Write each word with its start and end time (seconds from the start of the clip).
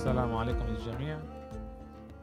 السلام 0.00 0.34
عليكم 0.34 0.66
للجميع 0.66 1.18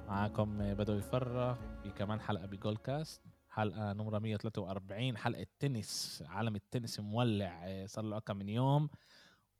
معكم 0.07 0.73
بدوي 0.73 1.01
فرة 1.01 1.53
في 1.83 1.89
كمان 1.89 2.21
حلقة 2.21 2.45
ب 2.45 2.77
Goalcast 2.77 3.21
حلقة 3.49 3.93
نمرة 3.93 4.19
143 4.19 5.17
حلقة 5.17 5.45
تنس 5.59 6.23
عالم 6.27 6.55
التنس 6.55 6.99
مولع. 6.99 7.85
صار 7.85 8.03
له 8.03 8.19
كم 8.19 8.37
من 8.37 8.49
يوم. 8.49 8.89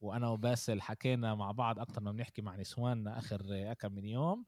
وأنا 0.01 0.27
وباسل 0.29 0.81
حكينا 0.81 1.35
مع 1.35 1.51
بعض 1.51 1.79
أكثر 1.79 2.01
ما 2.01 2.11
بنحكي 2.11 2.41
مع 2.41 2.55
نسواننا 2.55 3.17
آخر 3.17 3.73
كم 3.73 3.91
من 3.91 4.05
يوم. 4.05 4.45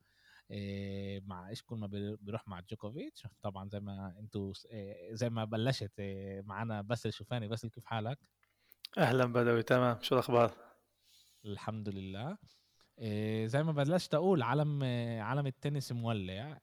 إيه، 0.52 1.22
مع 1.26 1.50
إيش 1.50 1.64
كل 1.64 1.76
اللي 1.78 1.88
بيروح 2.22 2.48
مع 2.48 2.60
جوكوفيتش. 2.60 3.28
طبعا 3.42 3.70
زي 3.70 3.80
ما 3.80 4.16
أنتوا 4.20 4.54
إيه، 4.72 5.14
زي 5.14 5.30
ما 5.30 5.46
بلشت 5.46 5.94
معنا 6.46 6.82
باسل 6.82 7.14
شوفاني. 7.14 7.48
باسل 7.48 7.70
كيف 7.70 7.86
حالك؟ 7.86 8.20
أهلا 8.98 9.26
بدوي 9.26 9.64
تمام. 9.64 9.98
شو 10.02 10.16
الأخبار؟ 10.16 10.54
الحمد 11.46 11.90
لله. 11.90 12.38
زي 13.46 13.64
ما 13.64 13.72
بلشت 13.72 14.14
أقول 14.14 14.42
عالم 14.42 14.84
عالم 15.22 15.48
التنس 15.48 15.92
مولع. 15.92 16.62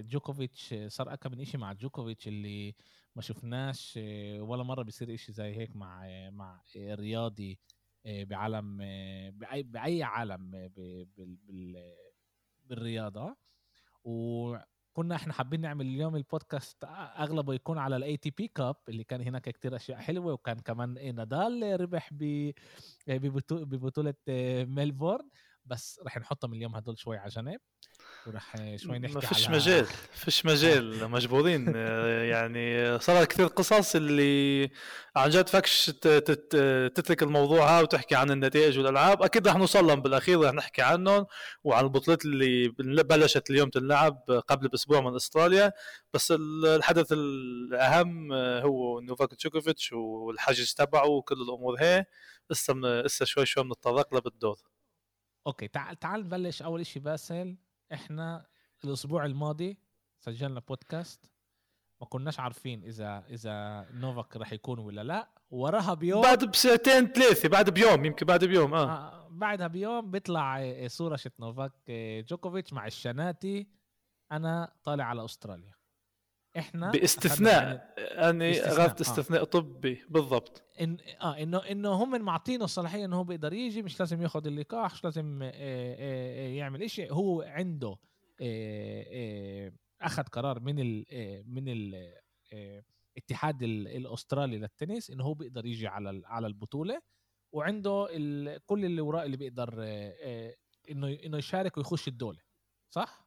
جوكوفيتش 0.00 0.74
صار 0.86 1.12
اكم 1.12 1.30
من 1.32 1.44
شيء 1.44 1.60
مع 1.60 1.72
جوكوفيتش 1.72 2.28
اللي 2.28 2.74
ما 3.16 3.22
شفناش 3.22 3.98
ولا 4.40 4.62
مرة 4.62 4.82
بيصير 4.82 5.14
إشي 5.14 5.32
زي 5.32 5.56
هيك 5.56 5.76
مع 5.76 6.06
مع 6.30 6.62
رياضي 6.76 7.58
بعالم 8.04 8.78
بأي 9.30 9.62
بأي 9.62 10.02
عالم 10.02 10.70
بالرياضة. 12.68 13.36
وكنا 14.96 15.14
إحنا 15.16 15.32
حابين 15.32 15.60
نعمل 15.60 15.86
اليوم 15.86 16.16
البودكاست 16.16 16.84
أغلبه 17.18 17.54
يكون 17.54 17.78
على 17.78 17.96
ال 17.96 18.16
ATP 18.16 18.48
Cup 18.48 18.76
اللي 18.88 19.04
كان 19.04 19.20
هناك 19.20 19.48
كتير 19.48 19.76
أشياء 19.76 19.98
حلوة 19.98 20.32
وكان 20.32 20.58
كمان 20.60 21.14
نادال 21.14 21.80
ربح 21.80 22.10
ببطولة 23.08 24.14
ميلبورن. 24.64 25.28
بس 25.64 26.00
رح 26.06 26.18
نحطهم 26.18 26.52
اليوم 26.52 26.76
هدول 26.76 26.98
شوي 26.98 27.16
على 27.16 27.28
جنب. 27.28 27.60
ورح 28.28 28.76
شوي 28.76 28.98
نحكي 28.98 29.14
ما 29.14 29.20
فيش 29.20 29.46
على... 29.46 29.56
مجال 29.56 29.86
فيش 30.24 30.46
مجال 30.46 31.10
مجبورين 31.10 31.74
يعني 32.30 32.98
صار 32.98 33.24
كثير 33.24 33.46
قصص 33.46 33.96
اللي 33.96 34.70
عن 35.16 35.30
جد 35.30 35.48
فكش 35.48 35.86
تترك 36.94 37.22
الموضوع 37.22 37.80
وتحكي 37.80 38.14
عن 38.14 38.30
النتائج 38.30 38.78
والألعاب. 38.78 39.22
أكيد 39.22 39.48
رح 39.48 39.56
نوصل 39.56 39.86
لهم 39.86 40.00
بالأخير 40.00 40.40
رح 40.40 40.52
نحكي 40.52 40.82
عنهم 40.82 41.26
وعن 41.64 41.84
البطولات 41.84 42.24
اللي 42.24 43.02
بلشت 43.02 43.50
اليوم 43.50 43.70
تنلعب 43.70 44.22
قبل 44.48 44.68
بأسبوع 44.68 45.00
من 45.00 45.14
أستراليا. 45.14 45.72
بس 46.14 46.34
الحدث 46.64 47.12
الأهم 47.12 48.32
هو 48.32 49.00
نوفاك 49.00 49.30
جوكوفيتش 49.30 49.92
والحجز 49.92 50.74
تبعه 50.74 51.06
وكل 51.06 51.42
الأمور 51.42 51.76
هي. 51.80 52.04
لسه 52.50 52.74
لسه 52.74 53.24
شوي 53.24 53.46
شوي 53.46 53.64
بنتطرق 53.64 54.14
له 54.14 54.20
بالدور. 54.20 54.58
okay 55.46 55.68
تعال 55.68 55.98
تعال 55.98 56.20
نبلش 56.20 56.62
أول 56.62 56.86
شيء 56.86 57.02
باسل. 57.02 57.56
إحنا 57.92 58.46
الأسبوع 58.84 59.24
الماضي 59.26 59.78
سجلنا 60.18 60.60
بودكاست 60.60 61.32
ما 62.00 62.06
كناش 62.06 62.40
عارفين 62.40 62.82
إذا 62.84 63.24
إذا 63.30 63.86
نوفاك 63.92 64.36
رح 64.36 64.52
يكون 64.52 64.78
ولا 64.78 65.04
لا. 65.04 65.28
وراها 65.50 65.94
بيوم 65.94 66.22
بعد 66.22 66.44
بساعتين 66.44 67.06
ثلاثة 67.06 67.48
بعد 67.48 67.70
بيوم 67.70 68.04
يمكن 68.04 68.26
بعد 68.26 68.44
بيوم 68.44 68.74
آه, 68.74 68.84
آه 68.84 69.28
بعدها 69.30 69.66
بيوم 69.66 70.10
بيطلع 70.10 70.72
صورة 70.86 71.16
شو 71.16 71.40
نوفاك 71.40 71.72
جوكوفيتش 72.28 72.72
مع 72.72 72.86
الشناتي. 72.86 73.66
أنا 74.32 74.72
طالع 74.84 75.04
على 75.04 75.24
أستراليا. 75.24 75.74
إحنا 76.58 76.90
باستثناء. 76.90 77.94
أني 77.98 78.60
اخذت 78.60 79.00
استثناء 79.00 79.40
آه. 79.40 79.44
طبي 79.44 80.04
بالضبط. 80.08 80.62
إن 80.80 80.96
آه 81.20 81.42
انه 81.42 81.58
إنه 81.58 81.92
هم 81.92 82.22
معطينه 82.22 82.64
الصلاحية 82.64 83.04
إنه 83.04 83.16
هو 83.16 83.24
بيقدر 83.24 83.52
يجي 83.52 83.82
مش 83.82 84.00
لازم 84.00 84.22
ياخذ 84.22 84.46
اللقاح 84.46 84.92
مش 84.92 85.04
لازم 85.04 85.42
آه، 85.42 85.50
آه، 85.54 86.46
آه، 86.46 86.48
يعمل 86.48 86.90
شيء 86.90 87.12
هو 87.12 87.42
عنده 87.42 87.96
أخذ 90.00 90.22
قرار 90.22 90.60
من 90.60 90.78
ال 90.78 91.04
من 91.46 91.64
الاتحاد 93.16 93.62
الأسترالي 93.62 94.58
للتنس 94.58 95.10
إنه 95.10 95.24
هو 95.24 95.34
بيقدر 95.34 95.66
يجي 95.66 95.86
على 95.86 96.22
على 96.24 96.46
البطولة. 96.46 97.00
وعنده 97.52 98.06
كل 98.66 98.84
اللي 98.84 99.00
وراه 99.00 99.24
اللي 99.24 99.36
بيقدر 99.36 99.74
انه 100.90 101.18
إنه 101.24 101.38
يشارك 101.38 101.76
ويخش 101.76 102.08
الدولة 102.08 102.38
صح؟ 102.90 103.25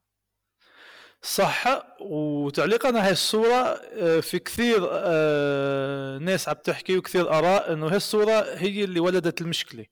صح 1.22 1.84
وتعليقا 2.02 2.88
على 2.88 3.00
هاي 3.00 3.12
الصورة 3.12 3.54
آه، 3.54 4.20
في 4.20 4.40
كثير 4.40 4.88
آه، 4.92 6.18
ناس 6.18 6.50
عم 6.50 6.56
تحكي 6.64 6.98
وكثير 6.98 7.30
آراء 7.30 7.74
إنه 7.74 7.88
هاي 7.88 7.96
الصورة 7.98 8.46
هي 8.56 8.84
اللي 8.84 9.00
ولدت 9.00 9.42
المشكلة. 9.42 9.86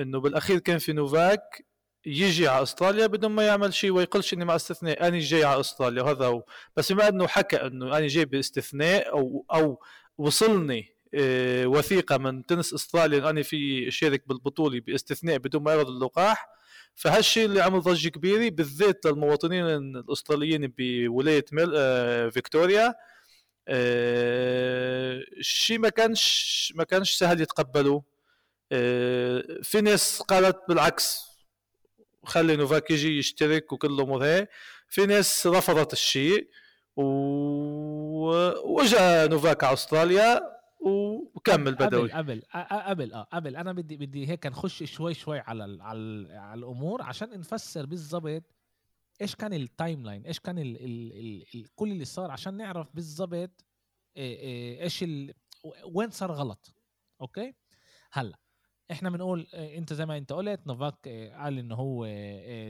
إنه 0.00 0.20
بالأخير 0.20 0.58
كان 0.58 0.78
في 0.78 0.92
نوفاك 0.92 1.66
يجي 2.06 2.48
على 2.48 2.62
أستراليا 2.62 3.06
بدون 3.06 3.30
ما 3.30 3.46
يعمل 3.46 3.74
شيء 3.74 3.90
ويقولش 3.90 4.34
إني 4.34 4.44
مع 4.44 4.56
استثناء 4.56 5.08
أنا 5.08 5.18
جاي 5.18 5.44
على 5.44 5.60
أستراليا 5.60 6.02
وهذا 6.02 6.26
هو. 6.26 6.44
بس 6.76 6.92
بما 6.92 7.08
إنه 7.08 7.26
حكى 7.26 7.56
إنه 7.56 7.98
أنا 7.98 8.06
جاي 8.06 8.24
باستثناء 8.24 9.10
أو 9.12 9.46
أو 9.52 9.80
وصلني 10.18 10.96
آه، 11.14 11.66
وثيقة 11.66 12.18
من 12.18 12.46
تنس 12.46 12.74
أستراليا 12.74 13.30
أنا 13.30 13.42
في 13.42 13.90
شارك 13.90 14.28
بالبطولة 14.28 14.80
باستثناء 14.80 15.38
بدون 15.38 15.62
ما 15.62 15.72
ياخذ 15.72 15.88
اللقاح 15.88 16.48
فهالشيء 17.00 17.44
اللي 17.44 17.60
عمل 17.62 17.80
ضجة 17.80 18.08
كبيرة 18.08 18.50
بالذات 18.50 19.06
للمواطنين 19.06 19.64
الأستراليين 19.66 20.72
بولاية 20.78 21.44
ميل... 21.52 21.72
آه 21.76 22.28
فيكتوريا. 22.28 22.94
آه 23.68 25.20
الشيء 25.38 25.78
ما 25.78 25.88
كانش 25.88 26.72
ما 26.76 26.84
كانش 26.84 27.12
سهل 27.12 27.40
يتقبلوه. 27.40 28.04
آه 28.72 29.44
في 29.62 29.80
ناس 29.80 30.22
قالت 30.22 30.58
بالعكس 30.68 31.20
خلي 32.24 32.56
نوفاك 32.56 32.90
يجي 32.90 33.18
يشترك 33.18 33.72
وكل 33.72 33.88
الأمور 33.94 34.24
هي 34.24 34.48
في 34.88 35.06
ناس 35.06 35.46
رفضت 35.46 35.92
الشيء 35.92 36.48
و... 36.96 37.02
وجا 38.80 39.26
نوفاك 39.26 39.64
على 39.64 39.74
أستراليا. 39.74 40.59
وكمل 40.80 41.74
بدوي. 41.74 42.12
قبل 42.12 42.42
قبل 42.42 43.12
آه 43.12 43.22
قبل. 43.22 43.56
أنا 43.56 43.72
بدي 43.72 43.96
بدي 43.96 44.28
هيك 44.28 44.46
نخش 44.46 44.82
شوي 44.82 45.14
شوي 45.14 45.38
على 45.38 45.64
ال 45.64 45.82
على, 45.82 45.98
ال 45.98 46.32
على 46.32 46.58
الأمور 46.58 47.02
عشان 47.02 47.40
نفسر 47.40 47.86
بالضبط 47.86 48.42
إيش 49.20 49.34
كان 49.34 49.52
ال 49.52 50.04
timeline 50.04 50.26
إيش 50.26 50.40
كان 50.40 50.58
ال 50.58 50.76
ال 50.84 51.12
ال 51.12 51.44
ال 51.54 51.74
كل 51.74 51.92
اللي 51.92 52.04
صار 52.04 52.30
عشان 52.30 52.56
نعرف 52.56 52.94
بالضبط 52.94 53.64
إيش 54.16 55.04
وين 55.84 56.10
صار 56.10 56.32
غلط. 56.32 56.74
okay؟ 57.20 57.54
هلأ 58.12 58.38
إحنا 58.90 59.10
بنقول 59.10 59.46
أنت 59.54 59.92
زي 59.92 60.06
ما 60.06 60.16
أنت 60.16 60.32
قلت 60.32 60.66
نوفاك 60.66 61.08
قال 61.34 61.58
إنه 61.58 61.74
هو 61.74 62.06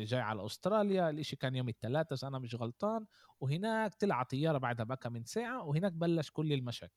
جاي 0.05 0.21
على 0.21 0.47
أستراليا 0.47 1.11
الإشي 1.11 1.37
كان 1.37 1.55
يوم 1.57 1.69
الثلاثاء 1.69 2.29
أنا 2.29 2.39
مش 2.39 2.55
غلطان. 2.55 3.07
وهناك 3.41 3.95
طلع 3.95 4.23
طيارة 4.23 4.59
بعدها 4.59 4.85
بقى 4.85 5.11
من 5.11 5.25
ساعة 5.25 5.65
وهناك 5.65 5.93
بلش 5.93 6.31
كل 6.31 6.53
المشاكل. 6.53 6.93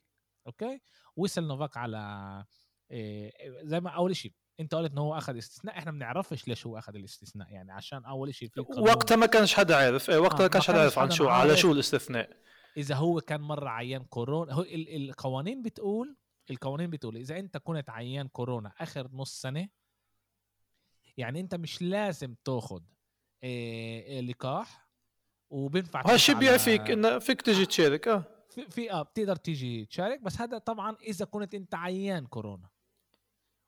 أوكي؟ 0.47 0.81
وصل 1.15 1.47
نوفاك 1.47 1.77
على 1.77 2.45
إيه 2.91 3.31
زي 3.63 3.79
ما 3.79 3.89
أول 3.89 4.15
شيء 4.15 4.33
أنت 4.59 4.75
قلت 4.75 4.91
انه 4.91 5.01
هو 5.01 5.17
أخذ 5.17 5.37
استثناء 5.37 5.77
إحنا 5.77 5.91
ما 5.91 5.97
بنعرفش 5.97 6.47
ليش 6.47 6.67
هو 6.67 6.77
أخذ 6.77 6.95
الاستثناء 6.95 7.51
يعني 7.51 7.71
عشان 7.71 8.05
أول 8.05 8.35
شيء 8.35 8.49
في 8.49 8.59
وقتها 8.59 9.15
ما 9.15 9.25
كانش 9.25 9.53
حدا 9.53 9.75
عارف 9.75 10.09
إيه 10.09 10.17
وقتها 10.17 10.45
آه 10.45 10.47
كانش 10.47 10.67
حدا 10.67 10.81
عارف 10.81 10.99
عن 10.99 11.11
شو 11.11 11.27
على 11.27 11.57
شو 11.57 11.71
الاستثناء. 11.71 12.29
إذا 12.77 12.95
هو 12.95 13.21
كان 13.21 13.41
مرة 13.41 13.69
عيان 13.69 14.03
كورونا 14.03 14.53
هو 14.53 14.61
القوانين 14.69 15.61
بتقول 15.61 16.15
القوانين 16.49 16.89
بتقول 16.89 17.17
إذا 17.17 17.39
أنت 17.39 17.57
كنت 17.57 17.89
عيان 17.89 18.27
كورونا 18.27 18.73
آخر 18.79 19.09
نص 19.13 19.41
سنة 19.41 19.69
يعني 21.17 21.39
أنت 21.39 21.55
مش 21.55 21.81
لازم 21.81 22.35
تاخذ 22.45 22.81
إيه 23.43 24.21
لقاح 24.21 24.89
وبينفع 25.49 26.03
هالشيء 26.05 26.35
بيعفيك 26.35 26.91
انه 26.91 27.19
فيك 27.19 27.41
تجي 27.41 27.65
تشارك 27.65 28.07
آه. 28.07 28.32
في, 28.53 28.69
في 28.69 28.91
آه 28.91 29.01
بتقدر 29.01 29.35
تيجي 29.35 29.85
تشارك 29.85 30.21
بس 30.21 30.41
هذا 30.41 30.57
طبعا 30.57 30.95
إذا 31.01 31.25
كنت 31.25 31.55
أنت 31.55 31.75
عيان 31.75 32.25
كورونا. 32.25 32.69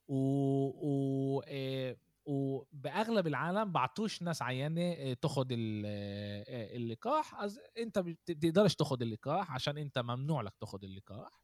و, 0.08 0.18
و... 0.18 1.42
إيه 1.42 1.98
وباغلب 2.26 3.28
العالم 3.28 3.72
بعطوش 3.72 4.22
ناس 4.22 4.42
عيانة 4.42 4.82
إيه 4.82 5.14
تاخذ 5.14 5.46
إيه 5.52 6.78
اللقاح. 6.78 7.48
أنت 7.78 8.00
بتقدرش 8.00 8.76
تاخذ 8.76 9.02
اللقاح 9.02 9.52
عشان 9.52 9.78
أنت 9.78 10.00
ممنوع 10.00 10.42
لك 10.42 10.54
تاخذ 10.60 10.84
اللقاح. 10.84 11.42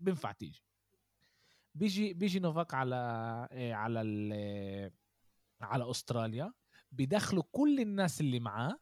بينفع 0.00 0.32
تيجي. 0.32 0.62
بيجي 1.74 2.14
بيجي 2.14 2.38
نوفاك 2.38 2.74
على 2.74 2.94
على 3.52 4.00
على 5.60 5.90
أستراليا. 5.90 6.52
بدخلوا 6.92 7.42
كل 7.52 7.80
الناس 7.80 8.20
اللي 8.20 8.40
معاه. 8.40 8.68
آه، 8.70 8.78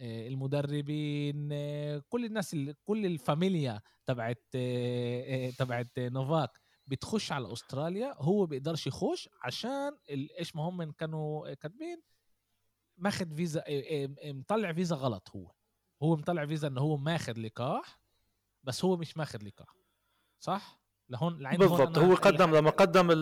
المدربين 0.00 1.48
آه، 1.52 2.02
كل 2.08 2.24
الناس 2.24 2.56
كل 2.84 3.06
الفاميليا 3.06 3.80
تبعت 4.06 4.44
آه، 4.54 5.50
تبعت 5.50 5.90
نوفاك 5.98 6.60
بتخش 6.86 7.32
على 7.32 7.52
أستراليا 7.52 8.14
هو 8.18 8.46
بيقدرش 8.46 8.86
يخش 8.86 9.28
عشان 9.42 9.96
إيش 10.10 10.56
ما 10.56 10.62
هم 10.62 10.92
كانوا 10.92 11.54
كاتبين 11.54 12.02
ماخذ 12.96 13.36
فيزا 13.36 13.64
مطلع 14.24 14.72
فيزا 14.72 14.96
غلط 14.96 15.30
هو. 15.36 15.52
هو 16.02 16.16
مطلع 16.16 16.46
فيزا 16.46 16.68
انه 16.68 16.80
هو 16.80 16.96
ماخذ 16.96 17.38
لقاح 17.38 17.98
بس 18.62 18.84
هو 18.84 18.96
مش 18.96 19.16
ماخذ 19.16 19.42
لقاح. 19.42 19.76
صح؟ 20.40 20.84
لهون 21.08 21.56
بالضبط 21.56 21.98
هو 21.98 22.14
قدم 22.14 22.54
لما 22.56 22.70
قدم 22.70 23.12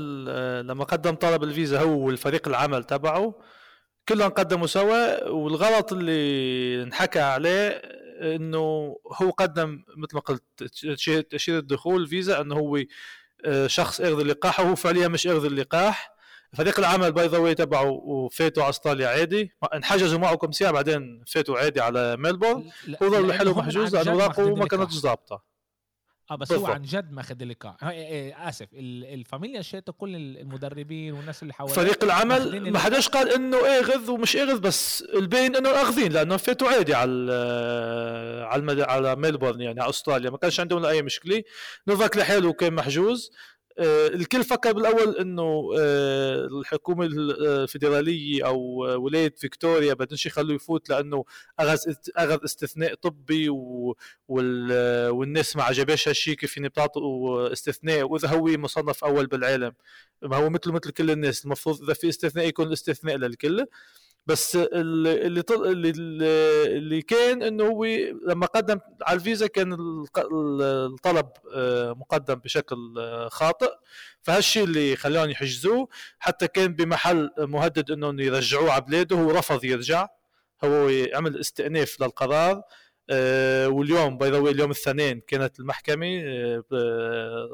لما 0.60 0.84
قدم 0.84 1.14
طلب 1.14 1.42
الفيزا 1.42 1.82
هو 1.82 2.06
والفريق 2.06 2.48
العمل 2.48 2.84
تبعه 2.84 3.34
كلهم 4.08 4.30
قدموا 4.30 4.66
سوا 4.66 5.28
والغلط 5.28 5.92
اللي 5.92 6.82
انحكى 6.82 7.20
عليه 7.20 7.68
إنه 8.22 8.96
هو 9.12 9.30
قدم 9.30 9.82
مثل 9.96 10.14
ما 10.14 10.20
قلت 10.20 10.42
تاشيره 11.30 11.58
الدخول 11.58 12.06
فيزا 12.06 12.40
إنه 12.40 12.54
هو 12.54 12.78
آه، 13.44 13.66
شخص 13.66 14.00
اخذ 14.00 14.20
اللقاح 14.20 14.60
وهو 14.60 14.74
فعليا 14.74 15.08
مش 15.08 15.26
اخذ 15.26 15.44
اللقاح. 15.44 16.12
فريق 16.56 16.78
العمل 16.78 17.12
by 17.12 17.26
the 17.26 17.38
way 17.38 17.54
تبعه 17.54 17.86
وفاتوا 17.90 18.62
على 18.62 18.70
أستراليا 18.70 19.08
عادي. 19.08 19.52
انحجزوا 19.74 20.18
معه 20.18 20.36
كم 20.36 20.52
ساعه 20.52 20.72
بعدين 20.72 21.22
فاتوا 21.26 21.58
عادي 21.58 21.80
على 21.80 22.16
ميلبورن. 22.16 22.70
وظل 23.00 23.28
لحاله 23.28 23.58
محجوز 23.58 23.96
لأنه 23.96 24.14
ما 24.54 24.66
كانت 24.66 24.90
ظابطه 24.92 25.51
آه 26.32 26.36
بس 26.36 26.48
بالضبط. 26.48 26.68
هو 26.68 26.74
عن 26.74 26.82
جد 26.82 27.12
ماخذ 27.12 27.42
اللقاح 27.42 27.84
إيه، 27.84 27.90
إيه، 27.90 28.48
آسف. 28.48 28.66
الفاميليا 28.74 29.62
شيته 29.62 29.92
كل 29.92 30.16
المدربين 30.16 31.12
والناس 31.12 31.42
اللي 31.42 31.52
حواليه 31.54 31.74
فريق 31.74 32.04
العمل 32.04 32.70
ما 32.72 32.78
حداش 32.78 33.08
قال 33.08 33.32
إنه 33.34 33.56
آخذ 33.56 34.10
ومش 34.10 34.36
آخذ 34.36 34.60
بس 34.60 35.02
البين 35.14 35.56
إنه 35.56 35.68
آخذين 35.68 36.12
لأنه 36.12 36.36
فاتوا 36.36 36.68
عادي 36.68 36.94
على 36.94 37.32
على 38.50 38.82
على 38.82 39.16
ميلبورن 39.16 39.60
يعني 39.60 39.80
على 39.80 39.90
أستراليا. 39.90 40.30
ما 40.30 40.36
كانش 40.38 40.60
عندهم 40.60 40.84
أي 40.84 41.02
مشكلة. 41.02 41.42
نوفاك 41.88 42.16
لحاله 42.16 42.52
كان 42.52 42.72
محجوز. 42.74 43.30
آه، 43.30 43.61
الكل 43.78 44.44
فكر 44.44 44.72
بالأول 44.72 45.16
إنه 45.16 45.70
آه، 45.78 46.46
الحكومة 46.46 47.04
الفيدرالية 47.06 48.46
أو 48.46 48.58
ولاية 49.04 49.34
فيكتوريا 49.36 49.94
بدهمش 49.94 50.26
يخلوه 50.26 50.54
يفوت 50.54 50.90
لأنه 50.90 51.24
اخذ 51.58 51.78
اخذ 52.16 52.44
استثناء 52.44 52.94
طبي 52.94 53.48
والناس 54.28 55.56
ما 55.56 55.62
عجبهاش 55.62 56.08
هالشيء 56.08 56.34
كيف 56.34 56.56
يعني 56.56 56.68
بتعطوا 56.68 57.52
استثناء 57.52 58.02
وإذا 58.02 58.28
هو 58.28 58.46
مصنف 58.46 59.04
أول 59.04 59.26
بالعالم. 59.26 59.72
ما 60.22 60.36
هو 60.36 60.50
مثله 60.50 60.72
مثل 60.72 60.90
كل 60.90 61.10
الناس 61.10 61.44
المفروض 61.44 61.82
إذا 61.82 61.94
في 61.94 62.08
استثناء 62.08 62.46
يكون 62.48 62.66
الاستثناء 62.66 63.16
للكل. 63.16 63.66
بس 64.26 64.56
اللي 64.56 65.26
اللي 65.26 65.42
اللي 66.66 67.02
كان 67.02 67.42
إنه 67.42 67.64
هو 67.64 67.84
لما 68.26 68.46
قدم 68.46 68.80
على 69.02 69.16
الفيزا 69.16 69.46
كان 69.46 69.76
الطلب 70.62 71.26
آه، 71.54 71.92
مقدم 71.92 72.34
بشكل 72.34 72.76
آه، 72.98 73.28
خاطئ. 73.28 73.70
فهالشيء 74.22 74.64
اللي 74.64 74.96
خلاهم 74.96 75.30
يحجزوه 75.30 75.88
حتى 76.18 76.48
كان 76.48 76.74
بمحل 76.74 77.30
مهدد 77.38 77.90
إنه 77.90 78.22
يرجعوه 78.24 78.72
على 78.72 78.80
بلاده 78.82 79.16
هو 79.16 79.30
رفض 79.30 79.64
يرجع. 79.64 80.08
هو 80.64 80.90
عمل 81.14 81.40
استئناف 81.40 82.00
للقرار 82.00 82.62
آه، 83.10 83.68
واليوم 83.68 84.18
باي 84.18 84.30
ذا 84.30 84.38
اليوم 84.38 84.70
الاثنين 84.70 85.20
كانت 85.20 85.60
المحكمة 85.60 86.22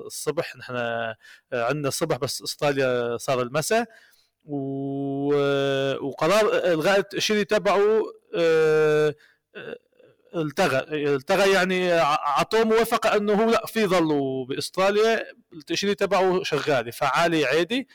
الصبح 0.06 0.56
نحن 0.56 0.74
عندنا 1.52 1.88
الصبح 1.88 2.16
بس 2.16 2.42
استراليا 2.42 3.16
صار 3.16 3.42
المساء. 3.42 3.86
وقرار 6.02 6.72
الغاء 6.72 6.98
التأشيري 6.98 7.44
تبعه 7.44 8.02
آه، 8.34 9.14
آه، 9.56 9.76
التغى 10.34 10.78
التغى 11.14 11.52
يعني 11.52 11.92
أعطوه 12.00 12.64
موافقة 12.64 13.16
أنه 13.16 13.32
هو 13.44 13.50
لا 13.50 13.66
في 13.66 13.86
ظلوا 13.86 14.46
بأستراليا 14.46 15.24
التأشيري 15.52 15.94
تبعه 15.94 16.42
شغال 16.42 16.92
فعالي 16.92 17.44
عادي. 17.44 17.88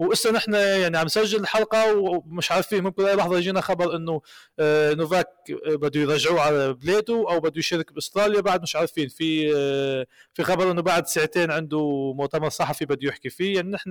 وإسا 0.00 0.30
نحن 0.30 0.54
يعني 0.54 0.98
عم 0.98 1.04
نسجل 1.04 1.40
الحلقة 1.40 1.94
ومش 1.94 2.52
عارفين 2.52 2.84
ممكن 2.84 3.04
أي 3.04 3.16
لحظة 3.16 3.38
يجينا 3.38 3.60
خبر 3.60 3.96
إنه 3.96 4.20
آه، 4.58 4.94
نوفاك 4.94 5.28
بده 5.66 6.00
يرجعوه 6.00 6.40
على 6.40 6.72
بلاده 6.72 7.14
أو 7.14 7.40
بده 7.40 7.58
يشارك 7.58 7.92
بأستراليا 7.92 8.40
بعد 8.40 8.62
مش 8.62 8.76
عارفين. 8.76 9.08
في 9.08 9.52
آه، 9.56 10.06
في 10.34 10.42
خبر 10.42 10.70
إنه 10.70 10.82
بعد 10.82 11.06
ساعتين 11.06 11.50
عنده 11.50 12.12
مؤتمر 12.16 12.48
صحفي 12.48 12.84
بده 12.84 13.08
يحكي 13.08 13.30
فيه. 13.30 13.56
يعني 13.56 13.70
نحن 13.70 13.90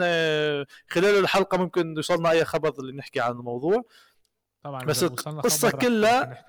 خلال 0.88 1.20
الحلقة 1.20 1.58
ممكن 1.58 1.96
يوصلنا 1.96 2.32
أي 2.32 2.46
خبر 2.46 2.74
اللي 2.80 2.94
نحكي 2.94 3.20
عن 3.20 3.32
الموضوع. 3.32 3.84
طبعا 4.64 4.84
بس 4.86 5.04
القصة 5.04 5.72
كلها 5.72 6.46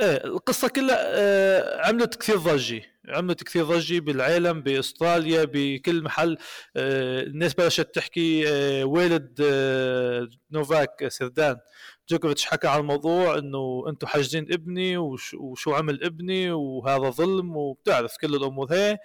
إيه 0.00 0.24
القصة 0.24 0.68
كلها 0.68 0.98
آه 1.00 1.86
عملت 1.88 2.14
كثير 2.14 2.36
ضجة. 2.36 2.91
عملت 3.08 3.42
كثير 3.44 3.64
ضجه 3.64 4.00
بالعالم 4.00 4.60
بأستراليا 4.62 5.44
بكل 5.44 6.02
محل 6.02 6.38
آه 6.76 7.22
الناس 7.22 7.54
بلشت 7.54 7.94
تحكي 7.94 8.48
آه 8.48 8.84
والد 8.84 9.40
آه 9.44 10.28
نوفاك 10.50 11.08
سردان 11.08 11.56
جوكوفيتش 12.08 12.44
حكى 12.44 12.68
على 12.68 12.80
الموضوع 12.80 13.38
إنه 13.38 13.84
أنتم 13.88 14.06
حاجزين 14.06 14.52
ابني 14.52 14.96
وش 14.96 15.34
وشو 15.34 15.74
عمل 15.74 16.04
ابني 16.04 16.52
وهذا 16.52 17.10
ظلم 17.10 17.56
وبتعرف 17.56 18.16
كل 18.16 18.34
الأمور 18.34 18.72
هي 18.72 18.98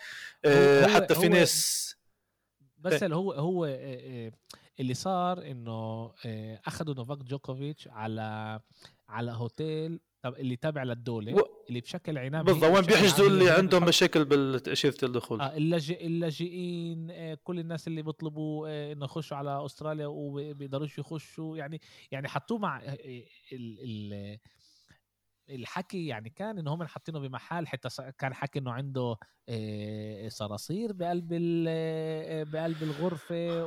حتى 0.95 1.15
في 1.15 1.27
ناس 1.27 1.87
بس 2.77 3.03
إيه؟ 3.03 3.13
هو 3.13 3.31
هو 3.31 3.65
اللي 4.79 4.93
صار 4.93 5.51
إنه 5.51 6.11
أخذوا 6.67 6.95
نوفاك 6.95 7.17
جوكوفيتش 7.17 7.87
على 7.87 8.59
على 9.09 9.31
هوتيل 9.31 9.99
اللي 10.25 10.55
تابع 10.55 10.83
للدولة 10.83 11.35
و... 11.35 11.39
اللي 11.69 11.81
بشكل 11.81 12.17
عنابي 12.17 12.51
بالضبط 12.51 12.71
وين 12.75 12.85
بيحجزوا 12.85 13.27
اللي 13.27 13.49
عندهم 13.49 13.85
مشاكل 13.85 14.25
بالتأشيرة 14.25 14.97
الدخول؟ 15.03 15.41
آه 15.41 15.57
اللاجئ 15.57 16.05
اللاجئين 16.05 17.07
آه 17.11 17.37
كل 17.43 17.59
الناس 17.59 17.87
اللي 17.87 18.01
بيطلبوا 18.01 18.67
آه 18.69 18.93
إنه 18.93 19.05
يخشوا 19.05 19.37
على 19.37 19.65
أستراليا 19.65 20.07
وبيقدروش 20.07 20.97
يخشوا 20.99 21.57
يعني 21.57 21.81
يعني 22.11 22.27
حطوه 22.27 22.57
مع 22.57 22.77
آه 22.83 22.97
ال 23.53 23.77
ال 24.13 24.37
الحكي 25.49 26.07
يعني 26.07 26.29
كان 26.29 26.57
إنه 26.57 26.73
هم 26.73 26.83
حاطينه 26.83 27.19
بمحل 27.19 27.67
حتى 27.67 27.89
كان 28.17 28.33
حكي 28.33 28.59
إنه 28.59 28.71
عنده 28.71 29.17
صراصير 30.27 30.93
بقلب 30.93 31.27
بقلب 32.51 32.83
الغرفة 32.83 33.65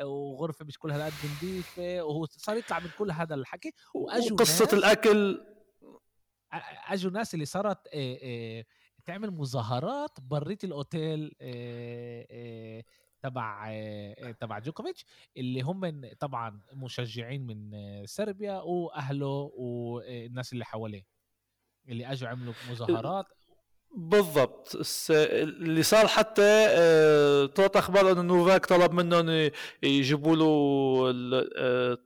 وغرفة 0.00 0.64
مش 0.64 0.78
كلها 0.78 1.06
قد 1.06 1.12
نظيفة 1.24 2.02
وهو 2.02 2.26
صار 2.26 2.56
يطلع 2.56 2.78
من 2.78 2.90
كل 2.98 3.10
هذا 3.10 3.34
الحكي. 3.34 3.72
وأجوا 3.94 4.36
قصه 4.36 4.68
الأكل. 4.72 5.44
أجوا 6.88 7.10
ناس 7.10 7.34
اللي 7.34 7.44
صارت 7.44 7.88
تعمل 9.04 9.30
مظاهرات 9.30 10.20
بريت 10.20 10.64
الأوتيل 10.64 11.36
تبع 13.22 13.72
تبع 14.40 14.58
جوكوفيتش 14.58 15.04
اللي 15.36 15.60
هم 15.60 16.10
طبعا 16.20 16.60
مشجعين 16.72 17.46
من 17.46 17.70
صربيا 18.06 18.60
وأهله 18.60 19.50
والناس 19.54 20.52
اللي 20.52 20.64
حواليه 20.64 21.06
اللي 21.88 22.06
أجوا 22.12 22.28
عملوا 22.28 22.54
مظاهرات. 22.70 23.26
بالضبط. 23.96 24.76
اللي 25.10 25.82
صار 25.82 26.06
حتى 26.08 26.66
آه، 26.68 27.46
طلعت 27.46 27.76
أخبار 27.76 28.12
إنه 28.12 28.22
نوفاك 28.22 28.66
طلب 28.66 28.92
منهم 28.92 29.50
يجيبوا 29.82 30.36
له 30.36 31.46
آه، 31.56 31.98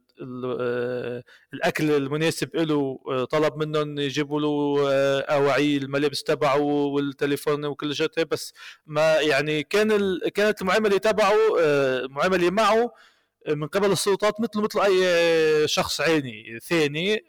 الأكل 1.54 1.90
المناسب 1.90 2.56
له 2.56 2.98
آه، 3.08 3.24
طلب 3.24 3.56
منهم 3.56 3.98
يجيبوا 3.98 4.40
له 4.40 4.86
آه، 4.90 5.20
أواعي 5.20 5.76
الملابس 5.76 6.22
تبعه 6.22 6.60
والتليفون 6.60 7.64
وكل 7.64 7.94
شيء 7.94 8.08
بس 8.30 8.52
ما 8.86 9.14
يعني 9.20 9.62
كان. 9.62 10.18
كانت 10.34 10.62
المعاملة 10.62 10.98
تبعه 10.98 11.34
المعامله 11.58 12.50
معه 12.50 12.92
من 13.48 13.66
قبل 13.66 13.92
السلطات 13.92 14.40
مثل 14.40 14.60
مثل 14.60 14.80
أي 14.80 15.68
شخص 15.68 16.00
عيني 16.00 16.58
ثاني 16.68 17.24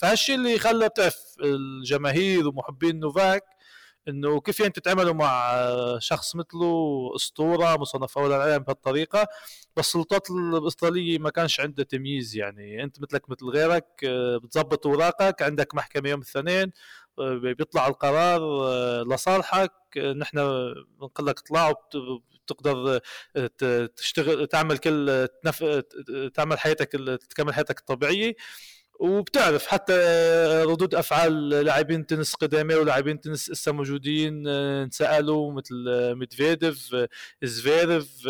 فهالشيء 0.00 0.34
اللي 0.34 0.58
خلى 0.58 0.88
بتعرف 0.88 1.16
الجماهير 1.44 2.48
ومحبين 2.48 3.00
نوفاك 3.00 3.53
إنه 4.08 4.40
كيف 4.40 4.60
يعني 4.60 4.72
تتعاملوا 4.72 5.12
مع 5.14 5.54
شخص 5.98 6.36
مثله 6.36 7.10
أسطورة 7.16 7.76
مصنف 7.76 8.18
اول 8.18 8.32
العالم 8.32 8.62
بهالطريقة 8.62 9.28
بس 9.76 9.86
السلطات 9.86 10.30
الأسترالية 10.30 11.18
ما 11.18 11.30
كانش 11.30 11.60
عندها 11.60 11.84
تمييز 11.84 12.36
يعني. 12.36 12.82
أنت 12.82 13.00
مثلك 13.00 13.30
مثل 13.30 13.46
غيرك 13.46 13.86
آه، 14.04 14.36
بتظبط 14.36 14.86
أوراقك 14.86 15.42
عندك 15.42 15.74
محكمة 15.74 16.08
يوم 16.08 16.20
الاثنين 16.20 16.72
آه، 17.18 17.34
بيطلع 17.34 17.86
القرار 17.86 18.40
آه، 18.42 19.02
لصالحك 19.02 19.72
نحن 20.16 20.36
بنقول 21.00 21.26
لك 21.26 21.38
اطلع 21.38 21.72
بتقدر 22.44 23.00
تشتغل 23.96 24.46
تعمل 24.46 24.78
كل 24.78 25.28
تعمل 26.34 26.58
حياتك 26.58 26.88
تكمل 27.30 27.54
حياتك 27.54 27.78
الطبيعية. 27.78 28.34
وبتعرف 29.00 29.66
حتى 29.66 29.92
ردود 30.66 30.94
أفعال 30.94 31.48
لاعبين 31.48 32.06
تنس 32.06 32.34
قدامى 32.34 32.74
ولاعبين 32.74 33.20
تنس 33.20 33.50
لسه 33.50 33.72
موجودين 33.72 34.48
انسالوا 34.48 35.52
مثل 35.52 35.74
ميدفيديف 36.14 36.96
زفيرف 37.42 38.26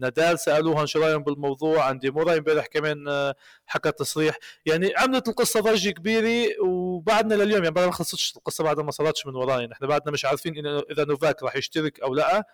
نادال 0.00 0.38
سالوها 0.38 0.86
شو 0.86 1.00
رأيهم 1.00 1.22
بالموضوع 1.22 1.84
آندي 1.84 2.10
موراي 2.10 2.38
امبارح 2.38 2.66
كمان 2.66 3.32
حكى 3.66 3.92
تصريح. 3.92 4.36
يعني 4.66 4.92
عملت 4.96 5.28
القصة 5.28 5.60
ضجة 5.60 5.90
كبيرة 5.90 6.62
وبعدنا 6.62 7.34
لليوم 7.34 7.64
يعني 7.64 7.74
ما 7.86 7.90
خلصتش 7.90 8.36
القصة 8.36 8.64
بعد 8.64 8.80
ما 8.80 8.90
صارتش 8.90 9.26
من 9.26 9.34
وراي 9.34 9.66
نحن 9.66 9.86
بعدنا 9.86 10.12
مش 10.12 10.24
عارفين 10.24 10.66
إذا 10.66 11.04
نوفاك 11.04 11.42
راح 11.42 11.56
يشترك 11.56 12.00
أو 12.00 12.14
لا. 12.14 12.44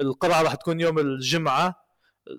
القرعة 0.00 0.42
راح 0.42 0.54
تكون 0.54 0.80
يوم 0.80 0.98
الجمعة. 0.98 1.87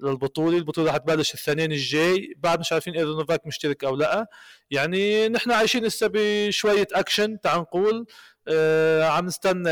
للبطولة 0.04 0.58
البطولة 0.58 0.92
حتبلش 0.92 1.34
الثانين 1.34 1.72
الجاي 1.72 2.34
بعد 2.38 2.60
مش 2.60 2.74
عارفين 2.74 2.96
إذا 2.96 3.06
نوفاك 3.06 3.48
مشترك 3.48 3.84
أو 3.84 3.96
لأ. 3.96 4.28
يعني 4.72 5.30
نحن 5.30 5.52
عايشين 5.52 5.86
لسه 5.86 6.10
بشوية 6.14 6.88
أكشن 6.94 7.40
تعال 7.40 7.60
نقول. 7.62 8.06
آه 8.48 9.04
عم 9.04 9.26
نستنى 9.26 9.70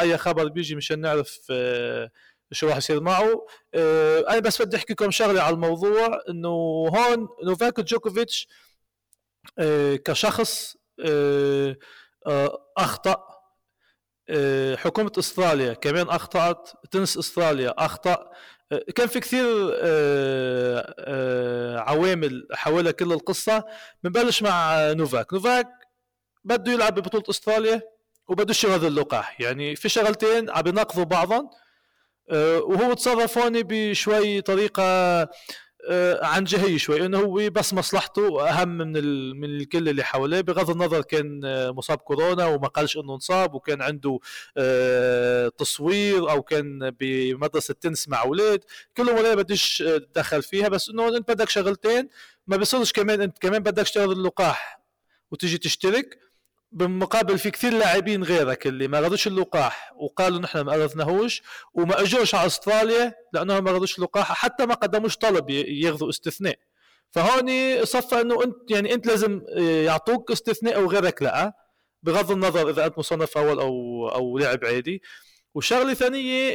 أي 0.00 0.18
خبر 0.18 0.48
بيجي 0.48 0.74
مشان 0.74 1.00
نعرف 1.00 1.38
آه 1.50 2.10
شو 2.52 2.68
راح 2.68 2.76
يصير 2.76 3.00
معه. 3.00 3.46
آه 3.74 4.20
أنا 4.30 4.38
بس 4.38 4.62
بدي 4.62 4.76
أحكي 4.76 4.92
لكم 4.92 5.10
شغلة 5.10 5.42
على 5.42 5.54
الموضوع 5.54 6.20
إنه 6.28 6.48
هون 6.88 7.28
نوفاك 7.44 7.80
جوكوفيتش 7.80 8.48
آه 9.58 9.96
كشخص 9.96 10.76
آه 11.06 11.76
آه 12.26 12.58
أخطأ. 12.76 13.24
آه 14.28 14.76
حكومة 14.76 15.12
أستراليا 15.18 15.74
كمان 15.74 16.08
أخطأت. 16.08 16.70
تنس 16.90 17.18
أستراليا 17.18 17.74
أخطأ. 17.78 18.12
آه، 18.12 18.30
كان 18.70 19.06
في 19.06 19.20
كثير 19.20 19.44
آه، 19.74 20.94
آه، 20.98 21.78
عوامل 21.78 22.48
حول 22.52 22.90
كل 22.90 23.12
القصة. 23.12 23.64
بنبلش 24.02 24.42
مع 24.42 24.76
نوفاك. 24.92 25.32
نوفاك 25.32 25.68
بده 26.44 26.72
يلعب 26.72 26.94
ببطولة 26.94 27.24
أستراليا 27.30 27.82
وبده 28.28 28.50
يشتغل 28.50 28.86
اللقاح. 28.86 29.40
يعني 29.40 29.76
في 29.76 29.88
شغلتين 29.88 30.50
عم 30.50 30.66
يناقضوا 30.66 31.04
بعضهم 31.04 31.50
آه، 32.30 32.58
وهو 32.58 32.92
تصرف 32.92 33.38
هون 33.38 33.62
بشوي 33.62 34.40
طريقة 34.40 34.82
عن 36.22 36.44
جهي 36.44 36.78
شوي 36.78 37.06
إنه 37.06 37.18
هو 37.18 37.50
بس 37.50 37.74
مصلحته 37.74 38.48
أهم 38.48 38.68
من 38.68 38.96
ال... 38.96 39.36
من 39.36 39.44
الكل 39.44 39.88
اللي 39.88 40.04
حواليه. 40.04 40.40
بغض 40.40 40.70
النظر 40.70 41.02
كان 41.02 41.40
آه، 41.44 41.70
مصاب 41.70 41.98
كورونا 41.98 42.46
وما 42.46 42.68
قالش 42.68 42.96
إنه 42.96 43.14
انصاب 43.14 43.54
وكان 43.54 43.82
عنده 43.82 44.18
تصوير 45.58 46.30
أو 46.30 46.42
كان 46.42 46.90
بمدرسة 46.90 47.74
تنس 47.74 48.08
مع 48.08 48.22
أولاد. 48.22 48.64
كلهم 48.96 49.16
ولا 49.16 49.34
بديش 49.34 49.82
أتدخل 49.82 50.42
فيها 50.42 50.68
بس 50.68 50.88
إنه 50.88 51.16
أنت 51.16 51.30
بدك 51.30 51.48
شغلتين 51.48 52.08
ما 52.46 52.56
بيصيرش 52.56 52.92
كمان 52.92 53.20
أنت 53.20 53.38
كمان 53.38 53.62
بدك 53.62 53.82
تشتغل 53.82 54.12
اللقاح 54.12 54.80
وتيجي 55.30 55.58
تشترك. 55.58 56.18
بالمقابل 56.74 57.38
في 57.38 57.50
كثير 57.50 57.72
لاعبين 57.72 58.24
غيرك 58.24 58.66
اللي 58.66 58.88
ما 58.88 59.00
رضوش 59.00 59.26
اللقاح 59.26 59.92
وقالوا 59.96 60.38
نحن 60.38 60.60
ما 60.60 60.84
اخذناهوش 60.84 61.42
وما 61.74 62.00
أجوش 62.00 62.34
على 62.34 62.46
أستراليا 62.46 63.14
لأنهم 63.32 63.64
ما 63.64 63.72
رضوش 63.72 63.98
اللقاح 63.98 64.32
حتى 64.32 64.66
ما 64.66 64.74
قدموش 64.74 65.16
طلب 65.16 65.50
ياخذوا 65.50 66.10
استثناء. 66.10 66.58
فهون 67.10 67.48
صفى 67.84 68.20
إنه 68.20 68.44
انت 68.44 68.70
يعني 68.70 68.94
أنت 68.94 69.06
لازم 69.06 69.42
يعطوك 69.58 70.30
استثناء 70.30 70.82
وغيرك 70.82 71.22
لا. 71.22 71.52
بغض 72.02 72.30
النظر 72.30 72.70
إذا 72.70 72.86
أنت 72.86 72.98
مصنف 72.98 73.38
أول 73.38 73.60
أو 73.60 74.08
أو 74.08 74.38
لاعب 74.38 74.64
عادي. 74.64 75.02
وشغلة 75.54 75.94
ثانية 75.94 76.50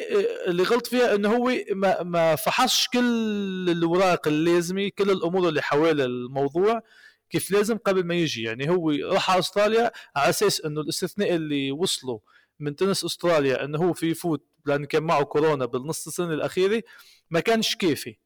اللي 0.47 0.63
غلط 0.63 0.87
فيها 0.87 1.15
إنه 1.15 1.35
هو 1.35 1.51
ما 1.71 2.03
ما 2.03 2.35
فحصش 2.35 2.87
كل 2.87 3.69
الاوراق 3.69 4.27
اللازمة 4.27 4.89
كل 4.97 5.11
الأمور 5.11 5.49
اللي 5.49 5.61
حوالي 5.61 6.05
الموضوع. 6.05 6.81
كيف 7.29 7.51
لازم 7.51 7.77
قبل 7.77 8.03
ما 8.03 8.15
يجي. 8.15 8.43
يعني 8.43 8.69
هو 8.69 8.91
راح 8.91 9.31
على 9.31 9.39
أستراليا 9.39 9.91
على 10.15 10.29
أساس 10.29 10.61
إنه 10.61 10.81
الاستثناء 10.81 11.35
اللي 11.35 11.71
وصلوا 11.71 12.19
من 12.59 12.75
تنس 12.75 13.03
أستراليا 13.05 13.63
إنه 13.65 13.77
هو 13.77 13.93
في 13.93 14.09
يفوت 14.11 14.45
لأن 14.65 14.85
كان 14.85 15.03
معه 15.03 15.23
كورونا 15.23 15.65
بالنص 15.65 16.07
السنة 16.07 16.33
الأخيرة 16.33 16.83
ما 17.29 17.39
كانش 17.39 17.75
كافي. 17.75 18.17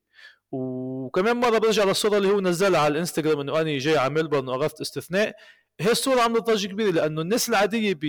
وكمان 0.52 1.38
مرة 1.38 1.58
برجع 1.58 1.84
للصورة 1.84 2.18
اللي 2.18 2.30
هو 2.30 2.42
نزلها 2.42 2.80
على 2.80 2.92
الإنستغرام 2.92 3.40
إنه 3.40 3.62
أنا 3.62 3.78
جاي 3.78 3.98
على 3.98 4.14
ملبورن 4.14 4.48
واخذت 4.50 4.82
استثناء. 4.82 5.36
هي 5.80 5.92
الصورة 5.92 6.22
عملت 6.22 6.44
ضجة 6.44 6.68
كبيرة 6.68 6.92
لأنه 6.92 7.22
الناس 7.22 7.50
العادية 7.50 7.94
ب... 8.02 8.06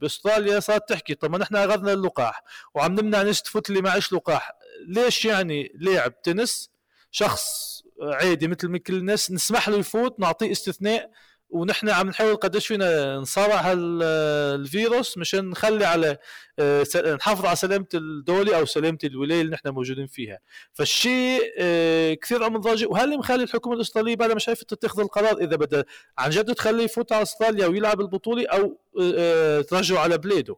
بأستراليا 0.00 0.60
صارت 0.60 0.88
تحكي 0.88 1.14
طب 1.14 1.30
ما 1.30 1.38
نحن 1.38 1.56
أخذنا 1.56 1.92
اللقاح 1.92 2.42
وعم 2.74 2.92
نمنع 2.94 3.22
ناس 3.22 3.42
تفوت 3.42 3.70
اللي 3.70 3.82
معش 3.82 4.12
لقاح. 4.12 4.52
ليش 4.88 5.24
يعني 5.24 5.72
لاعب 5.74 6.22
تنس 6.22 6.70
شخص 7.10 7.67
عادي 8.02 8.48
مثل 8.48 8.68
ما 8.68 8.78
كل 8.78 8.94
الناس 8.94 9.30
نسمح 9.30 9.68
له 9.68 9.78
يفوت 9.78 10.20
نعطيه 10.20 10.52
استثناء 10.52 11.10
ونحن 11.50 11.88
عم 11.88 12.08
نحاول 12.08 12.36
قديش 12.36 12.66
فينا 12.66 13.16
نصارع 13.16 13.60
هالفيروس 13.60 15.18
مشان 15.18 15.50
نخلي 15.50 15.84
على 15.84 16.18
آه، 16.58 16.86
نحافظ 17.14 17.46
على 17.46 17.56
سلامة 17.56 17.86
الدولة 17.94 18.58
أو 18.58 18.64
سلامة 18.64 18.98
الولاية 19.04 19.40
اللي 19.40 19.52
نحن 19.52 19.68
موجودين 19.68 20.06
فيها. 20.06 20.38
فالشيء 20.72 21.40
آه، 21.58 22.14
كثير 22.14 22.44
عم 22.44 22.56
ضاجع 22.56 22.86
وهل 22.88 23.18
مخلي 23.18 23.42
الحكومة 23.42 23.76
الأسترالية 23.76 24.16
بعد 24.16 24.32
ما 24.32 24.38
شايفه 24.38 24.64
تتخذ 24.64 25.00
القرار 25.00 25.38
إذا 25.38 25.56
بدها 25.56 25.84
عن 26.18 26.30
جد 26.30 26.54
تخليه 26.54 26.84
يفوت 26.84 27.12
على 27.12 27.22
أستراليا 27.22 27.66
ويلعب 27.66 28.00
البطولة 28.00 28.46
أو 28.48 28.78
آه، 29.00 29.60
ترجعه 29.60 29.98
على 29.98 30.18
بلاده؟ 30.18 30.56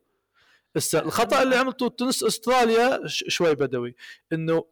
الخطأ 0.94 1.42
اللي 1.42 1.56
عملته 1.56 1.88
تونس 1.88 2.24
أستراليا 2.24 3.00
شوي 3.06 3.54
بدوي 3.54 3.94
إنه 4.32 4.64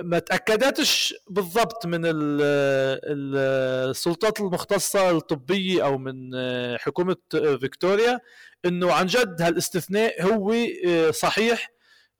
ما 0.00 0.18
تأكدتش 0.18 1.14
بالضبط 1.30 1.86
من 1.86 2.00
السلطات 3.90 4.40
المختصة 4.40 5.10
الطبية 5.10 5.84
أو 5.84 5.98
من 5.98 6.30
حكومة 6.78 7.16
فيكتوريا 7.30 8.20
إنه 8.64 8.92
عن 8.92 9.06
جد 9.06 9.42
هالاستثناء 9.42 10.22
هو 10.22 10.54
صحيح 11.10 11.72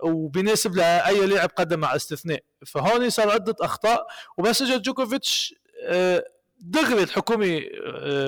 وبيناسب 0.02 0.76
لأي 0.76 1.26
لاعب 1.26 1.48
قدم 1.56 1.80
مع 1.80 1.96
استثناء 1.96 2.40
فهون 2.66 3.10
صار 3.10 3.30
عدة 3.30 3.54
أخطاء 3.60 4.06
وبس 4.38 4.62
اجى 4.62 4.78
جوكوفيتش 4.78 5.54
دغري 6.60 7.02
الحكومة 7.02 7.62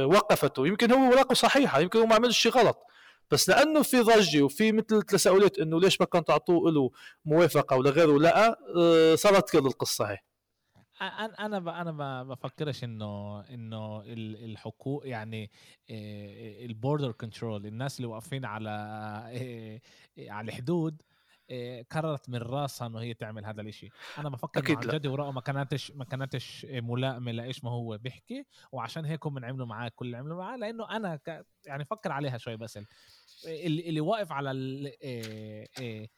وقفته. 0.05 0.67
يمكن 0.67 0.93
هو 0.93 1.11
ورقه 1.11 1.35
صحيحة 1.35 1.81
يمكن 1.81 1.99
هو 1.99 2.07
ما 2.07 2.15
عملش 2.15 2.39
شيء 2.39 2.53
غلط. 2.53 2.79
بس 3.31 3.49
لأنه 3.49 3.83
في 3.83 4.01
ضجة 4.01 4.43
وفي 4.43 4.73
مثل 4.73 5.03
تساؤلات 5.03 5.59
إنه 5.59 5.81
ليش 5.81 6.01
ما 6.01 6.07
كان 6.07 6.25
تعطوه 6.25 6.73
له 6.73 6.91
موافقة 7.25 7.77
ولا 7.77 7.91
غيره 7.91 8.19
لا 8.19 8.59
آه، 8.77 9.15
صارت 9.15 9.51
كل 9.51 9.67
القصة 9.67 10.05
هي. 10.05 10.19
أنا 11.01 11.47
أنا 11.47 11.81
أنا 11.81 11.93
ما 11.93 12.23
بفكرش 12.23 12.85
إنه 12.85 13.41
إنه 13.41 14.03
الحقوق 14.07 15.09
يعني 15.09 15.51
ال 15.91 16.08
border 16.08 17.13
control 17.13 17.67
الناس 17.67 17.97
اللي 17.97 18.09
واقفين 18.09 18.45
على 18.45 18.71
آه، 19.33 19.81
على 20.31 20.49
الحدود 20.49 21.03
قررت 21.91 22.29
من 22.29 22.39
راسها 22.39 22.87
إنه 22.87 23.01
هي 23.01 23.15
تعمل 23.15 23.47
هذا 23.47 23.61
الإشي. 23.61 23.89
أنا 24.19 24.29
بفكر 24.29 24.61
أكيد 24.61 24.77
عن 24.77 24.83
جد 24.83 25.07
وراءه 25.07 25.31
ما 25.31 25.41
كانتش 25.41 25.91
ما 25.91 26.05
كانتش 26.05 26.67
ملائمة 26.71 27.33
لإيش 27.33 27.65
ما 27.65 27.71
هو 27.71 27.99
بيحكي 27.99 28.47
وعشان 28.73 29.05
هيك 29.05 29.27
هم 29.27 29.45
عملوا 29.45 29.67
معاه 29.67 29.93
كل 29.97 30.07
اللي 30.07 30.17
عملوا 30.17 30.37
معاه 30.37 30.57
لأنه 30.57 30.97
أنا 30.97 31.17
ك... 31.17 31.47
يعني 31.67 31.85
فكر 31.85 32.13
عليها 32.13 32.39
شوي 32.39 32.57
بس 32.57 32.79
اللي, 33.47 33.89
اللي 33.89 34.01
واقف 34.01 34.33
على 34.33 34.51
ال... 34.51 34.87
إيه 34.87 35.69
إيه 35.81 36.11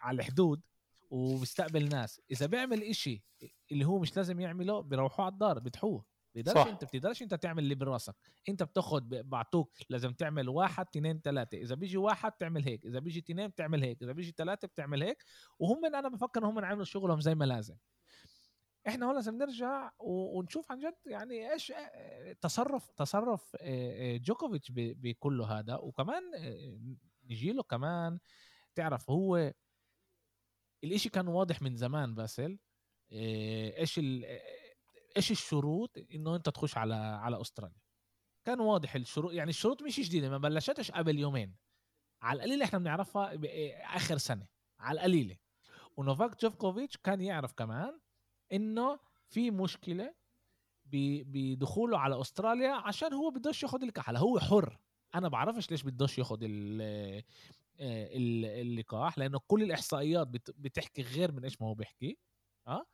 على 0.00 0.16
الحدود 0.16 0.60
وبيستقبل 1.10 1.88
ناس 1.88 2.20
إذا 2.30 2.46
بيعمل 2.46 2.82
إشي 2.82 3.24
اللي 3.72 3.84
هو 3.84 3.98
مش 3.98 4.16
لازم 4.16 4.40
يعمله 4.40 4.80
بيروحوا 4.80 5.24
على 5.24 5.32
الدار 5.32 5.58
بيدحوه. 5.58 6.11
بتقدرش 6.34 6.66
انت 6.66 6.84
بتقدرش 6.84 7.22
انت 7.22 7.34
تعمل 7.34 7.62
اللي 7.62 7.74
براسك. 7.74 8.14
انت 8.48 8.62
بتاخد 8.62 9.08
بعطوك 9.08 9.78
لازم 9.88 10.12
تعمل 10.12 10.48
واحد 10.48 10.86
اثنين 10.88 11.20
ثلاثة 11.20 11.58
إذا 11.58 11.74
بيجي 11.74 11.96
واحد 11.96 12.32
تعمل 12.32 12.64
هيك 12.64 12.86
إذا 12.86 12.98
بيجي 12.98 13.18
اثنين 13.18 13.48
بتعمل 13.48 13.82
هيك 13.82 14.02
إذا 14.02 14.12
بيجي 14.12 14.34
ثلاثة 14.36 14.68
بتعمل 14.68 15.02
هيك. 15.02 15.24
وهم 15.58 15.84
أنا 15.84 16.08
بفكر 16.08 16.46
هم 16.46 16.58
عملوا 16.58 16.84
شغلهم 16.84 17.20
زي 17.20 17.34
ما 17.34 17.44
لازم. 17.44 17.76
إحنا 18.88 19.06
هون 19.06 19.14
لازم 19.14 19.38
نرجع 19.38 19.90
ونشوف 19.98 20.72
عن 20.72 20.78
جد 20.78 20.94
يعني 21.06 21.52
إيش 21.52 21.72
تصرف 22.40 22.90
تصرف 22.90 23.56
جوكوفيتش 24.16 24.72
بكل 24.74 25.40
هذا. 25.40 25.76
وكمان 25.76 26.22
نجي 27.24 27.52
له 27.52 27.62
كمان. 27.62 28.18
تعرف 28.74 29.10
هو 29.10 29.52
الإشي 30.84 31.08
كان 31.08 31.28
واضح 31.28 31.62
من 31.62 31.76
زمان 31.76 32.14
باسل. 32.14 32.58
إيش 33.12 34.00
إيش 35.16 35.30
الشروط 35.30 35.98
إنه 36.14 36.36
أنت 36.36 36.48
تخش 36.48 36.76
على 36.76 36.94
على 36.94 37.40
أستراليا؟ 37.40 37.80
كان 38.44 38.60
واضح 38.60 38.94
الشروط 38.94 39.32
يعني 39.32 39.50
الشروط 39.50 39.82
مش 39.82 40.00
جديدة 40.00 40.30
ما 40.30 40.38
بلشتش 40.38 40.90
قبل 40.90 41.18
يومين. 41.18 41.54
على 42.22 42.36
القليله 42.36 42.64
إحنا 42.64 42.78
بنعرفها 42.78 43.38
آخر 43.96 44.18
سنة 44.18 44.46
على 44.80 44.96
القليله 44.96 45.36
ونوفاك 45.96 46.40
جوفكوفيتش 46.40 46.96
كان 46.96 47.20
يعرف 47.20 47.52
كمان 47.52 48.00
إنه 48.52 48.98
في 49.28 49.50
مشكلة 49.50 50.14
بدخوله 50.84 51.98
على 51.98 52.20
أستراليا 52.20 52.70
عشان 52.72 53.12
هو 53.12 53.30
بدوش 53.30 53.62
ياخذ 53.62 53.90
هلا 53.98 54.18
هو 54.18 54.40
حر. 54.40 54.78
أنا 55.14 55.28
بعرفش 55.28 55.70
ليش 55.70 55.82
بدوش 55.82 56.18
ياخذ 56.18 56.38
اللقاح 57.80 59.18
لأنه 59.18 59.40
كل 59.46 59.62
الإحصائيات 59.62 60.28
بتحكي 60.58 61.02
غير 61.02 61.32
من 61.32 61.44
إيش 61.44 61.60
ما 61.60 61.66
هو 61.68 61.74
بيحكي. 61.74 62.18
آه 62.66 62.86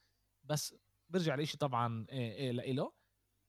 بس 0.45 0.75
برجع 1.09 1.35
لإشي 1.35 1.59
طبعا 1.59 2.07
لإله 2.53 2.93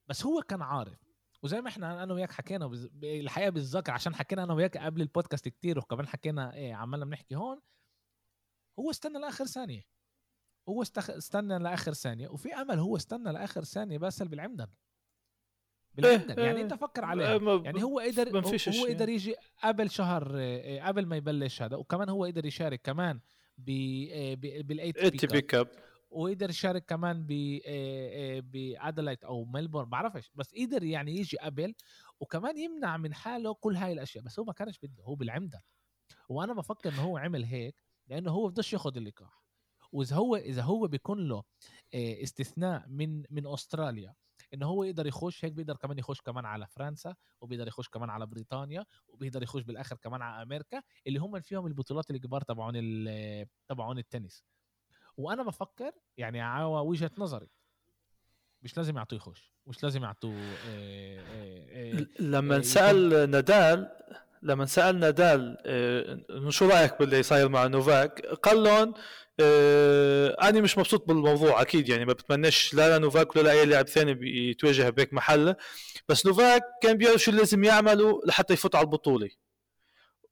بس 0.09 0.25
هو 0.25 0.41
كان 0.41 0.61
عارف. 0.61 1.09
وزي 1.43 1.61
ما 1.61 1.69
إحنا 1.69 2.03
أنا 2.03 2.13
وياك 2.13 2.31
حكينا 2.31 2.67
بز... 2.67 2.89
الحقيقة 3.03 3.49
بالذكر 3.49 3.91
عشان 3.91 4.15
حكينا 4.15 4.43
أنا 4.43 4.53
وياك 4.53 4.77
قبل 4.77 5.01
البودكاست 5.01 5.47
كتير 5.47 5.79
وكمان 5.79 6.07
حكينا 6.07 6.53
إيه 6.53 6.73
عمالنا 6.73 7.05
بنحكي 7.05 7.35
هون. 7.35 7.61
هو 8.79 8.89
استنى 8.89 9.19
لآخر 9.19 9.45
ثانية. 9.45 9.81
هو 10.69 10.81
استخ... 10.81 11.09
استنى 11.09 11.59
لآخر 11.59 11.93
ثانية. 11.93 12.29
وفي 12.29 12.53
أمل 12.53 12.79
هو 12.79 12.95
استنى 12.95 13.31
لآخر 13.31 13.63
ثانية 13.63 13.97
بس 13.97 14.23
بالعمدن. 14.23 14.67
بالعمدن. 15.93 16.43
يعني 16.43 16.61
أنت 16.61 16.73
فكر 16.73 17.05
عليها. 17.05 17.33
إيه، 17.33 17.61
يعني 17.63 17.83
هو 17.83 17.99
قدر 17.99 18.39
هو 18.39 18.85
قدر 18.85 19.09
يجي 19.09 19.35
قبل 19.63 19.89
شهر 19.89 20.23
قبل 20.79 21.05
ما 21.05 21.15
يبلش 21.15 21.61
هذا. 21.61 21.77
وكمان 21.77 22.09
هو 22.09 22.25
قدر 22.25 22.45
يشارك 22.45 22.81
كمان 22.81 23.19
ب 23.57 23.65
بال 24.67 25.25
ATP 25.25 25.55
Cup 25.55 25.67
وقدر 26.09 26.49
يشارك 26.49 26.85
كمان 26.85 27.25
ب 27.27 27.59
بأديلايد 28.51 29.23
أو 29.23 29.45
ملبورن 29.45 29.89
بعرفش 29.89 30.31
بس 30.35 30.55
قدر 30.55 30.83
يعني 30.83 31.11
يجي 31.17 31.37
قبل 31.37 31.75
وكمان 32.19 32.57
يمنع 32.57 32.97
من 32.97 33.13
حاله 33.13 33.53
كل 33.53 33.75
هاي 33.75 33.93
الأشياء 33.93 34.23
بس 34.23 34.39
هو 34.39 34.45
ما 34.45 34.53
كانش 34.53 34.79
بده 34.83 35.03
هو 35.03 35.15
بالعمده 35.15 35.63
وأنا 36.29 36.53
بفكر 36.53 36.89
إنه 36.93 37.01
هو 37.01 37.17
عمل 37.17 37.43
هيك 37.43 37.83
لأنه 38.07 38.31
هو 38.31 38.47
بدوش 38.47 38.73
ياخذ 38.73 38.97
اللقاح. 38.97 39.43
وإذا 39.91 40.15
هو 40.15 40.35
إذا 40.35 40.61
هو 40.61 40.87
بيكون 40.87 41.27
له 41.27 41.43
آه، 41.93 42.23
استثناء 42.23 42.87
من 42.87 43.23
من 43.29 43.47
أستراليا 43.47 44.15
إنه 44.53 44.65
هو 44.67 44.83
يقدر 44.83 45.07
يخش 45.07 45.45
هيك 45.45 45.53
بيقدر 45.53 45.75
كمان 45.77 45.97
يخش 45.99 46.21
كمان 46.21 46.45
على 46.45 46.67
فرنسا 46.67 47.15
وبيقدر 47.41 47.67
يخش 47.67 47.89
كمان 47.89 48.09
على 48.09 48.25
بريطانيا 48.25 48.85
وبيقدر 49.07 49.43
يخش 49.43 49.61
بالآخر 49.63 49.97
كمان 49.97 50.21
على 50.21 50.43
أمريكا 50.43 50.81
اللي 51.07 51.19
هم 51.19 51.41
فيهم 51.41 51.67
البطولات 51.67 52.11
الكبار 52.11 52.41
تبعون 52.41 52.73
تبعون 53.67 53.97
التنس. 53.97 54.43
وأنا 55.19 55.43
بفكر 55.43 55.91
يعني 56.17 56.41
على 56.41 56.65
وجهة 56.65 57.11
نظري. 57.17 57.47
مش 58.63 58.77
لازم 58.77 58.97
يعطوه 58.97 59.17
يخش 59.17 59.53
مش 59.67 59.83
لازم 59.83 60.03
يعطوه 60.03 60.35
آه، 60.69 61.19
آه، 61.19 61.99
آه، 61.99 62.05
لما 62.19 62.61
سال 62.61 63.31
نادال 63.31 63.89
لما 64.41 64.65
سال 64.65 64.99
نادال 64.99 65.57
شو 66.49 66.67
رأيك 66.67 66.99
باللي 66.99 67.23
صاير 67.23 67.49
مع 67.49 67.67
نوفاك؟ 67.67 68.25
قال 68.25 68.63
لهم 68.63 68.93
أنا 70.41 70.61
مش 70.61 70.77
مبسوط 70.77 71.07
بالموضوع 71.07 71.61
أكيد 71.61 71.89
يعني 71.89 72.05
ما 72.05 72.13
بتمناش 72.13 72.73
لا 72.73 72.97
نوفاك 72.97 73.35
ولا 73.35 73.51
اي 73.51 73.65
لاعب 73.65 73.88
ثاني 73.88 74.11
يتواجه 74.49 74.89
بهيك 74.89 75.13
محل. 75.13 75.55
بس 76.09 76.25
نوفاك 76.25 76.63
كان 76.81 76.97
بيعرف 76.97 77.21
شو 77.21 77.31
لازم 77.31 77.63
يعمله 77.63 78.21
لحتى 78.25 78.53
يفوت 78.53 78.75
على 78.75 78.83
البطولة. 78.83 79.29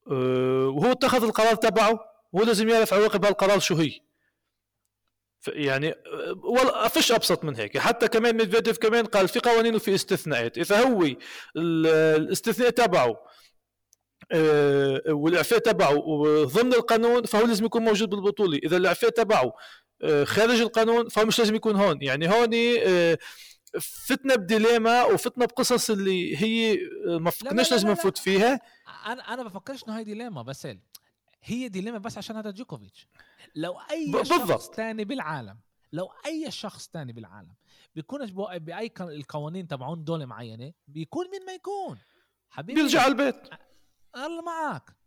وهو 0.05 0.91
اتخذ 0.91 1.23
القرار 1.23 1.55
تبعه 1.55 1.99
وهو 2.33 2.45
لازم 2.45 2.69
يعرف 2.69 2.93
عواقب 2.93 3.25
هالقرار 3.25 3.59
شو 3.59 3.75
هي. 3.75 4.06
يعني 5.47 5.93
والله 6.43 6.87
فيش 6.87 7.11
أبسط 7.11 7.43
من 7.43 7.55
هيك. 7.55 7.77
حتى 7.77 8.07
كمان 8.07 8.37
ميدفيديف 8.37 8.77
كمان 8.77 9.05
قال 9.05 9.27
في 9.27 9.39
قوانين 9.39 9.75
وفي 9.75 9.95
استثناءات. 9.95 10.57
إذا 10.57 10.79
هو 10.79 11.07
الاستثناء 11.57 12.69
تبعه 12.69 13.15
آه، 14.31 15.01
والإعفاء 15.07 15.59
تبعه 15.59 15.95
ضمن 16.43 16.73
القانون 16.73 17.23
فهو 17.23 17.45
لازم 17.45 17.65
يكون 17.65 17.83
موجود 17.83 18.09
بالبطولة. 18.09 18.59
إذا 18.63 18.77
الإعفاء 18.77 19.09
تبعه 19.09 19.53
آه، 20.03 20.23
خارج 20.23 20.61
القانون 20.61 21.09
فهو 21.09 21.25
مش 21.25 21.39
لازم 21.39 21.55
يكون 21.55 21.75
هون. 21.75 21.97
يعني 22.01 22.29
هون 22.29 22.77
فتنا 23.81 24.35
بديليما 24.35 25.03
وفتنا 25.03 25.45
بقصص 25.45 25.89
اللي 25.89 26.37
هي 26.37 26.79
ما 27.05 27.29
فكرناش 27.31 27.71
لازم 27.71 27.89
نفوت 27.89 28.17
فيها. 28.17 28.59
أنا 29.05 29.33
أنا 29.33 29.43
بفكرش 29.43 29.83
إنه 29.83 29.99
هي 29.99 30.03
ديليما 30.03 30.41
بس 30.41 30.67
هي 31.43 31.69
ديليما 31.69 31.97
بس 31.97 32.17
عشان 32.17 32.35
هذا 32.35 32.51
جوكوفيتش. 32.51 33.07
لو 33.55 33.79
أي 33.91 34.11
بالضبط. 34.11 34.49
شخص 34.49 34.69
ثاني 34.69 35.05
بالعالم 35.05 35.59
لو 35.91 36.09
أي 36.25 36.51
شخص 36.51 36.89
ثاني 36.89 37.13
بالعالم 37.13 37.55
بيكونش 37.95 38.31
by 38.31 38.91
القوانين 38.99 39.67
تبعون 39.67 40.03
دولة 40.03 40.25
معينة 40.25 40.73
بيكون 40.87 41.25
من 41.25 41.45
ما 41.45 41.53
يكون. 41.53 41.97
حبيبي 42.49 42.81
بيرجع 42.81 43.01
على 43.01 43.11
البيت. 43.11 43.49
الله 44.15 44.41
معك 44.41 44.97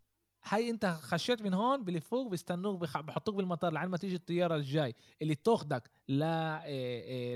هاي 0.44 0.70
أنت 0.70 0.87
خشيت 0.87 1.42
من 1.42 1.54
هون 1.54 1.84
بلفوك 1.84 2.30
بيستنوك 2.30 2.80
بحطوك 2.80 3.34
بالمطار 3.34 3.72
لعند 3.72 3.90
ما 3.90 3.96
تيجي 3.96 4.16
الطيارة 4.16 4.56
الجاي 4.56 4.94
اللي 5.22 5.34
تاخدك 5.34 5.90
لا 6.08 6.66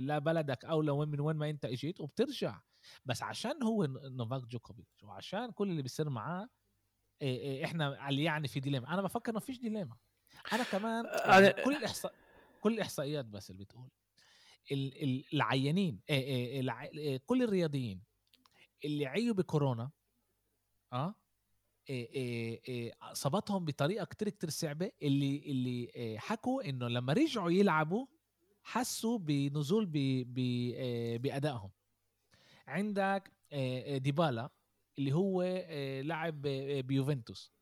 لا 0.01 0.19
بلدك 0.19 0.65
أو 0.65 0.83
لوين 0.83 1.09
من 1.09 1.21
وين 1.21 1.37
ما 1.37 1.51
أنت 1.51 1.65
إجيت 1.65 2.01
وبترجع. 2.01 2.61
بس 3.05 3.23
عشان 3.23 3.63
هو 3.63 3.85
نوفاك 3.87 4.43
جوكوفيتش 4.43 5.05
وعشان 5.05 5.51
كل 5.51 5.71
اللي 5.71 5.83
بيصير 5.83 6.11
معاه 6.11 6.49
إحنا 7.65 8.09
اللي 8.09 8.25
يعني 8.25 8.49
في 8.49 8.61
dilemma. 8.61 8.95
أنا 8.95 9.03
بفكر 9.03 9.33
إنه 9.33 9.41
فيش 9.41 9.59
dilemma. 9.59 9.97
أنا 10.53 10.65
كمان 10.65 11.05
يعني 11.05 11.63
كل 11.63 11.77
الاحصاء 11.77 12.15
كل 12.61 12.75
الإحصائيات 12.75 13.25
بس 13.25 13.51
اللي 13.51 13.65
بتقول 13.65 13.89
العيانين 15.33 16.01
كل 17.27 17.43
الرياضيين 17.43 18.03
اللي 18.85 19.07
عيوا 19.07 19.35
بكورونا 19.35 19.91
آه 20.93 21.15
اصابتهم 23.03 23.65
بطريقة 23.65 24.05
كتير 24.05 24.29
كتير 24.29 24.51
صعبة 24.51 24.91
اللي 25.03 25.37
اللي 25.47 26.17
حكوا 26.19 26.69
إنه 26.69 26.89
لما 26.89 27.13
رجعوا 27.13 27.51
يلعبوا 27.51 28.07
حسوا 28.63 29.19
بنزول 29.19 29.87
بأدائهم. 31.19 31.71
عندك 32.67 33.33
ديبالا 33.97 34.51
اللي 34.99 35.13
هو 35.13 35.43
لاعب 36.03 36.43
بيوفنتوس 36.87 37.53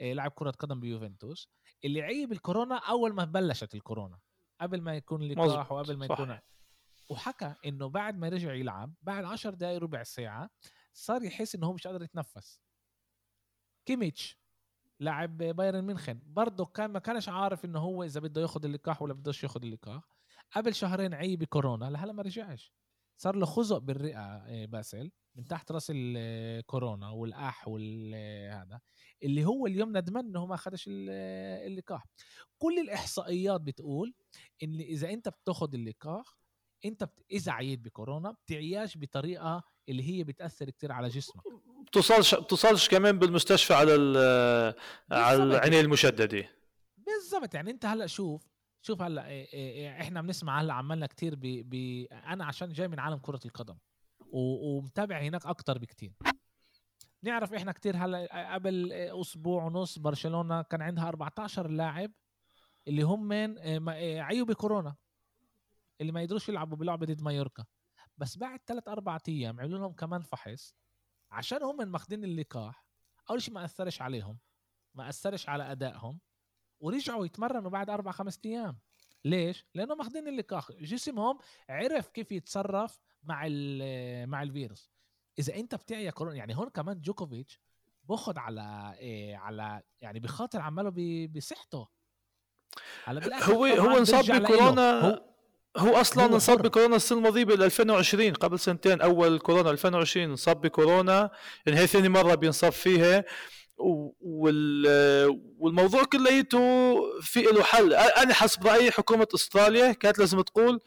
لاعب 0.00 0.30
كرة 0.30 0.50
قدم 0.50 0.80
بيوفنتوس 0.80 1.48
اللي 1.84 2.02
عيي 2.02 2.32
بالكورونا 2.32 2.76
أول 2.76 3.14
ما 3.14 3.24
بلشت 3.24 3.74
الكورونا 3.74 4.18
قبل 4.60 4.80
ما 4.80 4.96
يكون 4.96 5.22
اللقاح 5.22 5.72
وقبل 5.72 5.96
ما 5.96 6.04
يكون 6.04 6.38
وحكى 7.10 7.54
إنه 7.66 7.88
بعد 7.88 8.18
ما 8.18 8.28
رجع 8.28 8.54
يلعب 8.54 8.94
بعد 9.02 9.24
10 9.24 9.50
دقائق 9.50 9.78
ربع 9.78 10.02
ساعة 10.02 10.50
صار 10.92 11.22
يحس 11.22 11.54
إنه 11.54 11.66
هو 11.66 11.72
مش 11.72 11.86
قادر 11.86 12.02
يتنفس. 12.02 12.60
كيميتش 13.86 14.38
لاعب 15.00 15.36
بايرن 15.36 15.82
ميونخن 15.82 16.20
برضه 16.24 16.64
كان 16.64 16.90
ما 16.90 16.98
كانش 16.98 17.28
عارف 17.28 17.64
إنه 17.64 17.78
هو 17.78 18.04
إذا 18.04 18.20
بده 18.20 18.40
ياخذ 18.40 18.64
اللقاح 18.64 19.02
ولا 19.02 19.14
بدوش 19.14 19.42
ياخذ 19.42 19.62
اللقاح. 19.62 20.02
قبل 20.52 20.74
شهرين 20.74 21.14
عيي 21.14 21.36
بكورونا 21.36 21.84
لهلا 21.84 22.12
ما 22.12 22.22
رجعش. 22.22 22.72
صار 23.16 23.36
له 23.36 23.46
خزق 23.46 23.78
بالرئة 23.78 24.18
آه، 24.18 24.64
باسل 24.64 25.10
من 25.34 25.44
تحت 25.44 25.72
رأس 25.72 25.92
الكورونا 25.94 27.10
والاح 27.10 27.68
والهذا 27.68 28.80
اللي 29.22 29.44
هو 29.44 29.66
اليوم 29.66 29.96
ندمان 29.96 30.24
إنه 30.24 30.46
ما 30.46 30.54
اخذش 30.54 30.84
اللقاح. 30.88 32.04
كل 32.58 32.78
الإحصائيات 32.78 33.60
بتقول 33.60 34.14
إن 34.62 34.80
إذا 34.80 35.10
أنت 35.10 35.28
بتاخذ 35.28 35.74
اللقاح 35.74 36.38
أنت 36.84 37.04
بت... 37.04 37.24
إذا 37.30 37.52
عييت 37.52 37.80
بكورونا 37.80 38.30
بتعياش 38.30 38.98
بطريقة 38.98 39.62
اللي 39.88 40.02
هي 40.02 40.24
بتأثر 40.24 40.70
كتير 40.70 40.92
على 40.92 41.08
جسمك. 41.08 41.42
بتوصلش 41.86 42.34
بتوصلش 42.34 42.88
كمان 42.88 43.18
بالمستشفى 43.18 43.74
على 43.74 43.92
على 45.10 45.42
العنايه 45.42 45.80
المشددة. 45.80 46.48
بالضبط. 46.96 47.54
يعني 47.54 47.70
أنت 47.70 47.86
هلأ 47.86 48.06
شوف 48.06 48.53
شوف 48.86 49.02
هلأ 49.02 49.46
إحنا 50.00 50.22
بنسمع 50.22 50.60
هلأ 50.60 50.74
عمالنا 50.74 51.06
كتير 51.06 51.34
ب... 51.34 51.40
ب... 51.42 51.74
أنا 52.12 52.44
عشان 52.44 52.72
جاي 52.72 52.88
من 52.88 52.98
عالم 52.98 53.18
كرة 53.18 53.40
القدم 53.44 53.78
و... 54.20 54.38
ومتابع 54.76 55.18
هناك 55.18 55.46
أكتر 55.46 55.78
بكتير. 55.78 56.12
نعرف 57.22 57.54
إحنا 57.54 57.72
كتير 57.72 57.96
هلأ 57.96 58.54
قبل 58.54 58.92
أسبوع 58.92 59.64
ونص 59.64 59.98
برشلونة 59.98 60.62
كان 60.62 60.82
عندها 60.82 61.08
14 61.08 61.70
لاعب 61.70 62.12
اللي 62.88 63.02
هم 63.02 63.28
من 63.28 63.58
عيوا 64.18 64.46
بكورونا 64.46 64.96
اللي 66.00 66.12
ما 66.12 66.22
يقدروش 66.22 66.48
يلعبوا 66.48 66.76
بلعبة 66.76 67.06
ضد 67.06 67.22
مايوركا. 67.22 67.64
بس 68.18 68.38
بعد 68.38 68.60
ثلاث 68.66 68.88
أربع 68.88 69.18
أيام 69.28 69.60
عملوا 69.60 69.78
لهم 69.78 69.92
كمان 69.92 70.22
فحص 70.22 70.74
عشان 71.30 71.62
هم 71.62 71.88
ماخذين 71.88 72.24
اللقاح. 72.24 72.84
أول 73.30 73.42
شيء 73.42 73.54
ما 73.54 73.64
أثرش 73.64 74.02
عليهم 74.02 74.38
ما 74.94 75.08
أثرش 75.08 75.48
على 75.48 75.72
أدائهم. 75.72 76.20
ورجعوا 76.84 77.26
يتمرنوا 77.26 77.70
بعد 77.70 77.90
أربع 77.90 78.12
خمس 78.12 78.40
أيام. 78.44 78.78
ليش؟ 79.24 79.66
لأنه 79.74 79.94
ماخذين 79.94 80.28
اللقاح. 80.28 80.72
جسمهم 80.72 81.38
عرف 81.68 82.08
كيف 82.08 82.32
يتصرف 82.32 83.00
مع 83.22 83.48
مع 84.26 84.42
الفيروس. 84.42 84.90
إذا 85.38 85.54
أنت 85.54 85.74
بتعيا 85.74 86.10
كورونا 86.10 86.36
يعني 86.36 86.56
هون 86.56 86.68
كمان 86.68 87.00
جوكوفيتش 87.00 87.60
بأخذ 88.08 88.38
على 88.38 88.94
إيه 88.98 89.36
على 89.36 89.82
يعني 90.00 90.20
بخاطر 90.20 90.60
عماله 90.60 91.28
بصحته. 91.36 91.88
هلأ 93.04 93.44
هو 93.44 93.64
هو 93.64 93.98
انصاب 93.98 94.42
بكورونا 94.42 95.00
هو 95.00 95.24
هو 95.76 95.96
أصلا 95.96 96.26
انصاب 96.26 96.62
بكورونا 96.62 96.96
السنة 96.96 97.18
الماضية 97.18 97.44
بال 97.44 97.62
2020 97.62 98.32
قبل 98.32 98.58
سنتين 98.58 99.00
أول 99.00 99.38
كورونا 99.38 99.70
2020 99.70 100.30
انصاب 100.30 100.60
بكورونا. 100.60 101.30
يعني 101.66 101.78
هي 101.78 101.86
ثاني 101.86 102.08
مرة 102.08 102.34
بينصاب 102.34 102.72
فيها. 102.72 103.24
والموضوع 105.58 106.04
كليته 106.04 106.94
في 107.20 107.42
له 107.42 107.62
حل. 107.62 107.94
أنا 107.94 108.34
حسب 108.34 108.66
رأيي 108.66 108.90
حكومة 108.90 109.26
إستراليا 109.34 109.92
كانت 109.92 110.18
لازم 110.18 110.40
تقول 110.40 110.80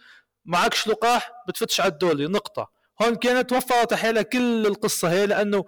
معكش 0.45 0.87
لقاح 0.87 1.31
بتفتش 1.47 1.81
على 1.81 1.91
الدولة 1.91 2.25
نقطة. 2.27 2.77
هون 3.01 3.15
كانت 3.15 3.51
وفرت 3.53 3.93
حالها 3.93 4.21
كل 4.21 4.67
القصة 4.67 5.11
هي 5.11 5.25
لأنه 5.25 5.65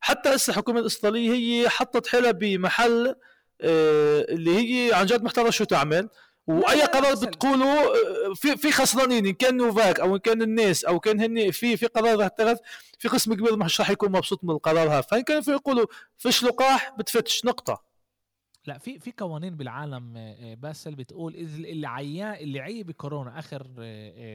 حتى 0.00 0.28
هسه 0.34 0.50
الحكومة 0.50 0.80
الإسترالية 0.80 1.32
هي 1.32 1.68
حطت 1.68 2.06
حالها 2.06 2.30
بمحل 2.30 3.14
آه، 3.60 4.26
اللي 4.28 4.56
هي 4.56 4.94
عن 4.94 5.06
جد 5.06 5.22
محتارة 5.22 5.50
شو 5.50 5.64
تعمل. 5.64 6.08
وأي 6.48 6.82
قرار 6.82 7.14
بتقوله 7.14 7.66
آه، 7.66 8.34
في 8.34 8.56
في 8.56 8.72
خسرانين 8.72 9.26
إن 9.26 9.32
كان 9.32 9.56
نوفاك 9.56 10.00
أو 10.00 10.14
إن 10.14 10.20
كان 10.20 10.42
الناس 10.42 10.84
أو 10.84 11.00
كان 11.00 11.20
هن 11.20 11.50
في 11.50 11.76
في 11.76 11.86
قرار 11.86 12.26
اتخذ 12.26 12.56
في 12.98 13.08
قسم 13.08 13.34
كبير 13.34 13.56
مش 13.56 13.80
راح 13.80 13.90
يكون 13.90 14.12
مبسوط 14.12 14.44
من 14.44 14.50
القرار 14.50 14.88
هذا. 14.88 15.00
فإن 15.00 15.20
كانوا 15.20 15.42
يقولوا 15.48 15.86
فيش 16.16 16.44
لقاح 16.44 16.94
بتفتش 16.98 17.44
نقطة. 17.44 17.84
لا 18.66 18.78
في 18.78 18.98
في 18.98 19.12
قوانين 19.18 19.56
بالعالم 19.56 20.16
آه، 20.16 20.54
باسل 20.54 20.94
بتقول 20.94 21.34
اذا 21.34 21.56
اللي 21.56 21.86
عيان 21.86 22.34
اللي 22.34 22.60
عي 22.60 22.82
بكورونا 22.82 23.38
اخر 23.38 23.66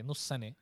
نص 0.06 0.28
سنة 0.28 0.54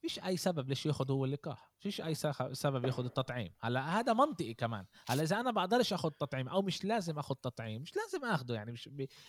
فيش 0.00 0.18
أي 0.18 0.36
سبب 0.36 0.68
ليش 0.68 0.86
ياخذ 0.86 1.10
هو 1.10 1.24
اللقاح 1.24 1.72
فيش 1.78 2.00
أي 2.00 2.14
سبب 2.52 2.84
ياخذ 2.84 3.04
التطعيم. 3.04 3.52
هلا 3.60 4.00
هذا 4.00 4.12
منطقي 4.12 4.54
كمان. 4.54 4.86
هلا 5.08 5.22
إذا 5.22 5.40
أنا 5.40 5.50
بقدرش 5.50 5.92
اخذ 5.92 6.10
تطعيم 6.10 6.48
أو 6.48 6.62
مش 6.62 6.84
لازم 6.84 7.18
اخذ 7.18 7.34
تطعيم 7.34 7.82
مش 7.82 7.96
لازم 7.96 8.24
اخذه 8.24 8.54
يعني 8.54 8.72
مش 8.72 8.88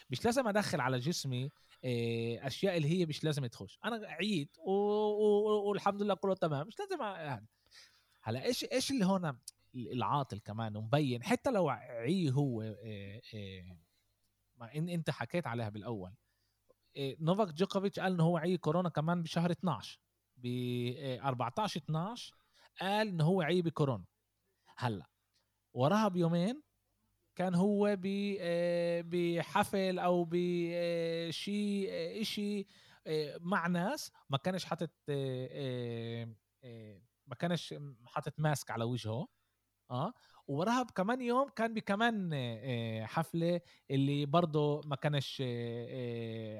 مش 0.09 0.25
لازم 0.25 0.47
أدخل 0.47 0.81
على 0.81 0.99
جسمي 0.99 1.49
آه، 1.83 2.47
أشياء 2.47 2.77
اللي 2.77 2.87
هي 2.87 3.05
مش 3.05 3.23
لازم 3.23 3.45
تخش. 3.45 3.79
أنا 3.85 4.07
عيد 4.07 4.49
والحمد 5.67 6.01
لله 6.01 6.13
كله 6.13 6.35
تمام 6.35 6.67
مش 6.67 6.79
لازم 6.79 7.01
هذا 7.01 7.45
هلا 8.21 8.43
إيش 8.43 8.63
إيش 8.63 8.91
اللي 8.91 9.05
هون 9.05 9.39
العاطل 9.75 10.39
كمان 10.39 10.75
ومبين؟ 10.75 11.23
حتى 11.23 11.51
لو 11.51 11.69
عي 11.69 12.31
هو 12.31 12.61
آه، 12.61 13.21
آه، 13.35 13.77
ما 14.57 14.75
إن 14.75 14.89
إنت 14.89 15.09
حكيت 15.09 15.47
عليها 15.47 15.69
بالأول 15.69 16.13
نوفاك 16.97 17.53
جوكوفيتش 17.53 17.99
قال 17.99 18.13
إنه 18.13 18.23
هو 18.23 18.37
عي 18.37 18.57
كورونا 18.57 18.89
كمان 18.89 19.23
بشهر 19.23 19.51
12 19.51 19.99
ب 20.43 20.47
14 21.23 21.79
12 21.79 22.35
قال 22.81 23.07
إنه 23.07 23.23
هو 23.23 23.41
عي 23.41 23.61
بكورونا 23.61 24.05
هلأ 24.77 25.09
وراها 25.73 26.07
بيومين 26.07 26.61
كان 27.39 27.55
هو 27.55 27.97
آه، 28.39 29.03
بحفل 29.05 29.99
أو 29.99 30.27
بشيء 30.31 31.87
آه، 31.91 32.23
شيء 32.23 32.67
آه، 33.07 33.37
مع 33.41 33.67
ناس 33.67 34.11
ما 34.29 34.37
كانش 34.37 34.65
حاطط 34.65 34.91
ما 37.27 37.35
كانش 37.39 37.75
حاطط 38.05 38.33
ماسك 38.39 38.71
على 38.71 38.83
وجهه 38.83 39.27
آه 39.91 40.13
ووراها 40.47 40.83
كمان 40.83 41.21
يوم 41.21 41.49
كان 41.49 41.73
بكمان 41.73 42.35
حفلة 43.05 43.61
اللي 43.91 44.25
برضه 44.25 44.81
ما 44.85 44.95
كانش 44.95 45.43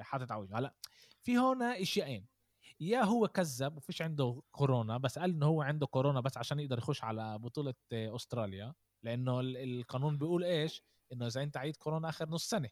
حاطط 0.00 0.32
على 0.32 0.40
وجهه. 0.42 0.58
هلأ 0.58 0.74
في 1.22 1.38
هون 1.38 1.62
اشياءين 1.62 2.26
يا 2.80 3.02
هو 3.02 3.28
كذب 3.28 3.76
وفيش 3.76 4.02
عنده 4.02 4.42
كورونا 4.52 4.98
بس 4.98 5.18
قال 5.18 5.30
إنه 5.30 5.46
هو 5.46 5.62
عنده 5.62 5.86
كورونا 5.86 6.20
بس 6.20 6.36
عشان 6.36 6.60
يقدر 6.60 6.78
يخش 6.78 7.04
على 7.04 7.38
بطولة 7.38 7.74
أستراليا 7.92 8.74
لأنه 9.02 9.40
القانون 9.40 10.18
بيقول 10.18 10.44
إيش؟ 10.44 10.82
إنه 11.12 11.26
إذا 11.26 11.42
أنت 11.42 11.56
عيد 11.56 11.76
كورونا 11.76 12.08
آخر 12.08 12.28
نص 12.28 12.48
سنة. 12.48 12.68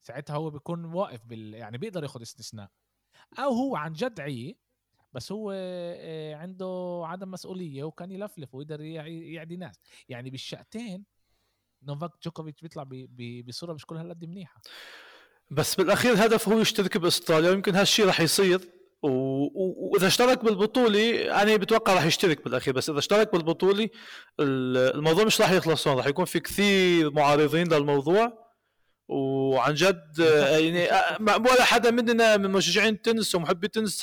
ساعتها 0.00 0.36
هو 0.36 0.50
بيكون 0.50 0.84
واقف 0.84 1.24
بال 1.24 1.54
يعني 1.54 1.78
بيقدر 1.78 2.02
ياخذ 2.02 2.22
استثناء. 2.22 2.70
أو 3.38 3.52
هو 3.52 3.76
عن 3.76 3.92
جد 3.92 4.20
عي 4.20 4.56
بس 5.12 5.32
هو 5.32 5.52
آه، 5.54 6.34
عنده 6.34 7.02
عدم 7.04 7.30
مسؤولية 7.30 7.84
وكان 7.84 8.12
يلفلف 8.12 8.54
ويقدر 8.54 8.80
يعدي 8.80 9.56
ناس. 9.56 9.80
يعني 10.08 10.30
بالشقتين 10.30 11.04
نوفاك 11.82 12.10
جوكوفيتش 12.22 12.62
بيطلع 12.62 12.86
بصورة 13.48 13.72
مش 13.72 13.86
كل 13.86 13.96
هالقد 13.96 14.24
منيحة. 14.24 14.60
بس 15.50 15.74
بالأخير 15.74 16.12
هدفه 16.12 16.52
هو 16.54 16.60
يشترك 16.60 16.96
بأستراليا 16.96 17.50
ويمكن 17.50 17.74
هالشيء 17.74 18.06
رح 18.06 18.20
يصير. 18.20 18.75
وإذا 19.06 20.06
اشترك 20.06 20.44
بالبطولة 20.44 21.32
أنا 21.42 21.56
بتوقع 21.56 21.94
راح 21.94 22.04
يشترك 22.04 22.44
بالأخير 22.44 22.74
بس 22.74 22.90
إذا 22.90 22.98
اشترك 22.98 23.32
بالبطولة 23.32 23.88
الموضوع 24.40 25.24
مش 25.24 25.40
راح 25.40 25.50
يخلص 25.50 25.88
هون 25.88 25.96
راح 25.96 26.06
يكون 26.06 26.24
في 26.24 26.40
كثير 26.40 27.10
معارضين 27.10 27.72
للموضوع. 27.72 28.46
وعن 29.08 29.74
جد 29.74 30.18
يعني 30.52 30.88
ولا 31.28 31.64
حدا 31.64 31.90
مننا 31.90 32.36
من 32.36 32.50
مشجعين 32.50 32.94
التنس 32.94 33.34
ومحبي 33.34 33.66
التنس 33.66 34.02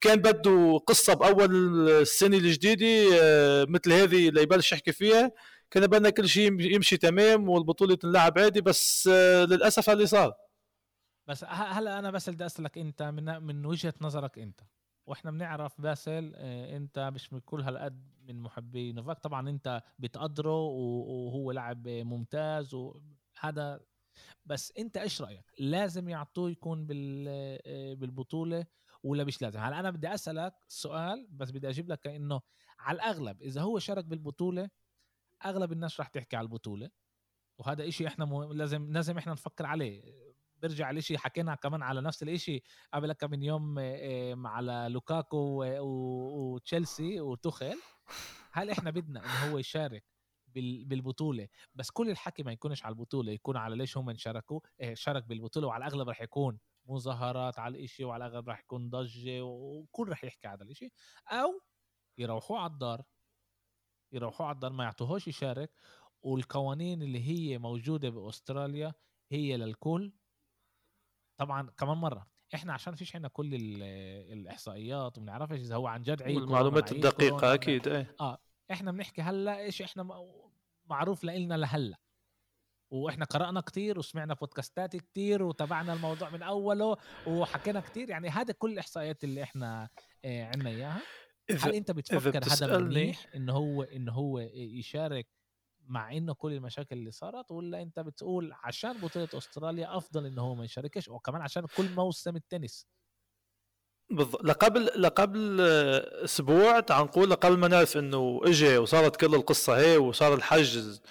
كان 0.00 0.16
بده 0.16 0.78
قصة 0.86 1.14
بأول 1.14 1.88
السنة 1.90 2.36
الجديدة 2.36 3.18
آه، 3.22 3.66
مثل 3.68 3.92
هذه 3.92 4.28
اللي 4.28 4.42
يبلش 4.42 4.72
يحكي 4.72 4.92
فيها. 4.92 5.30
كان 5.70 5.86
بدنا 5.86 6.10
كل 6.10 6.28
شيء 6.28 6.60
يمشي 6.60 6.96
تمام 6.96 7.48
والبطولة 7.48 7.94
تنلعب 7.94 8.38
عادي 8.38 8.60
بس 8.60 9.08
آه، 9.12 9.44
للأسف 9.44 9.90
اللي 9.90 10.06
صار. 10.06 10.32
بس 11.26 11.44
هلا 11.48 11.98
أنا 11.98 12.10
بس 12.10 12.30
بدي 12.30 12.46
أسألك 12.46 12.78
أنت 12.78 13.02
من 13.02 13.42
من 13.42 13.66
وجهة 13.66 13.94
نظرك 14.00 14.38
أنت. 14.38 14.60
وإحنا 15.06 15.30
بنعرف 15.30 15.80
باسل 15.80 16.32
آه، 16.36 16.76
أنت 16.76 16.98
مش 17.14 17.32
من 17.32 17.40
كل 17.40 17.60
هالقد 17.60 18.14
من 18.22 18.40
محبي 18.40 18.92
نوفاك. 18.92 19.18
طبعا 19.18 19.48
أنت 19.50 19.82
بتقدره 19.98 20.60
وهو 20.62 21.52
لاعب 21.52 21.88
ممتاز 21.88 22.74
وهذا 22.74 23.80
بس 24.46 24.72
أنت 24.78 24.96
إيش 24.96 25.22
رأيك؟ 25.22 25.44
لازم 25.58 26.08
يعطوه 26.08 26.50
يكون 26.50 26.86
آه، 27.28 27.94
بالبطولة 27.94 28.66
ولا 29.02 29.24
مش 29.24 29.42
لازم؟ 29.42 29.60
هلا 29.60 29.80
أنا 29.80 29.90
بدي 29.90 30.14
أسألك 30.14 30.54
سؤال 30.68 31.26
بس 31.30 31.50
بدي 31.50 31.68
أجيب 31.68 31.88
لك 31.88 32.06
إنه 32.06 32.40
على 32.78 32.96
الأغلب 32.96 33.42
إذا 33.42 33.60
هو 33.62 33.78
شارك 33.78 34.04
بالبطولة 34.04 34.70
أغلب 35.44 35.72
الناس 35.72 36.00
راح 36.00 36.08
تحكي 36.08 36.36
على 36.36 36.44
البطولة. 36.44 36.90
وهذا 37.58 37.88
إشي 37.88 38.06
إحنا. 38.06 38.24
لازم 38.52 38.92
لازم 38.92 39.18
إحنا 39.18 39.32
نفكر 39.32 39.66
عليه. 39.66 40.33
برجع 40.64 40.90
لشيء 40.90 41.16
حكينا 41.16 41.54
كمان 41.54 41.82
على 41.82 42.00
نفس 42.00 42.22
الشيء 42.22 42.62
قبل 42.94 43.12
كم 43.12 43.30
من 43.30 43.42
يوم 43.42 43.78
على 44.46 44.86
لوكاكو 44.90 45.64
وتشيلسي 45.80 47.20
وتوخيل. 47.20 47.78
هل 48.52 48.70
إحنا 48.70 48.90
بدنا 48.90 49.20
إنه 49.20 49.52
هو 49.52 49.58
يشارك 49.58 50.04
بالبطولة؟ 50.86 51.48
بس 51.74 51.90
كل 51.90 52.10
الحكي 52.10 52.42
ما 52.42 52.52
يكونش 52.52 52.84
على 52.84 52.92
البطولة 52.92 53.32
يكون 53.32 53.56
على 53.56 53.76
ليش 53.76 53.96
هم 53.96 54.16
شاركوا 54.16 54.60
شارك 54.94 55.24
بالبطولة 55.24 55.66
وعلى 55.66 55.86
الأغلب 55.86 56.08
رح 56.08 56.20
يكون 56.20 56.58
مظاهرات 56.86 57.58
على 57.58 57.78
الإشي 57.78 58.04
وعلى 58.04 58.26
الأغلب 58.26 58.48
رح 58.48 58.60
يكون 58.60 58.90
ضجة 58.90 59.40
وكل 59.44 60.08
رح 60.08 60.24
يحكي 60.24 60.46
على 60.46 60.64
الإشي. 60.64 60.92
أو 61.28 61.60
يروحوا 62.18 62.58
على 62.58 62.72
الدار 62.72 63.02
يروحوا 64.12 64.46
على 64.46 64.54
الدار 64.54 64.72
ما 64.72 64.84
يعطوهوش 64.84 65.28
يشارك 65.28 65.70
والقوانين 66.22 67.02
اللي 67.02 67.28
هي 67.28 67.58
موجودة 67.58 68.10
بأستراليا 68.10 68.94
هي 69.30 69.56
للكل. 69.56 70.12
طبعا 71.36 71.70
كمان 71.78 71.96
مرة. 71.96 72.26
إحنا 72.54 72.72
عشان 72.72 72.94
فيش 72.94 73.14
عندنا 73.14 73.28
كل 73.28 73.54
الإحصائيات 74.32 75.18
وما 75.18 75.26
بنعرفش 75.26 75.58
إذا 75.58 75.74
هو 75.74 75.86
عن 75.86 76.02
جد 76.02 76.22
عيد 76.22 76.36
المعلومات 76.36 76.92
الدقيقة 76.92 77.54
أكيد 77.54 77.88
إيه. 77.88 78.16
آه 78.20 78.38
إحنا 78.70 78.92
بنحكي 78.92 79.22
هلأ 79.22 79.58
إيش 79.58 79.82
إحنا 79.82 80.26
معروف 80.86 81.24
لنا 81.24 81.54
لهلأ. 81.54 81.96
وإحنا 82.90 83.24
قرأنا 83.24 83.60
كتير 83.60 83.98
وسمعنا 83.98 84.34
بودكاستات 84.34 84.96
كتير 84.96 85.42
وتابعنا 85.42 85.92
الموضوع 85.92 86.30
من 86.30 86.42
أوله 86.42 86.96
وحكينا 87.26 87.80
كتير. 87.80 88.10
يعني 88.10 88.28
هذا 88.28 88.52
كل 88.52 88.72
الإحصائيات 88.72 89.24
اللي 89.24 89.42
إحنا 89.42 89.88
آه، 90.24 90.44
عندنا 90.44 90.70
إياها. 90.70 91.02
هل 91.50 91.74
أنت 91.74 91.90
بتفكر 91.90 92.44
هذا 92.52 92.78
منيح 92.78 93.26
إنه 93.34 93.52
هو 93.52 93.82
إنه 93.82 94.12
هو 94.12 94.38
يشارك 94.54 95.26
مع 95.88 96.12
انه 96.16 96.34
كل 96.34 96.52
المشاكل 96.52 96.96
اللي 96.96 97.10
صارت 97.10 97.50
ولا 97.50 97.82
أنت 97.82 98.00
بتقول 98.00 98.52
عشان 98.64 98.92
بطولة 99.00 99.28
أستراليا 99.34 99.96
أفضل 99.96 100.26
انه 100.26 100.42
هو 100.42 100.54
ما 100.54 100.64
يشاركش 100.64 101.08
وكمان 101.08 101.42
عشان 101.42 101.66
كل 101.76 101.90
موسم 101.94 102.36
التنس؟ 102.36 102.86
بالضبط 104.10 104.44
لقبل 104.44 104.90
لقبل 105.02 105.60
أسبوع 106.24 106.80
تعال 106.80 107.04
نقول 107.04 107.30
لقبل 107.30 107.58
ما 107.58 107.68
نعرف 107.68 107.96
إنه 107.96 108.40
اجى 108.44 108.78
وصارت 108.78 109.16
كل 109.16 109.34
القصة 109.34 109.76
هي 109.78 109.96
وصار 109.96 110.34
الحجز 110.34 111.02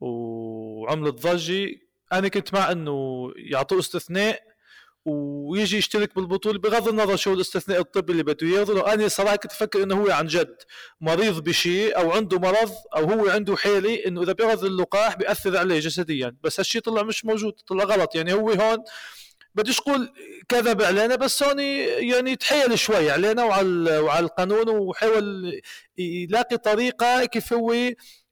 وعملت 0.00 1.26
ضجة 1.26 1.70
أنا 2.12 2.28
كنت 2.28 2.54
مع 2.54 2.72
إنه 2.72 3.28
يعطوه 3.36 3.78
استثناء 3.78 4.51
ويجي 5.04 5.76
يشترك 5.78 6.14
بالبطولة 6.14 6.58
بغض 6.58 6.88
النظر 6.88 7.16
شو 7.16 7.32
الاستثناء 7.32 7.80
الطبي 7.80 8.12
اللي 8.12 8.22
بده 8.22 8.46
اياه 8.46 8.94
أنا 8.94 9.08
صراحة 9.08 9.36
كنت 9.36 9.52
أفكر 9.52 9.82
إنه 9.82 10.02
هو 10.02 10.10
عن 10.10 10.26
جد 10.26 10.56
مريض 11.00 11.40
بشيء 11.44 11.96
أو 11.98 12.12
عنده 12.12 12.38
مرض 12.38 12.72
أو 12.96 13.04
هو 13.04 13.28
عنده 13.28 13.56
حالة 13.56 14.06
إنه 14.06 14.22
إذا 14.22 14.32
بيأخذ 14.32 14.64
اللقاح 14.64 15.16
بيأثر 15.16 15.56
عليه 15.56 15.80
جسديا. 15.80 16.36
بس 16.42 16.60
هالشيء 16.60 16.80
طلع 16.80 17.02
مش 17.02 17.24
موجود 17.24 17.52
طلع 17.66 17.84
غلط. 17.84 18.14
يعني 18.14 18.32
هو 18.32 18.50
هون 18.50 18.78
بديش 19.54 19.78
أقول 19.80 20.12
كذب 20.48 20.82
علينا 20.82 21.16
بس 21.16 21.42
هون 21.42 21.58
يعني 21.60 22.36
تحيل 22.36 22.78
شوي 22.78 23.10
علينا 23.10 23.44
وعلى 23.44 23.98
وعلى 23.98 24.24
القانون 24.26 24.68
وحاول 24.68 25.60
يلاقي 25.98 26.56
طريقة 26.56 27.24
كيف 27.24 27.52
هو 27.52 27.74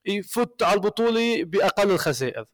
يفوت 0.07 0.63
على 0.63 0.75
البطولة 0.75 1.45
بأقل 1.45 1.91
الخسائر. 1.91 2.45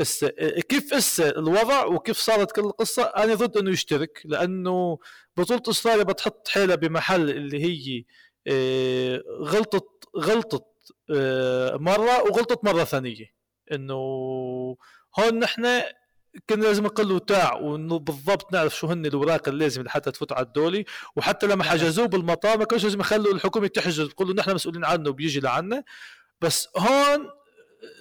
هسه 0.00 0.28
كيف 0.68 0.94
هسه 0.94 1.28
الوضع 1.28 1.84
وكيف 1.84 2.18
صارت 2.18 2.52
كل 2.52 2.60
القصة؟ 2.60 3.02
أنا 3.02 3.34
ضد 3.34 3.56
إنه 3.56 3.70
يشترك 3.70 4.22
لأنه 4.24 4.98
بطولة 5.36 5.62
أستراليا 5.68 6.02
بتحط 6.02 6.48
حالها 6.48 6.74
بمحل 6.76 7.30
اللي 7.30 7.64
هي 7.64 8.04
آه، 8.46 9.22
غلطت 9.42 9.88
غلطت 10.16 10.64
آه، 11.14 11.76
مرة 11.76 12.22
وغلطت 12.22 12.64
مرة 12.64 12.84
ثانية. 12.84 13.34
إنه 13.72 13.94
هون 15.18 15.38
نحن 15.38 15.82
كنا 16.50 16.64
لازم 16.64 16.84
نقول 16.84 17.20
تاع 17.20 17.54
وانه 17.54 17.98
بالضبط 17.98 18.52
نعرف 18.52 18.76
شو 18.76 18.86
هن 18.86 19.06
الاوراق 19.06 19.48
اللازم 19.48 19.82
لحتى 19.82 20.10
تفوت 20.10 20.32
على 20.32 20.46
الدولي. 20.46 20.84
وحتى 21.16 21.46
لما 21.46 21.64
حجزوه 21.64 22.06
بالمطار 22.06 22.58
ما 22.58 22.64
كانش 22.64 22.84
لازم 22.84 23.00
يخلوا 23.00 23.34
الحكومة 23.34 23.66
تحجز 23.66 24.08
تقول 24.08 24.28
له 24.28 24.34
نحن 24.34 24.54
مسؤولين 24.54 24.84
عنه 24.84 25.10
وبيجي 25.10 25.40
لعنا. 25.40 25.84
بس 26.40 26.68
هون 26.76 27.30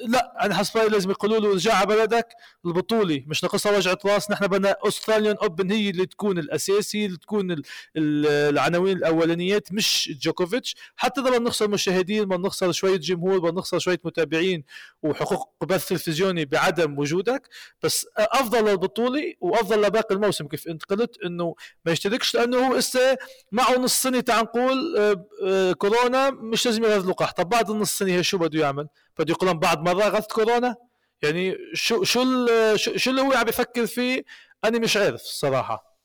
لا 0.08 0.45
أنا 0.45 0.56
حسب 0.56 0.78
لازم 0.80 1.12
يقولوا 1.12 1.39
له 1.39 1.54
رجع 1.54 1.74
على 1.74 1.86
بلدك 1.88 2.28
البطوله 2.65 3.24
مش 3.28 3.43
ناقصها 3.43 3.78
وجعه 3.78 3.98
راس 4.06 4.32
نحن 4.32 4.48
بدنا 4.48 4.76
Australian 4.84 5.36
Open 5.41 5.71
هي 5.71 5.89
اللي 5.89 6.06
تكون 6.06 6.39
الاساسي 6.39 7.06
اللي 7.06 7.17
تكون 7.17 7.56
العناوين 7.98 8.98
الأولانيات 8.98 9.74
مش 9.74 10.17
جوكوفيتش 10.21 10.76
حتى 10.95 11.21
إذا 11.21 11.30
بدنا 11.30 11.45
نخسر 11.50 11.67
مشاهدين 11.67 12.26
بدنا 12.26 12.48
نخسر 12.48 12.71
شوية 12.71 12.98
جمهور 12.98 13.39
بدنا 13.39 13.60
نخسر 13.60 13.80
شوية 13.80 14.00
متابعين 14.04 14.63
وحقوق 15.04 15.54
بث 15.63 15.88
تلفزيوني 15.88 16.45
بعدم 16.45 17.00
وجودك. 17.00 17.50
بس 17.84 18.08
أفضل 18.17 18.65
للبطوله 18.69 19.34
وأفضل 19.41 19.82
لباقي 19.82 20.15
الموسم 20.15 20.48
كيف 20.48 20.67
انت 20.67 20.84
قلت 20.84 21.17
إنه 21.26 21.56
ما 21.86 21.91
يشتركش 21.91 22.36
لأنه 22.36 22.67
هو 22.67 22.78
إسا 22.78 23.15
معه 23.52 23.78
نص 23.78 24.02
سنة 24.02 24.19
تعال 24.19 24.43
نقول 24.43 24.98
آه، 24.98 25.26
آه، 25.43 25.71
كورونا 25.74 26.30
مش 26.30 26.65
لازم 26.65 26.84
ياخذ 26.84 27.10
لقاح. 27.10 27.32
طب 27.32 27.50
بعد 27.50 27.69
النص 27.69 27.98
سنة 27.98 28.21
شو 28.21 28.38
بده 28.38 28.60
يعمل؟ 28.60 28.88
بده 29.19 29.32
يقولون 29.32 29.60
بعد 29.60 29.80
مره 29.80 30.04
غث 30.04 30.28
كورونا. 30.34 30.75
يعني 31.23 31.58
شو 31.73 32.04
شو 32.04 32.45
شو 32.75 33.12
اللي 33.12 33.21
هو 33.21 33.34
عم 33.34 33.47
يفكر 33.47 33.86
فيه؟ 33.86 34.25
أنا 34.63 34.80
مش 34.80 34.97
عارف 34.97 35.21
الصراحة. 35.21 35.99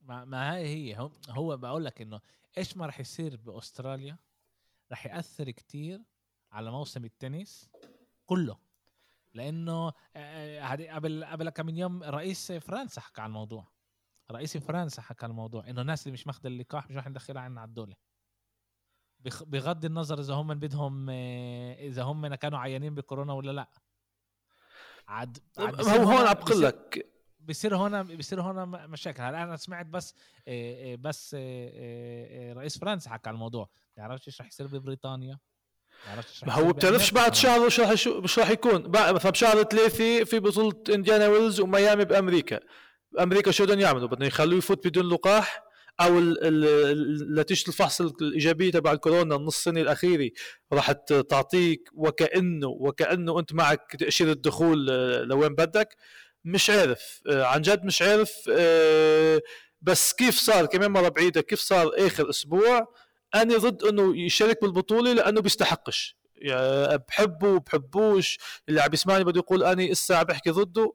ما, 0.00 0.24
ما 0.24 0.54
هاي 0.54 0.66
هي. 0.66 1.10
هو 1.28 1.56
بقول 1.56 1.84
لك 1.84 2.00
إنه 2.00 2.20
إيش 2.58 2.76
ما 2.76 2.86
راح 2.86 3.00
يصير 3.00 3.36
بأستراليا؟ 3.36 4.18
راح 4.90 5.06
يأثر 5.06 5.50
كتير 5.50 6.00
على 6.52 6.70
موسم 6.70 7.04
التنس 7.04 7.70
كله. 8.26 8.58
لأنه 9.34 9.92
هذه 10.60 10.94
قبل 10.94 11.24
قبل 11.24 11.50
كم 11.50 11.66
من 11.66 11.76
يوم 11.76 12.02
رئيس 12.02 12.52
فرنسا 12.52 13.00
حكى 13.00 13.20
عن 13.20 13.28
الموضوع. 13.28 13.68
رئيس 14.30 14.56
فرنسا 14.56 15.02
حكى 15.02 15.24
عن 15.24 15.30
الموضوع. 15.30 15.68
إنه 15.68 15.80
الناس 15.80 16.02
اللي 16.06 16.12
مش 16.12 16.26
ماخذه 16.26 16.46
اللقاح 16.46 16.90
مش 16.90 16.96
راح 16.96 17.08
ندخلها 17.08 17.42
عنا 17.42 17.60
على 17.60 17.68
الدولة. 17.68 17.94
بغض 19.46 19.84
النظر 19.84 20.20
إذا 20.20 20.34
هم 20.34 20.54
بدهم 20.54 21.10
إذا 21.10 22.02
هم 22.02 22.34
كانوا 22.34 22.58
عيانين 22.58 22.94
بكورونا 22.94 23.32
ولا 23.32 23.50
لأ. 23.50 23.68
عاد, 25.08 25.38
عاد 25.58 25.80
هو 25.80 26.10
هون 26.10 26.26
عم 26.26 26.34
بقول 26.34 26.62
لك. 26.62 27.10
بصير 27.40 27.76
هون 27.76 28.16
بصير 28.16 28.40
هون 28.40 28.68
مشاكل. 28.90 29.22
هلا 29.22 29.42
أنا 29.42 29.56
سمعت 29.56 29.86
بس 29.86 30.14
بس 30.98 31.36
رئيس 32.56 32.78
فرنسا 32.78 33.10
حكى 33.10 33.28
على 33.28 33.34
الموضوع. 33.34 33.68
ما 33.96 34.06
بيعرفش 34.06 34.28
إيش 34.28 34.40
رح 34.40 34.46
يصير 34.46 34.66
ببريطانيا؟ 34.66 35.38
ما 36.46 36.52
هو 36.52 36.72
بتعرفش 36.72 37.10
بعد 37.10 37.34
شهر 37.34 37.60
وش 37.60 37.80
راح 37.80 37.90
مش 38.08 38.38
راح 38.38 38.50
يكون. 38.50 38.90
مثلا 38.90 39.30
بشهر 39.30 39.62
ثلاثة 39.62 40.24
في 40.24 40.40
بطولة 40.40 40.82
انديانا 40.88 41.28
ويلز 41.28 41.60
وميامي 41.60 42.04
بأمريكا. 42.04 42.60
أمريكا 43.20 43.50
شو 43.50 43.64
بدهم 43.64 43.80
يعملوا؟ 43.80 44.08
بدهم 44.08 44.28
يخلوه 44.28 44.58
يفوت 44.58 44.86
بدون 44.86 45.08
لقاح؟ 45.08 45.63
أو 46.00 46.20
نتيجه 47.40 47.68
الفحص 47.68 48.00
الايجابيه 48.00 48.70
تبع 48.70 48.92
الكورونا 48.92 49.36
النص 49.36 49.64
سنه 49.64 49.80
الأخيرة 49.80 50.30
راح 50.72 50.92
تعطيك 51.30 51.88
وكانه 51.94 52.68
وكأنه 52.68 53.38
أنت 53.38 53.52
معك 53.52 53.96
تأشيرة 53.98 54.32
الدخول 54.32 54.90
آه، 54.90 55.22
لوين 55.22 55.54
بدك. 55.54 55.96
مش 56.44 56.70
عارف 56.70 57.20
آه، 57.30 57.44
عن 57.44 57.62
جد 57.62 57.84
مش 57.84 58.02
عارف 58.02 58.32
آه، 58.50 59.42
بس 59.82 60.12
كيف 60.12 60.38
صار؟ 60.38 60.66
كمان 60.66 60.90
مرة 60.90 61.08
بعيدة 61.08 61.40
كيف 61.40 61.60
صار 61.60 61.90
آخر 61.94 62.30
أسبوع؟ 62.30 62.94
أنا 63.34 63.56
ضد 63.58 63.82
إنه 63.84 64.16
يشارك 64.16 64.62
بالبطولة 64.62 65.12
لأنه 65.12 65.40
بيستحقش. 65.40 66.16
يعني 66.36 66.98
بحبه 67.08 67.60
بحبوش 67.60 68.38
اللي 68.68 68.80
عم 68.80 68.90
يسمعني 68.92 69.24
بده 69.24 69.38
يقول 69.40 69.64
أنا 69.64 69.92
إسا 69.92 70.14
عم 70.14 70.24
بحكي 70.24 70.50
ضده. 70.50 70.92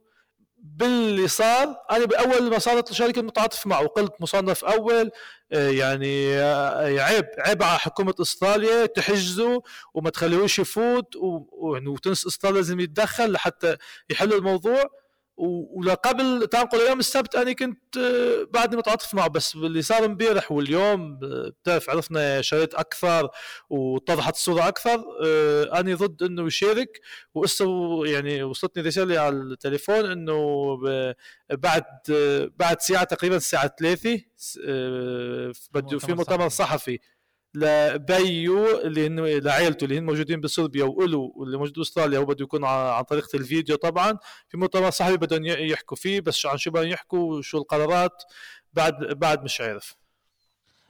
باللي 0.61 1.27
صار 1.27 1.75
أنا 1.91 2.05
بأول 2.05 2.49
ما 2.49 2.59
صارت 2.59 2.91
الشركة 2.91 3.21
متعاطف 3.21 3.67
معه 3.67 3.83
وقلت 3.83 4.13
مصنف 4.19 4.65
أول 4.65 5.11
آه، 5.51 5.69
يعني 5.69 6.37
آه، 6.37 7.01
عيب 7.01 7.25
عيب 7.39 7.63
على 7.63 7.79
حكومة 7.79 8.13
إستراليا 8.21 8.85
تحجزه 8.85 9.61
وما 9.93 10.09
تخليهوش 10.09 10.59
يفوت 10.59 11.15
وتنس 11.87 12.25
إستراليا 12.27 12.57
لازم 12.57 12.79
يتدخل 12.79 13.31
لحتى 13.31 13.77
يحل 14.09 14.33
الموضوع. 14.33 14.83
ولقبل 15.39 16.47
تنقل 16.47 16.79
يوم 16.89 16.99
السبت 16.99 17.35
أنا 17.35 17.53
كنت 17.53 17.97
آه، 17.97 18.47
بعدني 18.53 18.77
متعاطف 18.77 19.13
معه 19.13 19.27
بس 19.27 19.55
اللي 19.55 19.81
صار 19.81 20.05
امبارح 20.05 20.51
واليوم 20.51 21.19
آه، 21.23 21.49
بتعرف 21.63 21.89
عرفنا 21.89 22.41
شريط 22.41 22.75
أكثر 22.75 23.29
واتضحت 23.69 24.33
الصورة 24.33 24.67
أكثر 24.67 25.03
آه، 25.25 25.79
أنا 25.79 25.95
ضد 25.95 26.23
إنه 26.23 26.47
يشارك 26.47 27.01
وقصة 27.33 27.65
يعني 28.05 28.43
وصلتني 28.43 28.83
رسالة 28.83 29.19
على 29.19 29.35
التليفون 29.35 30.11
إنه 30.11 30.77
بعد 31.51 31.83
بعد 32.59 32.81
ساعة 32.81 33.03
تقريبا 33.03 33.35
الساعة 33.35 33.75
3 33.79 34.21
بده 35.73 35.99
في 35.99 36.13
مؤتمر 36.13 36.49
صحفي. 36.49 36.99
لبيو 37.53 38.79
اللي 38.81 39.07
هن 39.07 39.19
لعائلته 39.19 39.83
اللي 39.83 39.97
هن 39.97 40.05
موجودين 40.05 40.41
بصربيا 40.41 40.83
وإلو 40.83 41.33
واللي 41.35 41.57
موجود 41.57 41.73
بأستراليا 41.73 42.19
هو 42.19 42.25
بده 42.25 42.43
يكون 42.43 42.65
عن 42.65 43.03
طريقه 43.03 43.37
الفيديو 43.37 43.75
طبعا. 43.75 44.17
في 44.49 44.57
مؤتمر 44.57 44.89
صحفي 44.89 45.17
بدهم 45.17 45.45
يحكوا 45.45 45.97
فيه 45.97 46.21
بس 46.21 46.45
عن 46.45 46.57
شو 46.57 46.71
بدهم 46.71 46.87
يحكوا 46.87 47.37
وشو 47.37 47.57
القرارات 47.57 48.23
بعد 48.73 49.03
بعد 49.03 49.43
مش 49.43 49.61
عارف. 49.61 49.95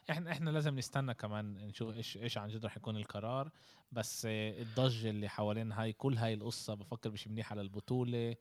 إحنا 0.09 0.31
إحنا 0.31 0.49
لازم 0.49 0.75
نستنى 0.75 1.13
كمان 1.13 1.67
نشوف 1.67 1.95
إيش 1.95 2.17
إيش 2.17 2.37
عن 2.37 2.49
جد 2.49 2.65
رح 2.65 2.77
يكون 2.77 2.97
القرار. 2.97 3.51
بس 3.91 4.27
الضجة 4.29 5.09
اللي 5.09 5.29
حوالين 5.29 5.71
هاي 5.71 5.93
كل 5.93 6.17
هاي 6.17 6.33
القصة 6.33 6.73
بفكر 6.73 7.09
مش 7.11 7.27
منيح 7.27 7.51
على 7.51 7.61
البطوله 7.61 8.35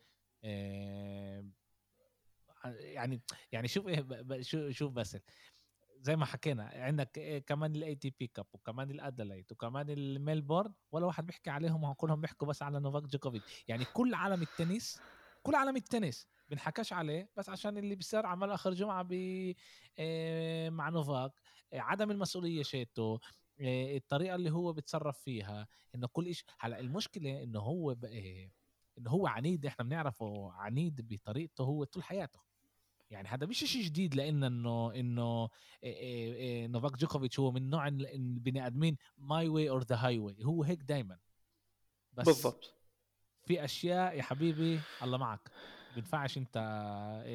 آه، 0.45 1.45
يعني 2.65 3.21
يعني 3.53 3.69
شوف 3.69 3.89
إيه 3.89 4.07
شوف 4.71 4.93
بس 4.93 5.17
زي 6.01 6.17
ما 6.17 6.25
حكينا 6.25 6.65
عندك 6.75 7.19
إيه 7.19 7.39
كمان 7.39 7.77
ال 7.77 7.95
ATP 7.95 8.27
Cup 8.27 8.47
وكمان 8.53 8.91
الأديلايد 8.91 9.53
وكمان 9.53 9.91
الميلبورن 9.91 10.75
ولا 10.93 11.07
واحد 11.07 11.27
بيحكي 11.27 11.51
عليهم 11.51 11.93
كلهم 11.93 12.21
بيحكوا 12.21 12.49
بس 12.49 12.63
على 12.63 12.81
نوفاك 12.81 13.03
جوكوفيتش 13.03 13.65
يعني 13.69 13.85
كل 13.85 14.15
عالم 14.15 14.43
التنس 14.43 15.03
كل 15.43 15.55
عالم 15.55 15.77
التنس 15.77 16.27
بنحكاش 16.49 16.93
عليه 16.93 17.31
بس 17.37 17.49
عشان 17.49 17.79
اللي 17.79 17.95
بيصير 17.95 18.27
عمل 18.27 18.51
آخر 18.51 18.75
جمعة 18.75 19.03
ب 19.03 19.13
إيه 19.99 20.71
مع 20.71 20.89
نوفاك 20.89 21.33
إيه 21.73 21.81
عدم 21.81 22.11
المسؤولية 22.11 22.63
شيته 22.63 23.21
إيه 23.61 23.97
الطريقة 23.97 24.35
اللي 24.35 24.51
هو 24.51 24.73
بيتصرف 24.73 25.19
فيها 25.19 25.69
إنه 25.95 26.07
كل 26.07 26.35
شيء 26.35 26.47
هلأ 26.61 26.81
المشكلة 26.81 27.43
إنه 27.43 27.61
هو 27.61 27.97
إنه 28.99 29.11
هو 29.11 29.27
عنيد 29.27 29.67
إحنا 29.67 29.85
بنعرفه 29.85 30.53
عنيد 30.53 31.09
بطريقته 31.15 31.65
هو 31.65 31.85
طول 31.85 32.03
حياته. 32.05 32.48
يعني 33.11 33.29
هذا 33.29 33.47
مش 33.47 33.59
شيء 33.59 33.83
جديد 33.83 34.15
لأن 34.15 34.45
إنه 34.45 34.95
إنه 34.95 35.49
نوفاك 36.67 36.97
جوكوفيتش 36.97 37.41
هو 37.41 37.51
من 37.51 37.71
نوع 37.71 37.89
البني 37.89 38.67
آدمين 38.67 38.97
my 39.19 39.49
way 39.49 39.71
or 39.71 39.83
the 39.83 39.97
highway 39.97 40.45
هو 40.45 40.63
هيك 40.63 40.83
دائما 40.83 41.19
بس 42.13 42.27
بالضبط. 42.27 42.75
في 43.47 43.65
أشياء 43.65 44.17
يا 44.17 44.23
حبيبي 44.23 44.81
الله 45.03 45.19
معك 45.19 45.51
بينفعش 45.95 46.39
أنت 46.39 46.57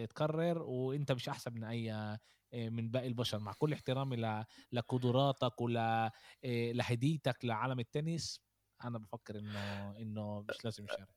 تكرر 0.10 0.62
وأنت 0.62 1.12
مش 1.12 1.30
أحسن 1.30 1.54
من 1.54 1.64
أي 1.64 2.18
من 2.54 2.92
باقي 2.92 3.08
البشر. 3.08 3.40
مع 3.40 3.54
كل 3.54 3.74
احترامي 3.74 4.46
لقدراتك 4.72 5.62
ولا 5.62 6.12
لهديتك 6.44 7.46
لعالم 7.46 7.80
التنس 7.80 8.42
أنا 8.86 8.98
بفكر 8.98 9.36
إنه 9.36 9.96
إنه 10.00 10.46
مش 10.50 10.66
لازم 10.66 10.86
يشارك. 10.86 11.08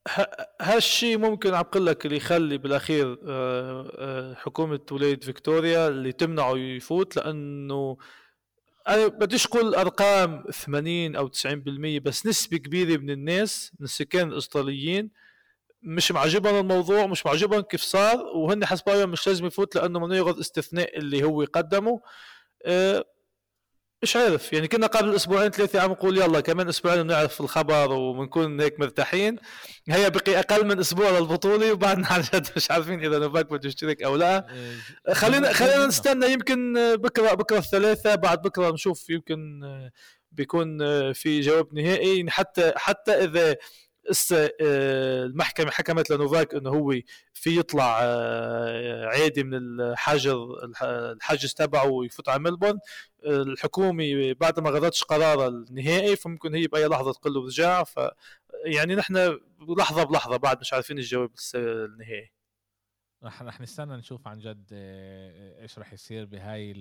هالشيء 0.61 1.19
ممكن 1.19 1.55
عم 1.55 1.65
لك 1.75 2.07
اللي 2.07 2.17
يخلي 2.17 2.59
بالأخير 2.59 3.19
آه، 3.29 3.93
آه، 3.99 4.35
حكومة 4.35 4.81
ولاية 4.91 5.21
فيكتوريا 5.21 5.89
اللي 5.89 6.13
تمنعه 6.13 6.57
يفوت 6.57 7.17
لأنه 7.17 7.97
أنا 8.89 9.07
بديش 9.07 9.47
أقول 9.47 9.75
أرقام 9.75 10.45
80 10.51 11.17
أو 11.17 11.29
90% 11.29 12.01
بس 12.01 12.27
نسبة 12.27 12.57
كبيرة 12.57 13.01
من 13.01 13.11
الناس 13.11 13.73
من 13.81 13.85
السكان 13.85 14.29
الاستراليين 14.29 15.11
مش 15.83 16.13
معجبهم 16.13 16.61
الموضوع 16.61 17.07
مش 17.07 17.27
معجبهم 17.27 17.61
كيف 17.61 17.83
صار 17.83 18.19
وهن 18.19 18.67
حسب 18.67 18.89
مش 18.89 19.27
لازم 19.27 19.47
يفوت 19.47 19.77
لأنه 19.77 19.99
من 19.99 20.13
يغض 20.13 20.39
استثناء 20.39 20.99
اللي 20.99 21.25
هو 21.25 21.45
قدمه. 21.45 22.01
أه 22.67 23.05
مش 24.07 24.17
عارف. 24.17 24.53
يعني 24.53 24.69
كنا 24.69 24.87
قبل 24.87 25.15
أسبوعين 25.15 25.51
ثلاثة 25.51 25.81
عم 25.81 25.91
نقول 25.91 26.19
يلا 26.19 26.41
كمان 26.41 26.69
أسبوعين 26.69 27.03
بنعرف 27.03 27.41
الخبر 27.41 27.93
وبنكون 27.93 28.61
هيك 28.61 28.81
مرتاحين. 28.81 29.37
هي 29.89 30.11
بقي 30.11 30.39
أقل 30.39 30.67
من 30.67 30.79
أسبوع 30.79 31.11
للبطولة 31.19 31.73
وبعدنا 31.73 32.07
عن 32.13 32.21
جد 32.21 32.47
مش 32.57 32.71
عارفين 32.71 33.05
إذا 33.05 33.19
نوفاك 33.19 33.51
بده 33.51 33.69
يشترك 33.69 34.03
أو 34.03 34.17
لا. 34.17 34.47
إيه، 35.09 35.15
خلينا 35.15 35.53
خلينا 35.53 35.87
نستنى 35.87 36.33
يمكن 36.33 36.75
بكره 36.97 37.35
بكرة 37.35 37.59
الثلاثاء 37.59 38.17
بعد 38.17 38.43
بكرة 38.43 38.71
نشوف 38.71 39.11
يمكن 39.11 39.61
بيكون 40.33 40.79
في 41.13 41.41
جواب 41.41 41.75
نهائي. 41.75 42.31
حتى 42.31 42.73
حتى 42.77 43.13
إذا 43.13 43.57
هسه 44.11 44.45
آه، 44.61 45.25
المحكمه 45.25 45.71
حكمت 45.71 46.11
لنوفاك 46.11 46.55
إنه 46.55 46.71
هو 46.71 46.95
في 47.33 47.59
يطلع 47.59 47.99
آه، 48.03 49.07
عادي 49.07 49.45
من 49.45 49.81
الحجر 49.81 50.65
الحجز 50.83 51.55
تبعه 51.55 51.87
ويفوت 51.87 52.29
على 52.29 52.39
ملبورن. 52.43 52.79
الحكومة 53.27 54.33
بعد 54.41 54.61
ما 54.61 54.71
غدتش 54.71 55.05
قرارها 55.05 55.49
النهائي 55.49 56.17
فممكن 56.17 56.55
هي 56.55 56.67
بأي 56.67 56.87
لحظة 56.87 57.13
تقول 57.13 57.35
له 57.35 57.45
رجع 57.47 57.85
ف 57.85 58.01
يعني 58.65 58.95
نحن 58.95 59.39
لحظة 59.79 60.05
بلحظة 60.05 60.37
بعد 60.37 60.61
مش 60.61 60.73
عارفين 60.73 60.99
الجواب 60.99 61.31
النهائي. 61.55 62.33
رح 63.25 63.43
رح 63.43 63.61
نستنى 63.61 63.97
نشوف 63.97 64.29
عن 64.29 64.39
جد 64.39 64.69
آه، 64.73 65.63
إيش 65.63 65.79
رح 65.79 65.93
يصير 65.93 66.25
بهاي 66.25 66.73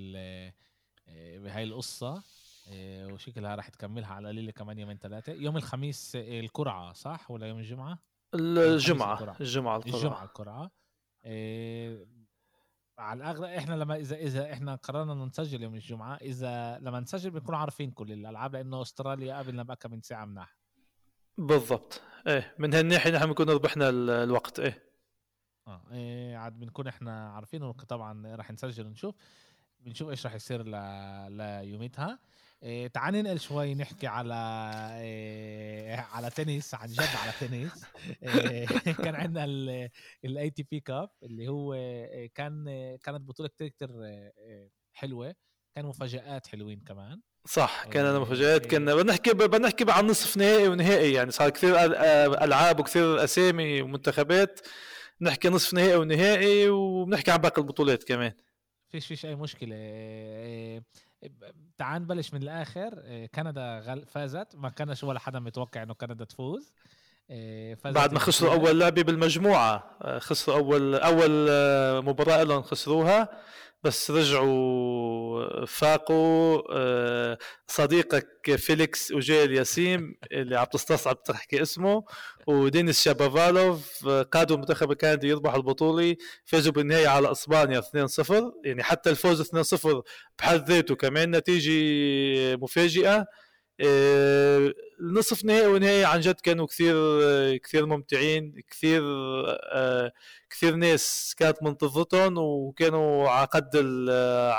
بهاي 1.38 1.64
القصة. 1.64 2.24
وشكلها 2.72 3.56
راح 3.56 3.70
تكملها 3.70 4.14
على 4.14 4.28
قليله 4.28 4.52
كمان 4.52 4.80
يومين 4.80 4.98
ثلاثة 4.98 5.34
يوم 5.34 5.58
الخميس 5.58 6.12
القرعة 6.16 6.94
صح؟ 6.94 7.32
ولا 7.32 7.48
يوم 7.48 7.60
الجمعة؟ 7.60 8.00
الجمعة 8.36 9.38
الجمعة 9.42 9.78
القرعة. 9.78 9.96
الجمعة 9.96 10.24
القرعة. 10.24 10.72
إيه 11.26 12.08
على 12.98 13.18
الأغلب 13.18 13.44
إحنا 13.44 13.74
لما 13.74 13.96
اذا 13.96 14.16
إذا 14.16 14.54
إحنا 14.54 14.76
قررنا 14.76 15.26
نسجل 15.26 15.64
يوم 15.64 15.76
الجمعة 15.76 16.16
إذا 16.16 16.80
لما 16.80 17.00
نسجل 17.00 17.30
بنكون 17.30 17.56
عارفين 17.56 17.92
كل 17.92 18.12
الألعاب 18.12 18.56
لأنه 18.56 18.82
أستراليا 18.82 19.38
قبلنا 19.38 19.64
بقى 19.64 19.90
من 19.90 20.02
ساعة 20.02 20.26
مناح. 20.26 20.58
بالضبط. 21.38 22.02
إيه 22.28 22.56
من 22.60 22.74
هالناحيه 22.74 23.12
نحن 23.12 23.26
بنكون 23.26 23.50
ربحنا 23.50 23.90
الوقت. 24.24 24.60
إيه. 24.60 24.84
آه 25.68 25.82
إيه 25.92 26.38
عاد 26.38 26.60
بنكون 26.60 26.88
إحنا 26.88 27.30
عارفين. 27.30 27.72
طبعا 27.72 28.36
راح 28.36 28.52
نسجل 28.52 28.86
ونشوف. 28.86 29.16
بنشوف 29.80 30.10
إيش 30.10 30.26
راح 30.26 30.36
يصير 30.36 30.64
ل... 30.64 30.72
ليوميتها. 31.38 32.20
إيه 32.64 32.88
تعال 32.88 33.14
ننقل 33.14 33.40
شوي 33.40 33.76
نحكي 33.76 34.08
على 34.08 34.36
إيه 35.02 35.96
على 35.96 36.30
تنس 36.30 36.76
عن 36.76 36.88
جد 36.88 37.00
على 37.00 37.32
تنس. 37.40 37.86
إيه 38.24 38.66
كان 39.04 39.16
عندنا 39.16 39.46
ال 40.26 40.50
ATP 40.50 40.80
Cup 40.80 41.10
اللي 41.24 41.48
هو 41.48 41.76
كان 42.36 42.66
كانت 43.04 43.22
بطولة 43.22 43.50
كتير 43.50 43.68
كتير 43.68 43.90
حلوة. 44.94 45.36
كان 45.76 45.86
مفاجآت 45.86 46.48
حلوين 46.48 46.80
كمان. 46.88 47.22
صح 47.48 47.86
كان 47.86 48.20
مفاجآت. 48.20 48.66
كنا 48.66 48.96
بنحكي 48.96 49.34
بنحكي 49.34 49.86
عن 49.88 50.08
نصف 50.08 50.38
نهائي 50.38 50.68
ونهائي. 50.68 51.14
يعني 51.14 51.32
صار 51.32 51.50
كثير 51.50 51.86
ألعاب 52.44 52.80
وكثير 52.80 53.24
أسامي 53.24 53.82
ومنتخبات. 53.82 54.60
نحكي 55.22 55.50
نصف 55.50 55.74
نهائي 55.74 55.96
ونهائي 55.96 56.70
وبنحكي 56.70 57.32
عن 57.32 57.38
باقي 57.38 57.62
البطولات 57.62 58.04
كمان. 58.04 58.34
فيش 58.90 59.08
فيش 59.08 59.26
أي 59.26 59.36
مشكلة. 59.36 59.76
تعال 61.78 62.02
نبلش 62.02 62.34
من 62.34 62.44
الآخر. 62.44 63.00
إيه، 63.02 63.26
كندا 63.28 64.06
فازت. 64.06 64.56
ما 64.56 64.70
كانش 64.70 65.04
ولا 65.04 65.20
حدا 65.20 65.40
متوقع 65.40 65.84
إنه 65.84 65.94
كندا 65.94 66.26
تفوز. 66.26 66.74
بعد 67.86 68.14
ما 68.14 68.20
خسروا 68.20 68.54
أول 68.54 68.80
لعبة 68.80 69.02
بالمجموعة. 69.02 69.98
خسروا 70.20 70.58
اول 70.58 70.96
أول 70.96 71.48
مباراة 72.06 72.44
لهم 72.44 72.62
خسروها 72.62 73.30
بس 73.84 74.12
رجعوا 74.12 75.66
فاقوا. 75.66 76.62
آه، 76.72 77.38
صديقك 77.68 78.56
فيليكس 78.56 79.12
وجيل 79.12 79.54
ياسيم 79.54 80.16
اللي 80.32 80.60
عم 80.60 80.66
تستصعب 80.66 81.24
تحكي 81.24 81.62
اسمه 81.62 82.04
ودينيس 82.48 83.04
شابافالوف 83.04 84.08
آه، 84.08 84.22
قادوا 84.22 84.56
المنتخب 84.56 84.92
الكندي 84.92 85.28
يربحوا 85.28 85.58
البطولة. 85.58 86.16
فازوا 86.46 86.74
بالنهاية 86.74 87.08
على 87.08 87.32
إسبانيا 87.32 87.80
2-0 87.80 88.54
يعني 88.66 88.84
حتى 88.84 89.10
الفوز 89.10 89.42
2-0 89.42 90.02
بحد 90.40 90.72
ذاته 90.72 90.96
كمان 90.96 91.36
نتيجة 91.36 91.72
مفاجئة. 92.56 93.26
آه، 93.82 94.74
نصف 95.02 95.46
نهائي 95.46 95.68
ونهائي 95.68 96.06
عن 96.06 96.20
جد 96.20 96.40
كانوا 96.40 96.66
كثير 96.68 96.96
كثير 97.58 97.86
ممتعين 97.86 98.62
كثير 98.70 99.02
كثير 100.50 100.76
ناس 100.76 101.36
كانت 101.38 101.64
منتظرتهم 101.64 102.38
وكانوا 102.38 103.30
على 103.30 103.46
قد 103.48 103.76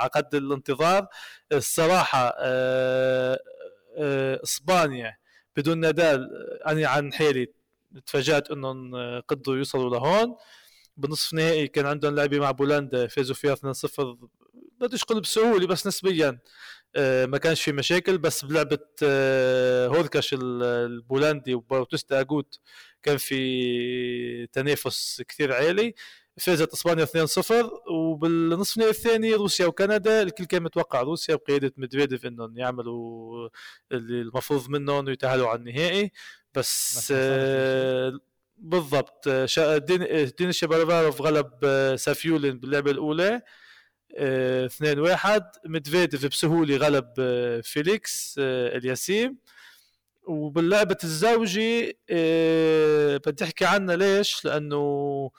على 0.01 0.09
قد 0.13 0.35
الانتظار. 0.35 1.07
الصراحة 1.51 2.33
آه، 2.39 3.39
آه، 3.97 4.39
إسبانيا 4.43 5.17
بدون 5.57 5.77
نادال 5.79 6.29
أنا 6.67 6.87
عن 6.87 7.13
حالي 7.13 7.47
تفاجأت 8.05 8.51
إنهم 8.51 8.95
قدروا 9.21 9.57
يوصلوا 9.57 9.89
لهون. 9.89 10.35
بنصف 10.97 11.33
نهائي 11.33 11.67
كان 11.67 11.85
عندهم 11.85 12.15
لعبه 12.15 12.39
مع 12.39 12.51
بولندا 12.51 13.07
فازوا 13.07 13.35
فيها 13.35 13.53
2-0 13.53 14.17
بديش 14.81 15.03
أقول 15.03 15.21
بسهولة 15.21 15.67
بس 15.67 15.87
نسبيا. 15.87 16.27
آه، 16.29 16.39
ما 17.25 17.37
كانش 17.37 17.61
في 17.61 17.71
مشاكل 17.71 18.17
بس 18.17 18.45
بلعبة 18.45 18.79
هوركاش 19.97 20.35
البولندي 20.39 21.53
وباوتيستا 21.55 22.19
اجوت 22.19 22.59
كان 23.03 23.17
في 23.17 24.47
تنافس 24.47 25.21
كثير 25.27 25.53
عالي. 25.53 25.93
فازت 26.39 26.73
إسبانيا 26.73 27.05
2-0 27.05 27.89
وبالنصف 27.91 28.75
النهائي 28.77 28.91
الثاني 28.95 29.33
روسيا 29.33 29.65
وكندا 29.65 30.21
الكل 30.21 30.45
كان 30.45 30.63
متوقع 30.63 31.01
روسيا 31.01 31.35
بقيادة 31.35 31.73
ميدفيديف 31.77 32.25
إنهم 32.25 32.57
يعملوا 32.57 33.49
اللي 33.91 34.21
المفروض 34.21 34.69
منهم 34.69 35.05
ويتأهلوا 35.07 35.47
على 35.49 35.59
النهائي. 35.59 36.11
بس, 36.55 37.11
آه 37.15 38.19
بالضبط 38.57 39.29
دينيس 40.39 40.51
شابوفالوف 40.51 41.21
غلب 41.21 41.51
آه، 41.63 41.95
سافيولين 41.95 42.59
باللعبة 42.59 42.91
الأولى. 42.91 43.41
2 44.15 44.99
1 44.99 45.43
ميدفيديف 45.65 46.25
بسهولة 46.25 46.77
غلب 46.77 47.13
آه، 47.19 47.61
فيليكس 47.61 48.35
آه، 48.39 48.77
الياسيم. 48.77 49.37
وباللعبة 50.27 50.97
الزوجي 51.03 51.97
آه، 52.09 53.17
بدي 53.17 53.43
احكي 53.43 53.65
عنها 53.65 53.95
ليش؟ 53.95 54.45
لأنه 54.45 55.31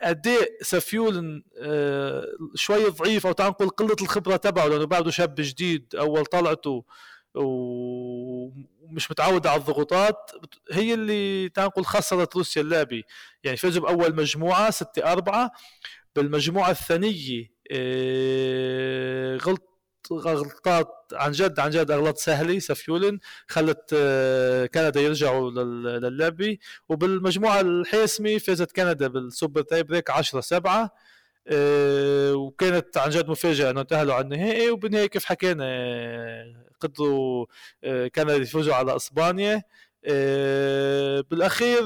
اداء 0.00 0.48
سفيول 0.62 1.44
آه، 1.58 2.26
شوي 2.54 2.84
ضعيف 2.88 3.26
أو 3.26 3.32
تعال 3.32 3.50
نقول 3.50 3.68
قلة 3.68 3.96
الخبرة 4.02 4.36
تبعه 4.36 4.66
لأنه 4.66 4.84
بعده 4.84 5.10
شاب 5.10 5.34
جديد 5.38 5.94
أول 5.94 6.26
طلعته 6.26 6.84
ومش 7.34 9.10
متعود 9.10 9.46
على 9.46 9.60
الضغوطات. 9.60 10.30
هي 10.72 10.94
اللي 10.94 11.48
تعال 11.48 11.66
نقول 11.66 11.86
خسرت 11.86 12.36
روسيا 12.36 12.62
اللعبة. 12.62 13.02
يعني 13.44 13.56
فازوا 13.56 13.82
بأول 13.82 14.16
مجموعة 14.16 14.70
6 14.70 15.12
4 15.12 15.52
بالمجموعة 16.18 16.70
الثانية 16.70 17.50
غلط 19.46 19.68
غلطات 20.12 20.88
عن 21.12 21.32
جد 21.32 21.60
عن 21.60 21.70
جد 21.70 21.90
أغلاط 21.90 22.18
سهلة 22.18 22.58
سفيولن 22.58 23.18
خلت 23.48 23.90
آه، 23.94 24.66
كندا 24.66 25.00
يرجعوا 25.00 25.50
للعبة. 25.50 26.58
وبالمجموعة 26.88 27.60
الحاسمة 27.60 28.38
فازت 28.38 28.72
كندا 28.76 29.08
بال 29.08 29.62
super 29.62 29.82
tie-break 29.82 30.10
10 30.10 30.40
7 30.40 30.90
وكانت 32.34 32.96
عن 32.98 33.10
جد 33.10 33.28
مفاجأة 33.28 33.70
إنه 33.70 33.82
تاهلوا 33.82 34.14
على 34.14 34.24
النهائي. 34.24 34.70
وبالنهاية 34.70 35.06
كيف 35.06 35.24
حكينا 35.24 35.64
آه، 35.64 36.64
قدروا 36.80 37.46
آه، 37.84 38.08
كندا 38.08 38.34
يفوزوا 38.34 38.74
على 38.74 38.96
إسبانيا. 38.96 39.62
بالأخير 41.30 41.82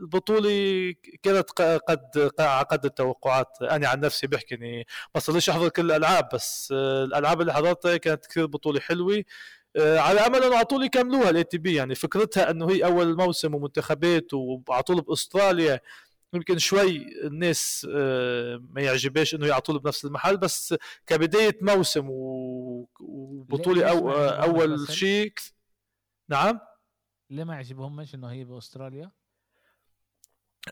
البطولة 0.00 0.94
كانت 1.22 1.50
قد 1.88 2.30
قد 2.70 2.84
التوقعات 2.84 3.62
أنا 3.62 3.88
عن 3.88 4.00
نفسي 4.00 4.26
بحكي 4.26 4.54
إني 4.54 4.86
ما 5.14 5.20
صرتش 5.20 5.50
أحضر 5.50 5.68
كل 5.68 5.86
الألعاب 5.86 6.28
بس 6.34 6.72
آه، 6.76 7.04
الألعاب 7.04 7.40
اللي 7.40 7.54
حضرتها 7.54 7.96
كانت 7.96 8.26
كثير 8.26 8.46
بطولة 8.46 8.80
حلوة. 8.80 9.24
آه، 9.76 9.98
على 9.98 10.20
أمل 10.20 10.42
انه 10.42 10.56
على 10.56 10.64
طول 10.64 10.84
يكملوها 10.84 11.30
ال 11.30 11.44
ATP 11.44 11.74
يعني 11.74 11.94
فكرتها 11.94 12.50
إنه 12.50 12.70
هي 12.70 12.84
أول 12.84 13.16
موسم 13.16 13.54
ومنتخبات 13.54 14.34
وعلى 14.34 14.82
طول 14.82 15.00
بأستراليا. 15.00 15.80
يمكن 16.34 16.58
شوي 16.58 17.06
الناس 17.26 17.86
آه، 17.94 18.62
ما 18.70 18.82
يعجبش 18.82 19.34
إنه 19.34 19.46
يعطوا 19.46 19.78
بنفس 19.78 20.04
المحل 20.04 20.36
بس 20.36 20.74
كبداية 21.06 21.58
موسم 21.62 22.06
وبطولة 22.10 23.90
أو 23.90 24.10
أول 24.12 24.88
شيء 24.90 25.32
نعم؟ 26.28 26.60
ليه 27.30 27.44
ما 27.44 27.54
يعجبهمش 27.54 28.14
إنه 28.14 28.30
هي 28.30 28.44
بأستراليا؟ 28.44 29.10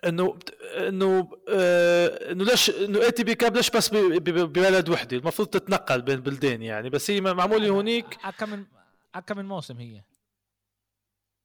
إنه 0.04 0.38
إنه 0.76 1.30
آه 1.48 2.32
إنه 2.32 2.44
ليش 2.44 2.70
إنه 2.70 3.02
ATP 3.02 3.34
Cup 3.34 3.56
ليش 3.56 3.70
بس 3.70 3.94
ببلد 3.94 4.88
وحدة؟ 4.88 5.16
المفروض 5.16 5.48
تتنقل 5.48 6.02
بين 6.02 6.20
بلدان 6.20 6.62
يعني 6.62 6.90
بس 6.90 7.10
هي 7.10 7.20
معمولة 7.20 7.68
هونيك. 7.68 8.18
كم 8.38 8.50
من 8.50 8.64
كم 9.26 9.38
من 9.38 9.44
موسم 9.44 9.78
هي؟ 9.78 10.02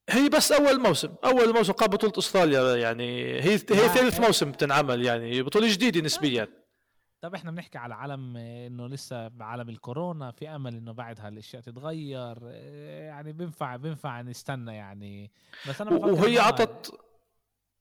هي 0.10 0.30
بس 0.30 0.52
أول 0.52 0.80
موسم 0.80 1.16
أول 1.26 1.54
موسم 1.54 1.74
قبل 1.74 1.98
بطولة 1.98 2.14
أستراليا 2.18 2.76
يعني. 2.76 3.34
هي 3.42 3.54
هي 3.54 3.58
ثالث 3.58 4.20
موسم 4.20 4.52
بتنعمل 4.52 5.06
يعني 5.06 5.42
بطولة 5.44 5.74
جديدة 5.74 6.02
نسبيا. 6.02 6.48
طب 7.22 7.36
إحنا 7.36 7.52
بنحكي 7.52 7.78
على 7.78 7.96
عالم 7.96 8.38
إنه 8.38 8.88
لسه 8.88 9.28
بعالم 9.28 9.70
الكورونا 9.70 10.32
في 10.32 10.50
أمل 10.50 10.76
إنه 10.76 10.92
بعدها 10.92 11.28
الأشياء 11.28 11.62
تتغير؟ 11.62 12.38
يعني 13.08 13.34
بينفع 13.34 13.76
بينفع 13.76 14.22
نستنى 14.22 14.76
يعني. 14.76 15.32
بس 15.70 15.82
أنا 15.82 15.92
وهي 15.92 16.40
عطت 16.40 17.00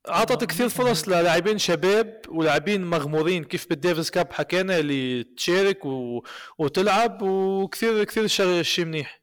اعطت 0.08 0.44
كثير 0.44 0.68
فرص 0.68 1.08
للاعبين 1.08 1.58
شباب 1.58 2.22
ولاعبين 2.28 2.84
مغمورين 2.84 3.44
كيف 3.44 3.68
بالديفيس 3.68 4.10
كاب 4.10 4.32
حكينا 4.32 4.78
اللي 4.78 5.24
تشارك 5.24 5.84
و... 5.84 6.22
وتلعب 6.58 7.22
وكثير 7.22 8.04
كثير 8.04 8.26
شيء 8.62 8.84
منيح. 8.84 9.20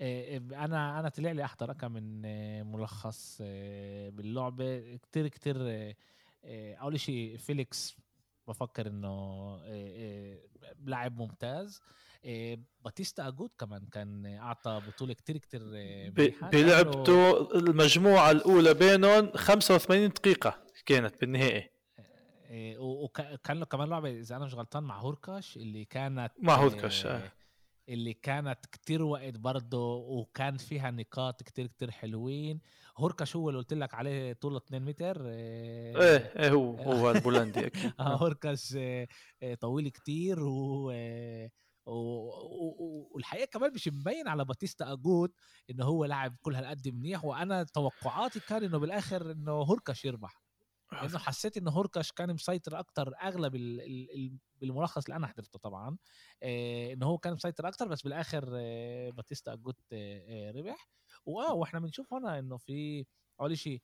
إيه، 0.00 0.24
إيه، 0.24 0.64
أنا 0.64 1.00
أنا 1.00 1.08
طلع 1.08 1.32
لي 1.32 1.44
أحضر 1.44 1.72
كم 1.72 1.92
من 1.92 2.24
إيه، 2.24 2.62
ملخص 2.62 3.38
باللعبة. 4.10 4.96
كثير 4.96 5.28
كثير 5.28 5.56
أول 6.80 7.00
شيء 7.00 7.36
فيليكس 7.36 7.96
بفكر 8.48 8.86
إنه 8.86 9.56
لاعب 10.84 11.18
ممتاز. 11.18 11.80
آه، 11.80 12.05
باتيستا 12.84 13.28
أجود 13.28 13.50
كمان 13.58 13.86
كان 13.92 14.26
أعطى 14.26 14.82
بطولة 14.88 15.14
كتير 15.14 15.36
كتير 15.36 15.60
آه، 15.74 16.08
بلعبته 16.52 17.40
المجموعة 17.58 18.30
الأولى 18.30 18.74
بينهم 18.74 19.30
85 19.32 20.08
دقيقة 20.08 20.58
كانت 20.86 21.20
بالنهائي. 21.20 21.70
آه، 22.50 22.78
وكان 22.78 23.58
له 23.58 23.64
كمان 23.64 23.88
لعبة 23.88 24.10
إذا 24.10 24.36
أنا 24.36 24.44
مش 24.44 24.54
غلطان 24.54 24.82
مع 24.82 24.98
هوركاش 24.98 25.56
اللي 25.56 25.84
كانت 25.84 26.32
مع 26.38 26.54
هوركاش 26.54 27.06
آه. 27.06 27.32
اللي 27.88 28.12
كانت 28.12 28.66
كتير 28.72 29.02
وقت 29.02 29.34
برضه 29.34 29.96
وكان 29.96 30.56
فيها 30.56 30.90
نقاط 30.90 31.42
كتير 31.42 31.66
كتير 31.66 31.90
حلوين. 31.90 32.60
هوركاش 32.96 33.36
هو 33.36 33.48
اللي 33.48 33.60
قلت 33.60 33.74
لك 33.74 33.94
عليه 33.94 34.32
طوله 34.32 34.56
2 34.56 34.82
متر 34.82 35.28
إيه 35.28 36.32
إيه 36.36 36.50
هو 36.50 36.76
هو 36.76 37.10
البولندي 37.10 37.66
أكيد. 37.66 37.92
هوركاش 38.00 38.78
طويل 39.60 39.88
كتير 39.88 40.42
و 40.42 40.92
والحقيقة 41.86 43.46
كمان 43.46 43.72
مش 43.74 43.88
مبين 43.88 44.28
على 44.28 44.44
باتيستا 44.44 44.92
اجود 44.92 45.32
إن 45.70 45.80
هو 45.82 46.04
لاعب 46.04 46.36
كل 46.42 46.54
هالقد 46.54 46.88
منيح 46.88 47.24
وأنا 47.24 47.62
توقعاتي 47.62 48.40
كان 48.40 48.64
إنه 48.64 48.78
بالآخر 48.78 49.30
إنه 49.32 49.52
هوركاش 49.52 50.04
يربح. 50.04 50.42
لأنه 50.92 51.18
حسيت 51.18 51.56
إنه 51.56 51.70
هوركاش 51.70 52.12
كان 52.12 52.34
مسيطر 52.34 52.78
أكتر 52.78 53.12
أغلب 53.22 53.52
بالملخص 54.60 55.04
اللي 55.04 55.16
أنا 55.16 55.26
حضرته 55.26 55.58
طبعا 55.58 55.96
آه، 56.42 56.92
إنه 56.92 57.06
هو 57.06 57.18
كان 57.18 57.34
مسيطر 57.34 57.68
أكتر 57.68 57.88
بس 57.88 58.02
بالآخر 58.02 58.50
آه، 58.54 59.10
باتيستا 59.10 59.52
اجود 59.52 59.76
آه، 59.92 60.50
ربح. 60.50 60.88
وآه 61.26 61.52
وإحنا 61.54 61.80
بنشوف 61.80 62.14
هنا 62.14 62.38
إنه 62.38 62.56
في 62.56 63.06
أول 63.40 63.58
شيء 63.58 63.82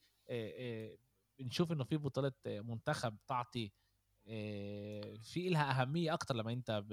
بنشوف 1.39 1.73
إنه 1.73 1.85
في 1.85 1.97
بطولة 1.97 2.33
منتخب 2.47 3.19
تعطي 3.29 3.73
في 5.23 5.49
لها 5.49 5.83
أهمية 5.83 6.15
أكتر 6.15 6.37
لما 6.37 6.53
أنت 6.53 6.85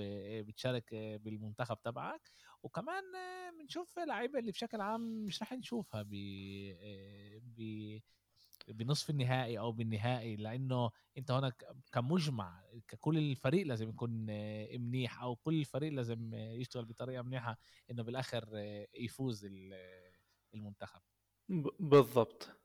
بتشارك 0.47 0.95
بالمنتخب 0.95 1.81
تبعك. 1.81 2.31
وكمان 2.63 3.03
بنشوف 3.59 3.99
لعيبه 3.99 4.39
اللي 4.39 4.51
بشكل 4.51 4.81
عام 4.81 5.01
مش 5.01 5.41
رح 5.41 5.53
نشوفها 5.53 6.05
ب 6.07 8.01
بنصف 8.67 9.09
النهائي 9.09 9.59
أو 9.59 9.71
بالنهائي 9.71 10.35
لأنه 10.35 10.91
أنت 11.17 11.31
هناك 11.31 11.65
كمجمع 11.91 12.63
ككل 12.87 13.17
الفريق 13.17 13.67
لازم 13.67 13.89
يكون 13.89 14.11
منيح 14.79 15.21
أو 15.21 15.35
كل 15.35 15.59
الفريق 15.59 15.93
لازم 15.93 16.33
يشتغل 16.33 16.85
بطريقة 16.85 17.21
منيحة 17.21 17.57
إنه 17.91 18.03
بالآخر 18.03 18.49
يفوز 18.93 19.47
المنتخب. 20.53 21.01
بالضبط. 21.79 22.58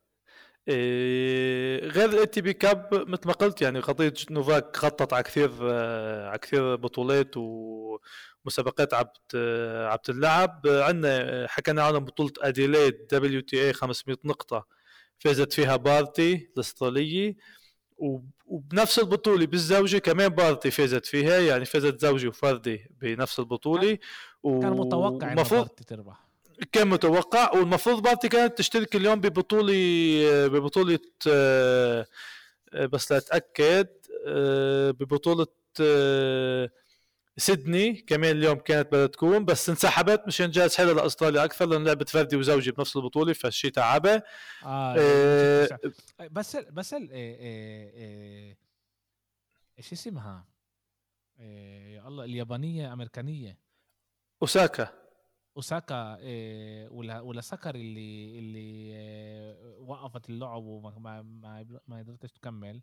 إيه 0.68 1.88
غير 1.88 2.08
ال 2.10 2.26
ATP 2.26 2.52
Cup 2.52 2.88
مثل 3.08 3.26
ما 3.26 3.32
قلت 3.32 3.62
يعني 3.62 3.80
قضية 3.80 4.14
نوفاك 4.30 4.84
غطت 4.84 5.12
على 5.12 5.22
كثير 5.22 5.50
على 6.28 6.38
كثير 6.38 6.76
بطولات 6.76 7.36
ومسابقات 7.36 8.94
عبت 8.94 9.36
عبت 9.92 10.10
اللعب. 10.10 10.60
عندنا 10.66 11.46
حكينا 11.48 11.82
عن 11.82 11.98
بطولة 11.98 12.32
أديليد 12.38 13.06
WTA 13.12 13.72
500 13.72 14.16
نقطة 14.24 14.66
فازت 15.18 15.52
فيها 15.52 15.76
بارتي 15.76 16.50
الأسترالية. 16.56 17.36
وبنفس 18.46 18.98
البطولة 18.98 19.46
بالزوجي 19.46 19.98
كمان 19.98 20.28
بارتي 20.28 20.70
فازت 20.70 21.06
فيها 21.06 21.38
يعني 21.38 21.64
فازت 21.64 22.00
زوجي 22.00 22.28
وفردي 22.28 22.86
بنفس 23.00 23.38
البطولة. 23.38 23.98
كان 24.44 24.70
متوقع 24.70 25.32
إنه 25.32 25.42
بارتي 25.42 25.84
تربح. 25.84 26.23
كان 26.72 26.88
متوقع 26.88 27.52
والمفروض 27.52 28.02
بارتي 28.02 28.28
كانت 28.28 28.58
تشترك 28.58 28.96
اليوم 28.96 29.20
ببطولة 29.20 29.74
ببطولة 30.48 30.98
آه، 31.28 32.06
بس 32.74 33.12
لأتأكد 33.12 33.88
آه، 34.26 34.90
ببطولة 34.90 35.46
آه، 35.80 36.70
سيدني. 37.36 37.92
كمان 37.92 38.36
اليوم 38.36 38.58
كانت 38.58 38.86
بدها 38.92 39.06
تكون 39.06 39.44
بس 39.44 39.68
انسحبت 39.68 40.22
مشان 40.26 40.50
تجهز 40.50 40.76
حالها 40.76 40.92
لأستراليا 40.92 41.44
أكثر 41.44 41.66
لأن 41.66 41.84
لعبت 41.84 42.08
فردي 42.08 42.36
وزوجي 42.36 42.70
بنفس 42.72 42.96
البطولة 42.96 43.32
فالشي 43.32 43.70
تعبها. 43.70 44.22
آه, 44.64 44.96
آه 44.98 45.68
بس 46.30 46.56
بس 46.56 46.94
ال 46.94 47.08
إيش 49.78 49.92
اسمها؟ 49.92 50.44
يا 51.38 52.08
الله 52.08 52.24
اليابانية 52.24 52.92
أمريكانية. 52.92 53.58
أوساكا. 54.42 55.03
أوساكا 55.56 56.16
إيه 56.18 56.88
ولا 56.88 57.20
ولا 57.20 57.40
ساكاري 57.40 57.74
اللي 57.74 58.38
اللي 58.38 58.58
إيه 58.94 59.78
وقفت 59.78 60.30
اللعب 60.30 60.64
وما 60.64 61.22
ما 61.22 61.80
ما 61.86 61.98
قدرتش 61.98 62.32
تكمل. 62.32 62.82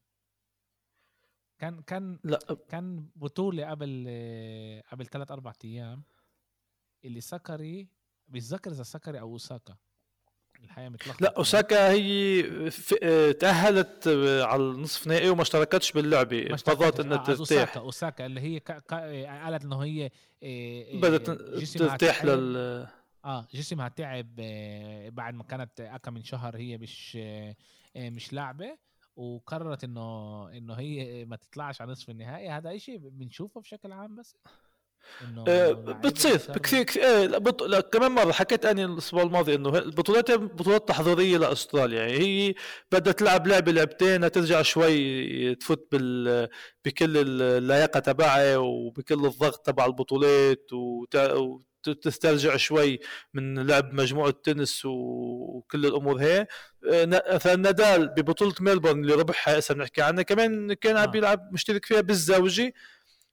كان 1.60 1.82
كان 1.82 2.20
لا. 2.24 2.40
كان 2.70 3.10
بطولة 3.16 3.70
قبل 3.70 4.08
قبل 4.92 5.06
ثلاث 5.06 5.32
أربع 5.32 5.54
أيام 5.66 6.04
اللي 7.06 7.22
ساكاري 7.22 7.88
بيتذكر 8.28 8.72
إذا 8.72 8.84
ساكاري 8.84 9.20
أو 9.20 9.32
أوساكا. 9.32 9.78
الحقيقة 10.64 10.90
متلخبط 10.90 11.22
لا 11.22 11.34
أوساكا 11.38 11.92
هي 11.92 12.42
تأهلت 13.34 14.08
على 14.42 14.62
النصف 14.62 15.08
نهائي 15.08 15.30
وما 15.30 15.42
اشتركتش 15.42 15.92
باللعبة. 15.92 16.56
فضلت 16.56 17.00
إنها 17.00 17.18
آه 17.18 17.24
ترتاح. 17.24 17.40
أوساكا 17.40 17.80
أوساكا 17.80 18.26
اللي 18.26 18.42
هي 18.42 18.60
قالت 19.44 19.64
إنه 19.64 19.84
هي 19.84 20.10
آه، 20.44 20.96
بدها 20.96 21.18
ترتاح 21.78 22.26
لل 22.26 22.88
آه 23.26 23.48
جسمها 23.54 23.88
تعب 23.88 24.36
آه، 24.40 25.10
بعد 25.10 25.34
ما 25.34 25.44
كانت 25.44 25.82
أكا 25.82 26.12
من 26.12 26.24
شهر 26.24 26.58
هي 26.58 26.78
مش 26.78 27.18
آه، 27.22 27.56
مش 27.98 28.34
لاعبه 28.34 28.78
وقررت 29.16 29.84
إنه 29.84 30.50
إنه 30.50 30.74
هي 30.74 31.26
ما 31.26 31.36
تطلعش 31.36 31.82
على 31.82 31.92
نصف 31.92 32.10
النهائي. 32.10 32.50
هذا 32.50 32.78
شيء 32.78 32.98
بنشوفه 32.98 33.62
بشكل 33.62 33.92
عام 33.92 34.16
بس. 34.16 34.36
بتصير. 36.04 36.38
كثير 36.38 36.84
كثير. 36.84 37.04
لا, 37.30 37.38
بط... 37.38 37.64
لا 37.64 37.80
كمان 37.80 38.12
مرة 38.12 38.32
حكيت 38.32 38.66
أني 38.66 38.86
الأسبوع 38.86 39.24
الماضي 39.24 39.56
إنه 39.56 39.78
البطولات 39.78 40.32
بطولات 40.32 40.88
تحضيرية 40.88 41.38
لأستراليا. 41.38 42.00
يعني 42.00 42.20
هي 42.20 42.54
بدها 42.92 43.14
تلعب 43.14 43.48
لعبة 43.48 43.72
لعبتين 43.72 44.32
ترجع 44.32 44.62
شوي 44.62 45.56
تفوت 45.56 45.88
بال 45.92 46.48
بكل 46.86 47.18
اللياقة 47.42 48.00
تبعها 48.00 48.58
وبكل 48.58 49.26
الضغط 49.26 49.66
تبع 49.66 49.86
البطولات 49.86 50.74
وت... 50.74 51.18
تسترجع 52.02 52.58
شوي 52.58 53.00
من 53.34 53.68
لعب 53.68 53.94
مجموعة 53.94 54.34
تنس 54.44 54.86
وكل 54.86 55.86
الأمور 55.86 56.22
هي. 56.22 56.48
مثلا 57.34 57.56
نادال 57.56 58.08
ببطولة 58.08 58.54
ميلبورن 58.60 59.02
اللي 59.02 59.14
ربحها 59.14 59.60
هسه 59.60 59.74
بنحكي 59.76 60.02
عنها 60.02 60.24
كمان 60.24 60.74
كان 60.74 60.98
عم 60.98 61.04
آه. 61.04 61.06
بيلعب 61.06 61.50
مشترك 61.54 61.86
فيها 61.86 62.02
بالزوجي. 62.02 62.74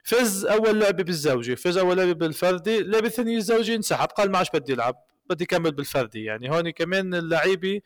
فاز 0.09 0.45
أول 0.45 0.81
لعبة 0.81 1.03
بالزوجي 1.03 1.57
فاز 1.57 1.77
أول 1.77 1.97
لعبة 1.97 2.13
بالفردي 2.13 2.79
اللعبه 2.79 3.07
الثانية 3.07 3.37
الزوجي 3.37 3.75
انسحب 3.75 4.09
قال 4.09 4.31
ما 4.31 4.39
عادش 4.39 4.51
بدي 4.55 4.75
ألعب 4.75 5.05
بدي 5.31 5.45
أكمل 5.45 5.73
بالفردي 5.73 6.25
يعني 6.25 6.51
هون 6.51 6.71
كمان 6.71 7.15
اللعيبة 7.15 7.81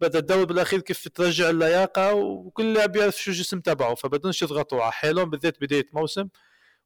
بدها 0.00 0.20
تدور 0.20 0.44
بالأخير 0.44 0.80
كيف 0.80 1.08
ترجع 1.08 1.50
اللياقة 1.50 2.14
وكل 2.14 2.74
لاعب 2.74 2.96
يعرف 2.96 3.16
شو 3.16 3.30
الجسم 3.30 3.60
تبعه 3.60 3.94
فبدهمش 3.94 4.42
يضغطوا 4.42 4.82
على 4.82 4.92
حالهم 4.92 5.30
بالذات 5.30 5.60
بداية 5.60 5.86
موسم. 5.92 6.28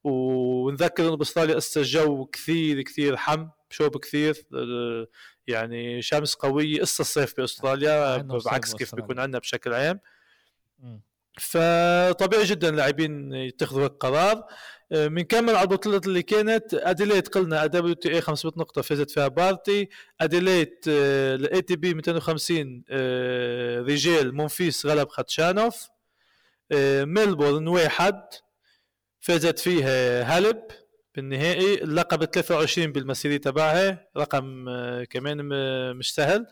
ونذكر 0.04 1.08
إنه 1.08 1.16
بأستراليا 1.16 1.58
هسه 1.58 1.80
الجو 1.80 2.26
كثير 2.26 2.82
كثير 2.82 3.16
حم 3.16 3.48
وشوب 3.70 3.96
كثير 3.96 4.34
يعني 5.46 6.02
شمس 6.02 6.34
قوية 6.34 6.80
قصة 6.80 7.02
الصيف 7.02 7.36
بأستراليا 7.36 8.16
بعكس 8.16 8.74
كيف 8.74 8.94
بيكون 8.94 9.18
عندنا 9.18 9.38
بشكل 9.38 9.74
عام. 9.74 10.00
فطبيعي 11.40 12.44
جدا 12.44 12.68
اللاعبين 12.68 13.32
يتخذوا 13.32 13.86
القرار 13.86 14.44
بنكمل 14.92 15.56
على 15.56 15.62
البطولات 15.62 16.06
اللي 16.06 16.22
كانت 16.22 16.74
أديلايد 16.74 17.28
قلنا 17.28 17.66
WTA 17.66 18.20
500 18.20 18.54
نقطة 18.56 18.82
فازت 18.82 19.10
فيها 19.10 19.28
بارتي 19.28 19.88
أديلايد 20.20 20.84
ال 20.88 21.62
ATP 21.62 21.94
250 21.94 22.84
رجال 23.88 24.34
مونفيس 24.34 24.86
غلب 24.86 25.08
خاتشانوف 25.08 25.88
ميلبورن 27.04 27.68
واحد 27.68 28.20
فازت 29.20 29.58
فيه 29.58 29.84
هاليب 30.22 30.62
بالنهائي 31.14 31.82
اللقب 31.82 32.24
23 32.24 32.92
بالمسيرة 32.92 33.38
تبعها 33.38 34.08
رقم 34.16 34.68
آه، 34.68 35.04
كمان 35.04 35.38
مش 35.96 36.14
سهل. 36.14 36.46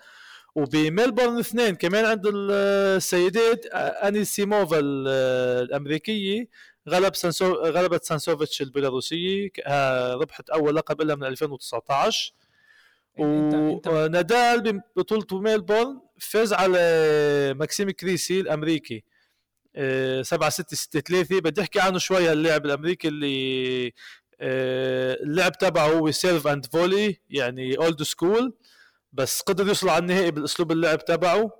وبملبورن 0.54 1.38
اثنين 1.38 1.74
كمان 1.74 2.04
عند 2.04 2.22
السيدات 2.34 3.66
آه، 3.66 4.08
انيسيموفا 4.08 4.80
آه، 5.08 5.62
الأمريكية 5.62 6.48
غلب 6.90 7.14
ساسنو 7.14 7.52
غلبت 7.52 8.04
ساسنوفيتش 8.04 8.62
البيلاروسيه 8.62 9.50
ربحت 10.14 10.50
أول 10.50 10.76
لقب 10.76 11.02
لها 11.02 11.14
من 11.14 11.24
2019 11.24 12.32
ونادال 13.18 14.82
ببطوله 14.96 15.40
ميلبورن 15.40 16.00
فاز 16.18 16.52
على 16.52 16.78
ماكسيم 17.56 17.90
كريسي 17.90 18.40
الأمريكي. 18.40 19.04
7 20.22 20.48
6 20.48 20.76
6 20.76 21.00
3 21.00 21.40
بدي 21.40 21.60
أحكي 21.60 21.80
عنه 21.80 21.98
شوية 21.98 22.32
اللاعب 22.32 22.66
الأمريكي 22.66 23.08
اللي 23.08 23.92
آه، 24.40 25.14
اللعب 25.22 25.52
تبعه 25.58 25.86
هو 25.88 26.10
serve 26.10 26.46
and 26.46 26.66
volley 26.66 27.20
يعني 27.30 27.78
old 27.78 28.02
school 28.02 28.54
بس 29.12 29.40
قدر 29.40 29.66
يوصل 29.66 29.88
على 29.88 29.98
النهائي 29.98 30.30
بالأسلوب 30.30 30.72
اللعب 30.72 31.04
تبعه. 31.04 31.50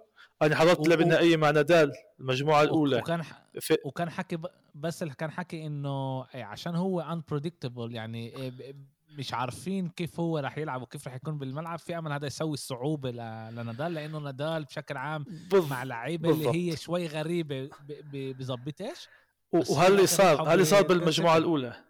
أنا 0.43 0.57
حضرت 0.57 0.81
اللعبة 0.81 1.03
النهائية 1.03 1.37
مع 1.37 1.51
نادال 1.51 1.93
المجموعة 2.21 2.63
الأولى. 2.63 2.97
وكان 2.99 3.23
ف... 3.63 3.75
وكان 3.85 4.11
حكي 4.11 4.39
بس 4.75 5.03
اللي 5.03 5.15
كان 5.15 5.31
حكي 5.31 5.67
إنه 5.67 6.27
إيه، 6.35 6.45
عشان 6.45 6.77
هو 6.77 7.01
unpredictable 7.01 7.95
يعني 7.95 8.37
إيه، 8.37 8.75
مش 9.19 9.35
عارفين 9.35 9.89
كيف 9.89 10.21
هو 10.21 10.39
راح 10.39 10.59
يلعب 10.59 10.83
وكيف 10.83 11.07
راح 11.07 11.15
يكون 11.15 11.39
بالملعب 11.39 11.79
في 11.79 11.99
أمل 11.99 12.13
هذا 12.13 12.27
يسوي 12.27 12.55
الصعوبه 12.55 13.11
لنادال 13.11 13.95
لأنه 13.95 14.19
نادال 14.19 14.65
بشكل 14.65 14.97
عام 14.97 15.25
بالضبط. 15.25 15.71
مع 15.71 15.83
لعيبه 15.83 16.31
اللي 16.31 16.49
هي 16.49 16.77
شوي 16.77 17.07
غريبة 17.07 17.71
بظبطش 18.13 19.09
وهل 19.53 19.93
اللي 19.93 20.07
صار 20.07 20.43
هل 20.43 20.53
اللي 20.53 20.65
صار 20.65 20.83
بالمجموعة 20.83 21.37
الأولى؟ 21.37 21.85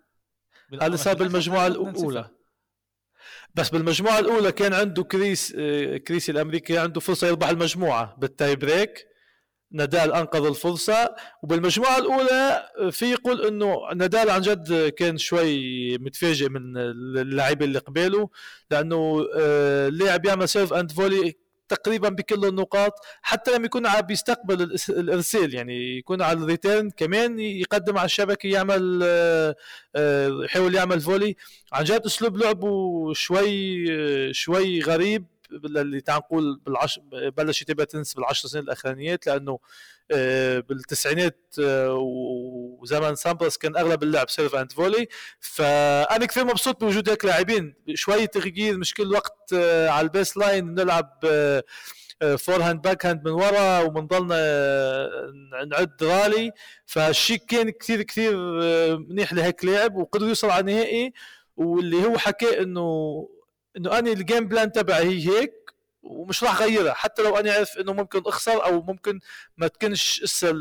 هل 0.72 0.82
اللي 0.82 0.96
صار 0.96 1.14
بالمجموعة 1.14 1.66
الأولى؟ 1.66 2.30
بس 3.54 3.70
بالمجموعة 3.70 4.18
الأولى 4.18 4.52
كان 4.52 4.74
عنده 4.74 5.02
كريس 5.04 5.54
آه، 5.58 5.96
كريسي 5.96 6.32
الأمريكي 6.32 6.78
عنده 6.78 7.00
فرصة 7.00 7.26
يربح 7.26 7.48
المجموعة 7.48 8.16
بال 8.18 8.34
tie 8.34 8.56
break. 8.56 9.09
نادال 9.72 10.12
أنقذ 10.12 10.46
الفرصة. 10.46 11.14
وبالمجموعة 11.42 11.98
الأولى 11.98 12.68
في 12.92 13.10
يقول 13.10 13.46
إنه 13.46 13.76
نادال 13.96 14.30
عن 14.30 14.40
جد 14.40 14.88
كان 14.88 15.18
شوي 15.18 15.98
متفاجئ 15.98 16.48
من 16.48 16.76
اللاعبين 16.76 17.68
اللي 17.68 17.78
قباله 17.78 18.28
لأنه 18.70 19.26
آه، 19.36 19.88
اللاعب 19.88 20.26
يعمل 20.26 20.48
serve 20.48 20.72
and 20.72 20.92
volley 20.92 21.34
تقريبا 21.68 22.08
بكل 22.08 22.44
النقاط 22.44 22.92
حتى 23.22 23.54
لما 23.54 23.64
يكون 23.64 23.86
عم 23.86 24.00
بيستقبل 24.00 24.62
الإرسال 24.88 25.54
يعني 25.54 25.98
يكون 25.98 26.22
على 26.22 26.38
ال 26.38 26.46
return 26.46 26.90
كمان 26.90 27.40
يقدم 27.40 27.98
على 27.98 28.04
الشبكة 28.06 28.46
يعمل 28.46 29.00
آه، 29.02 29.54
آه، 29.96 30.44
يحاول 30.44 30.74
يعمل 30.74 31.00
volley. 31.00 31.36
عن 31.72 31.84
جد 31.84 32.02
أسلوب 32.06 32.36
لعبه 32.36 33.12
شوي 33.12 33.86
شوي 34.34 34.80
غريب. 34.80 35.24
اللي 35.52 36.00
تعال 36.00 36.18
نقول 36.18 36.60
بالعش 36.66 37.00
بلشت 37.12 37.68
تبقى 37.68 37.86
تنس 37.86 38.14
بالعشر 38.14 38.48
سنين 38.48 38.64
الأخرانيات 38.64 39.26
لأنه 39.26 39.58
آه، 40.12 40.60
بالتسعينات 40.60 41.54
آه، 41.62 41.94
وزمن 42.80 43.14
سامبرس 43.14 43.56
كان 43.56 43.76
أغلب 43.76 44.02
اللعب 44.02 44.30
serve 44.30 44.54
and 44.54 44.72
volley. 44.72 45.08
فأنا 45.40 46.26
كثير 46.26 46.44
مبسوط 46.44 46.80
بوجود 46.80 47.08
هيك 47.10 47.24
لاعبين. 47.24 47.74
شوي 47.94 48.26
تغيير 48.26 48.76
مش 48.78 48.94
كل 48.94 49.12
وقت 49.12 49.52
آه، 49.54 49.88
على 49.88 50.04
ال 50.04 50.36
baseline 50.36 50.74
نلعب 50.74 51.18
forehand 52.38 52.82
backhand 52.82 53.24
من 53.24 53.32
ورا 53.32 53.80
وبنضلنا 53.80 54.36
نعد 55.66 56.02
رالي. 56.02 56.52
فالشيء 56.86 57.38
كان 57.48 57.70
كثير 57.70 58.02
كثير 58.02 58.36
منيح 58.98 59.32
لهيك 59.32 59.64
لعب 59.64 59.96
وقدر 59.96 60.28
يوصل 60.28 60.50
على 60.50 60.60
النهائي 60.60 61.12
واللي 61.56 62.06
هو 62.06 62.18
حكى 62.18 62.62
إنه 62.62 63.28
إنه 63.76 63.98
أنا 63.98 64.12
ال 64.12 64.19
game 64.19 64.48
plan 64.48 64.72
تبعي 64.72 65.04
هي 65.04 65.28
هيك 65.28 65.70
ومش 66.02 66.44
راح 66.44 66.60
أغيرها. 66.62 66.92
حتى 66.94 67.22
لو 67.22 67.36
أنا 67.38 67.52
عارف 67.52 67.78
إنه 67.78 67.92
ممكن 67.92 68.22
أخسر 68.26 68.64
أو 68.64 68.82
ممكن 68.82 69.20
ما 69.56 69.68
تكونش 69.68 70.22
إسا 70.22 70.52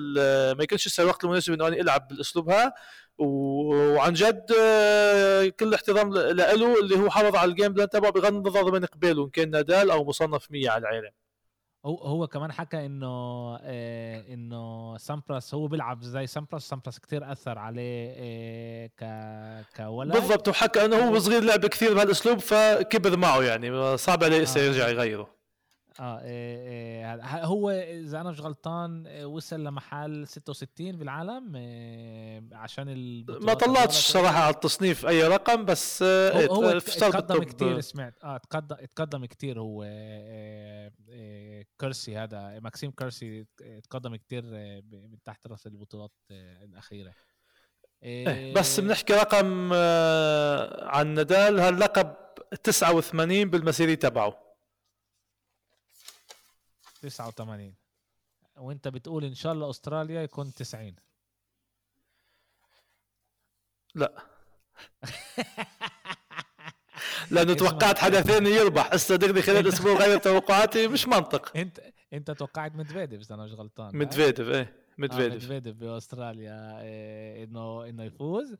ما 0.57 0.63
يكونش 0.63 0.87
إسا 0.87 1.03
الوقت 1.03 1.23
المناسب 1.23 1.53
إنه 1.53 1.67
أنا 1.67 1.75
ألعب 1.75 2.07
بالاسلوب 2.07 2.49
ها 2.49 2.73
وعن 3.17 4.13
جد 4.13 4.45
آه، 4.59 5.47
كل 5.47 5.73
احترام 5.73 6.13
له 6.13 6.79
اللي 6.79 6.95
هو 6.99 7.09
حافظ 7.09 7.35
على 7.35 7.51
ال 7.51 7.56
game 7.56 7.73
plan 7.73 7.89
تبعه 7.89 8.11
بغض 8.11 8.25
النظر 8.25 8.71
من 8.71 8.85
قباله 8.85 9.23
إن 9.25 9.29
كان 9.29 9.49
نادال 9.49 9.91
أو 9.91 10.05
مصنف 10.05 10.51
100 10.51 10.69
على 10.69 10.81
العالم. 10.81 11.11
هو 11.85 11.95
هو 11.97 12.27
كمان 12.27 12.51
حكى 12.51 12.85
إنه 12.85 13.07
آه 13.61 14.33
إنه 14.33 14.97
سامبراس 14.97 15.53
هو 15.53 15.67
بيلعب 15.67 16.03
زي 16.03 16.27
سامبراس 16.27 16.69
سامبراس 16.69 16.99
كثير 16.99 17.31
أثر 17.31 17.59
عليه 17.59 18.13
آه 18.17 18.87
ك 18.87 19.75
كولد 19.77 20.13
بالضبط 20.13 20.47
وحكى 20.47 20.85
إنه 20.85 21.09
هو 21.09 21.19
صغير 21.19 21.43
لعب 21.43 21.65
كثير 21.65 21.93
بهالأسلوب 21.93 22.37
فكبر 22.39 23.17
معه 23.17 23.43
يعني 23.43 23.97
صعب 23.97 24.23
عليه 24.23 24.37
آه. 24.57 24.59
يرجع 24.59 24.89
يغيره 24.89 25.38
آه 25.99 26.21
إيه 26.21 26.67
إيه 26.67 27.45
هو 27.45 27.69
إذا 27.69 28.21
أنا 28.21 28.31
مش 28.31 28.41
غلطان 28.41 29.07
آه، 29.07 29.25
وصل 29.25 29.63
لمحل 29.63 30.27
66 30.27 30.91
بالعالم 30.91 31.55
إيه 31.55 32.43
عشان 32.51 32.85
ما 33.41 33.53
طلعتش 33.53 33.95
صراحة 33.95 34.39
على 34.39 34.53
التصنيف 34.53 35.05
أي 35.05 35.27
رقم 35.27 35.65
بس 35.65 36.01
آه، 36.01 36.47
هو, 36.47 36.53
هو 36.53 36.69
إيه، 36.69 36.79
تقدم 36.79 37.43
كثير 37.43 37.79
سمعت. 37.79 38.13
آه 38.23 38.37
تقدم 38.37 38.75
تقدم 38.75 39.25
كثير 39.25 39.59
هو 39.59 39.83
إيه 39.83 41.65
كرسي 41.81 42.17
هذا. 42.17 42.59
ماكسيم 42.59 42.91
كرسي 42.91 43.45
تقدم 43.83 44.15
كثير 44.15 44.43
آه، 44.53 44.83
من 44.91 45.23
تحت 45.25 45.47
رأس 45.47 45.67
البطولات 45.67 46.11
الأخيرة. 46.63 47.13
إيه 48.03 48.53
بس 48.53 48.79
بنحكي 48.79 49.13
رقم 49.13 49.73
عن 50.83 51.07
نادال. 51.07 51.59
هاللقب 51.59 52.13
89 52.63 53.49
بالمسيري 53.49 53.95
تبعه. 53.95 54.48
89 57.01 57.73
وانت 58.57 58.87
بتقول 58.87 59.25
إن 59.25 59.33
شاء 59.33 59.53
الله 59.53 59.69
أستراليا 59.69 60.21
يكون 60.21 60.53
90 60.53 60.95
لا. 63.95 64.13
لأنه 67.31 67.53
توقعت 67.53 67.97
حدا 67.97 68.21
ثاني 68.21 68.49
يربح. 68.49 68.93
هسه 68.93 69.15
دغري 69.15 69.41
خلال 69.41 69.67
أسبوع 69.73 69.93
غير 69.93 70.17
توقعاتي 70.17 70.87
مش 70.87 71.07
منطق. 71.07 71.57
أنت 71.57 71.79
أنت 72.13 72.31
توقعت 72.31 72.75
مدفيديف 72.75 73.21
إذا 73.21 73.35
أنا 73.35 73.43
مش 73.45 73.51
غلطان 73.51 73.97
مدفيديف 73.97 74.49
إيه 74.49 74.61
آه، 74.61 74.67
مدفيديف 74.97 75.43
مدفيديف 75.43 75.75
بأستراليا 75.75 76.81
إيه 76.81 77.43
إنه 77.43 77.89
إنه 77.89 78.03
يفوز. 78.03 78.55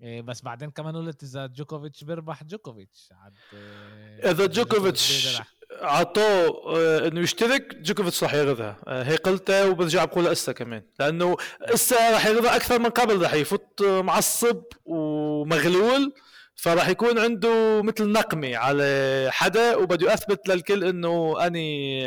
بس 0.00 0.42
بعدين 0.42 0.70
كمان 0.70 0.96
قلت 0.96 1.22
إذا 1.22 1.46
جوكوفيتش 1.46 2.04
بيربح 2.04 2.44
جوكوفيتش. 2.44 3.08
عاد 3.12 3.32
إيه 3.52 4.30
إذا 4.30 4.46
جوكوفيتش 4.46 5.38
عطوه 5.80 6.62
آه، 6.76 7.08
إنه 7.08 7.20
يشترك 7.20 7.74
جوكوفيتش 7.74 8.22
راح 8.22 8.34
ياخذها. 8.34 8.76
آه، 8.86 9.02
هي 9.02 9.16
قلتها 9.16 9.64
وبرجع 9.64 10.04
بقولها 10.04 10.32
إسا 10.32 10.52
كمان. 10.52 10.82
لأنه 11.00 11.36
إسا 11.60 12.10
راح 12.12 12.26
ياخذها 12.26 12.56
أكثر 12.56 12.78
من 12.78 12.90
قبل 12.90 13.22
راح 13.22 13.34
يفوت 13.34 13.82
معصب 13.82 14.62
ومغلول 14.84 16.12
فراح 16.56 16.88
يكون 16.88 17.18
عنده 17.18 17.82
مثل 17.82 18.12
نقمة 18.12 18.56
على 18.56 19.28
حدا 19.32 19.76
وبده 19.76 20.14
اثبت 20.14 20.48
للكل 20.48 20.84
إنه 20.84 21.46
أني 21.46 22.04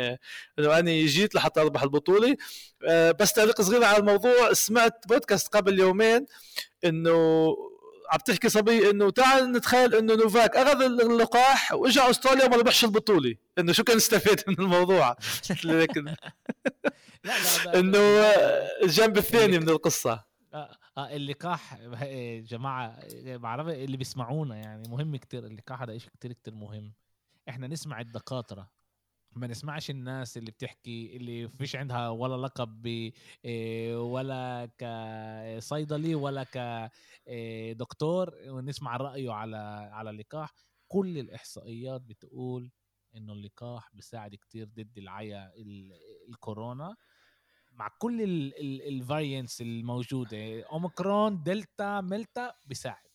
إنه 0.58 0.78
أني 0.78 1.06
جيت 1.06 1.34
لحتى 1.34 1.60
أربح 1.60 1.82
البطولة. 1.82 2.36
آه، 2.88 3.10
بس 3.10 3.32
تعليق 3.32 3.60
صغير 3.60 3.84
على 3.84 3.96
الموضوع 3.96 4.52
سمعت 4.52 5.08
بودكاست 5.08 5.56
قبل 5.56 5.78
يومين 5.78 6.26
إنه 6.84 7.48
عم 8.08 8.18
تحكي 8.18 8.48
صبي 8.48 8.90
إنه 8.90 9.10
تعال 9.10 9.52
نتخيل 9.52 9.94
إنه 9.94 10.14
نوفاك 10.14 10.56
أخذ 10.56 10.82
اللقاح 10.82 11.72
واجى 11.72 12.00
أستراليا 12.00 12.44
وما 12.44 12.56
ربحش 12.56 12.84
البطولة. 12.84 13.34
إنه 13.58 13.72
شو 13.72 13.84
كان 13.84 13.96
استفاد 13.96 14.42
من 14.48 14.58
الموضوع؟ 14.58 15.16
لكن 15.64 16.08
إنه 17.78 17.98
الجنب 18.82 19.18
الثاني 19.18 19.58
من 19.58 19.68
القصة. 19.68 20.24
آه, 20.54 20.78
آه 20.98 21.16
اللقاح 21.16 21.78
جماعة 22.40 22.98
بعرف 23.24 23.68
اللي 23.68 23.96
بيسمعونا 23.96 24.56
يعني 24.56 24.88
مهم 24.88 25.16
كتير. 25.16 25.46
اللقاح 25.46 25.82
هذا 25.82 25.98
شيء 25.98 26.10
كتير 26.10 26.32
كتير 26.32 26.54
مهم. 26.54 26.92
إحنا 27.48 27.66
نسمع 27.66 28.00
الدكاترة. 28.00 28.77
ما 29.32 29.46
نسمعش 29.46 29.90
الناس 29.90 30.36
اللي 30.38 30.50
بتحكي 30.50 31.16
اللي 31.16 31.48
فيش 31.48 31.76
عندها 31.76 32.08
ولا 32.08 32.46
لقب 32.46 32.82
ب 32.82 33.10
آه، 33.44 33.98
ولا 34.00 34.70
كصيدلي 34.78 36.14
ولا 36.14 36.44
كدكتور 36.44 38.34
آه، 38.46 38.50
ونسمع 38.52 38.96
رأيه 38.96 39.32
على 39.32 39.56
على 39.92 40.10
اللقاح. 40.10 40.54
كل 40.88 41.18
الإحصائيات 41.18 42.00
بتقول 42.00 42.70
إنه 43.16 43.32
اللقاح 43.32 43.88
بيساعد 43.94 44.34
كتير 44.34 44.66
ضد 44.68 44.98
العيا 44.98 45.52
الكورونا 46.28 46.96
مع 47.72 47.88
كل 47.98 48.22
ال 48.88 48.96
variants 48.96 49.60
الموجودة. 49.62 50.62
أوميكرون 50.62 51.42
دلتا 51.42 52.00
ميلتا 52.00 52.52
بيساعد. 52.66 53.07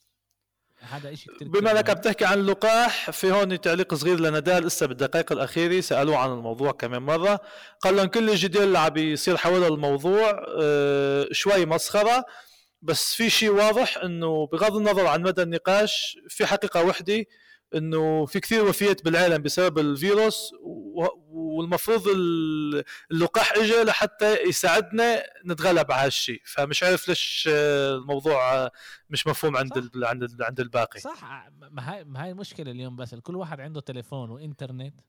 هذا 0.90 1.16
شيء 1.16 1.36
كثير 1.36 1.48
بما 1.48 1.72
إنك 1.72 1.92
بتحكي 1.92 2.26
عن 2.26 2.40
اللقاح 2.40 3.12
في 3.12 3.32
هون 3.32 3.62
تعليق 3.62 3.94
صغير 3.94 4.20
لنادال 4.20 4.64
لسه 4.66 4.86
بالدقائق 4.86 5.32
الأخيرة 5.32 5.82
سألوه 5.82 6.18
عن 6.18 6.32
الموضوع 6.32 6.72
كمان 6.72 7.02
مرة. 7.02 7.40
قال 7.82 7.96
لهم 7.96 8.06
كل 8.06 8.30
الجدال 8.30 8.64
اللي 8.64 8.80
عم 8.80 8.90
بيصير 8.90 9.38
حول 9.38 9.64
الموضوع 9.64 10.46
آه، 10.62 11.28
شوي 11.32 11.66
مسخرة 11.66 12.26
بس 12.82 13.14
في 13.16 13.30
شيء 13.30 13.50
واضح 13.50 13.98
إنه 13.98 14.48
بغض 14.48 14.76
النظر 14.76 15.08
عن 15.08 15.22
مدى 15.22 15.42
النقاش 15.42 16.18
في 16.30 16.46
حقيقة 16.46 16.84
وحدة 16.86 17.26
إنه 17.76 18.26
في 18.26 18.40
كثير 18.40 18.66
وفيات 18.66 19.06
بالعالم 19.06 19.42
بسبب 19.42 19.80
الفيروس 19.80 20.52
والمفروض 21.30 22.08
اللقاح 23.12 23.54
اجى 23.58 23.84
لحتى 23.84 24.42
يساعدنا 24.42 25.24
نتغلب 25.46 25.92
على 25.92 26.06
هالشيء. 26.06 26.42
فمش 26.46 26.84
عارف 26.84 27.08
ليش 27.08 27.50
الموضوع 27.52 28.72
مش 29.10 29.28
مفهوم 29.28 29.58
عند 29.58 29.78
ال 29.78 30.06
عند 30.06 30.24
ال 30.24 30.44
عند 30.44 30.60
الباقي. 30.60 31.00
صح. 31.00 31.50
ما 31.72 31.94
هاي 31.94 32.04
ما 32.04 32.26
هي 32.26 32.32
المشكلة 32.32 32.72
اليوم 32.72 32.96
بس. 32.96 33.16
كل 33.16 33.36
واحد 33.36 33.60
عنده 33.60 33.82
تليفون 33.82 34.30
وإنترنت 34.30 35.02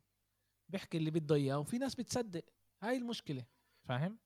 بيحكي 0.68 0.98
اللي 0.98 1.10
بده 1.10 1.34
إياه 1.34 1.58
وفي 1.58 1.78
ناس 1.78 1.94
بتصدق. 1.94 2.44
هاي 2.82 2.96
المشكلة. 2.96 3.44
فاهم؟ 3.88 4.18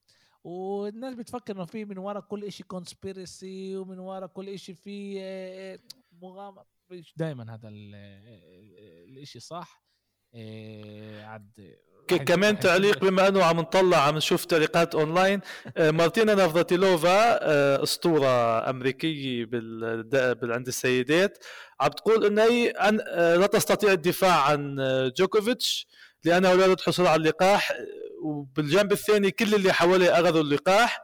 والناس 0.45 1.15
بتفكر 1.15 1.57
إنه 1.57 1.65
في 1.65 1.85
من 1.85 1.99
ورا 1.99 2.21
كل 2.21 2.53
شيء 2.53 2.67
conspiracy 2.67 3.77
ومن 3.77 3.99
ورا 3.99 4.27
كل 4.27 4.59
شيء 4.59 4.75
في 4.75 5.17
آه، 5.21 5.79
مؤامرة. 6.23 6.63
مش 6.63 6.78
دائما 7.17 7.55
هذا 7.55 7.69
الإشي 9.09 9.41
صح. 9.41 9.83
إيه 10.35 11.25
عد 11.25 11.77
كمان 12.09 12.59
تعليق 12.59 13.05
بما 13.05 13.29
أنه 13.29 13.45
عم 13.45 13.61
نطلع 13.61 13.97
عم 13.97 14.17
نشوف 14.17 14.45
تعليقات 14.45 14.95
أونلاين. 14.95 15.41
آه، 15.77 15.91
مارتينا 15.91 16.35
نافراتيلوفا 16.35 17.39
آه، 17.43 17.83
أسطورة 17.83 18.71
أمريكية 18.71 19.45
بال... 19.45 20.53
عند 20.53 20.67
السيدات. 20.67 21.45
عم 21.81 21.89
تقول 21.89 22.27
إنه 22.27 22.43
هي 22.43 22.73
آه، 22.77 23.37
لا 23.37 23.47
تستطيع 23.47 23.93
الدفاع 23.93 24.43
عن 24.43 24.77
جوكوفيتش 25.17 25.87
لأنه 26.25 26.55
لا 26.55 26.75
تحصل 26.75 27.07
على 27.07 27.23
اللقاح. 27.23 27.73
وبالجنب 28.23 28.93
الثاني 28.93 29.31
كل 29.31 29.55
اللي 29.55 29.73
حواليه 29.73 30.21
أخذوا 30.21 30.43
اللقاح. 30.43 31.03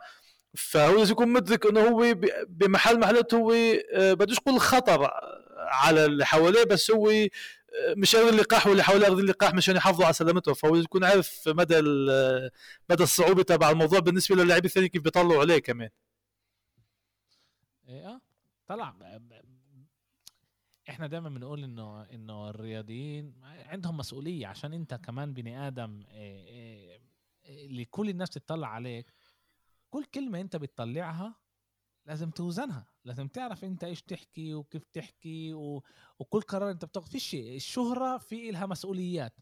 فهو 0.57 0.99
لازم 0.99 1.13
يكون 1.13 1.29
مدرك 1.29 1.67
إنه 1.67 1.81
هو 1.81 2.15
بمحل 2.49 3.01
محلته 3.01 3.37
هو 3.37 3.55
بدوش 4.15 4.37
يقول 4.39 4.61
خطر 4.61 5.11
على 5.59 6.05
اللي 6.05 6.27
حواليه 6.27 6.65
بس 6.65 6.91
هو 6.91 7.11
آه، 7.11 7.95
مش 7.97 8.17
اخذ 8.17 8.29
اللقاح 8.29 8.67
واللي 8.67 8.83
حواليه 8.85 9.07
اخذ 9.09 9.19
اللقاح 9.19 9.55
مشان 9.55 9.77
يحافظوا 9.77 10.05
على 10.05 10.15
سلامته. 10.15 10.55
فهو 10.55 10.77
يكون 10.77 11.05
عارف 11.05 11.49
مدى 11.49 11.81
مدى 12.91 13.03
الصعوبة 13.03 13.43
تبع 13.43 13.71
الموضوع 13.71 13.99
بالنسبة 13.99 14.37
للاعبين 14.37 14.65
الثانيين 14.65 14.91
كيف 14.91 15.03
بيطلعوا 15.03 15.41
عليه 15.41 15.59
كمان. 15.59 15.89
إيه 17.89 18.21
طلع 18.67 18.95
إحنا 20.89 21.07
دائما 21.07 21.29
بنقول 21.29 21.65
إنه 21.65 22.03
إنه 22.03 22.51
الرياضيين 22.51 23.35
عندهم 23.45 23.97
مسؤولية 23.97 24.47
عشان 24.47 24.73
أنت 24.73 24.95
كمان 24.95 25.33
بني 25.33 25.67
آدم 25.67 26.05
إيه 26.11 27.01
إيه 27.47 27.67
اللي 27.67 27.85
كل 27.85 28.09
الناس 28.09 28.31
تطلع 28.31 28.69
عليك 28.69 29.07
كل 29.95 30.05
كلمة 30.05 30.41
انت 30.41 30.57
بتطلعها 30.57 31.35
لازم 32.07 32.31
توزنها 32.31 32.87
لازم 33.05 33.29
تعرف 33.29 33.65
انت 33.65 33.85
إيش 33.85 34.03
تحكي 34.03 34.55
وكيف 34.55 34.85
تحكي 34.93 35.55
و... 35.55 35.83
وكل 36.19 36.41
قرار 36.41 36.71
انت 36.71 36.85
بتاخذ 36.85 37.11
فيش 37.11 37.35
الشهرة 37.35 38.19
في 38.19 38.51
إلها 38.51 38.67
مسؤوليات. 38.67 39.39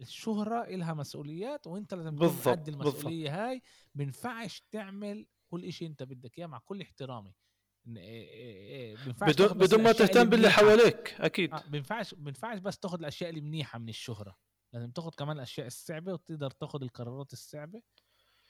الشهرة 0.00 0.64
إلها 0.64 0.94
مسؤوليات 0.94 1.66
وانت 1.66 1.94
لازم 1.94 2.16
بالضبط، 2.16 2.44
تؤدي 2.44 2.70
المسؤولية 2.70 3.48
هاي. 3.48 3.62
بينفعش 3.94 4.62
تعمل 4.70 5.26
كل 5.50 5.64
إشي 5.64 5.86
انت 5.86 6.02
بدك 6.02 6.38
إياه 6.38 6.46
مع 6.46 6.58
كل 6.58 6.80
احترامي. 6.82 7.30
إيه- 7.30 7.90
إيه- 7.90 7.94
إيه، 7.94 8.96
بدون 9.20 9.48
بدون 9.58 9.82
ما 9.82 9.92
تهتم 9.92 10.24
باللي. 10.24 10.50
حواليك 10.50 11.14
أكيد. 11.20 11.52
آه، 11.54 11.62
بينفعش 11.68 12.14
بينفعش 12.14 12.58
بس 12.58 12.78
تاخد 12.78 13.00
الأشياء 13.00 13.30
المنيحه 13.30 13.78
من 13.78 13.88
الشهرة. 13.88 14.36
لازم 14.72 14.90
تاخد 14.90 15.14
كمان 15.14 15.36
الأشياء 15.36 15.66
الصعبة 15.66 16.12
وتقدر 16.12 16.50
تاخد 16.50 16.82
القرارات 16.82 17.32
الصعبة. 17.32 17.82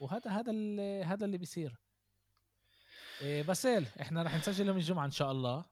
وهذا 0.01 0.30
هذا 0.30 0.51
اللي 0.51 1.05
هذا 1.05 1.24
اللي 1.24 1.38
بيصير. 1.38 1.72
إيه 3.22 3.42
باسيل 3.42 3.86
إحنا 4.01 4.22
رح 4.22 4.34
نسجل 4.36 4.66
يوم 4.68 4.76
الجمعة 4.76 5.05
إن 5.05 5.11
شاء 5.11 5.32
الله. 5.32 5.64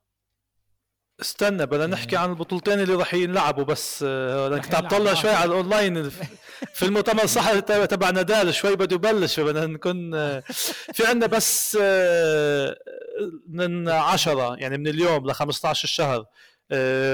استنى 1.20 1.66
بدنا 1.66 1.86
نحكي 1.86 2.16
إيه. 2.16 2.18
عن 2.22 2.30
البطولتين 2.30 2.80
اللي 2.80 2.94
راح 2.94 3.14
ينلعبوا 3.14 3.64
بس 3.64 4.04
آه، 4.08 4.48
لأنك 4.48 4.60
رح 4.60 4.66
ينلعبوا، 4.74 4.88
تطلع. 4.98 5.14
شوي 5.14 5.30
على 5.30 5.44
الأونلاين. 5.44 6.10
في 6.74 6.82
المؤتمر 6.82 7.22
الصحفي 7.24 7.60
تبع- 7.86 8.10
نادال 8.10 8.54
شوي 8.54 8.76
بده 8.76 8.94
يبلش. 8.96 9.40
بدنا 9.40 9.66
نكون 9.66 10.14
آه، 10.14 10.40
في 10.92 11.06
عندنا 11.06 11.26
بس 11.26 11.78
آه، 11.80 12.76
من 13.48 13.88
10 13.88 14.56
يعني 14.56 14.78
من 14.78 14.88
اليوم 14.88 15.30
ل 15.30 15.34
15 15.34 15.84
الشهر 15.84 16.26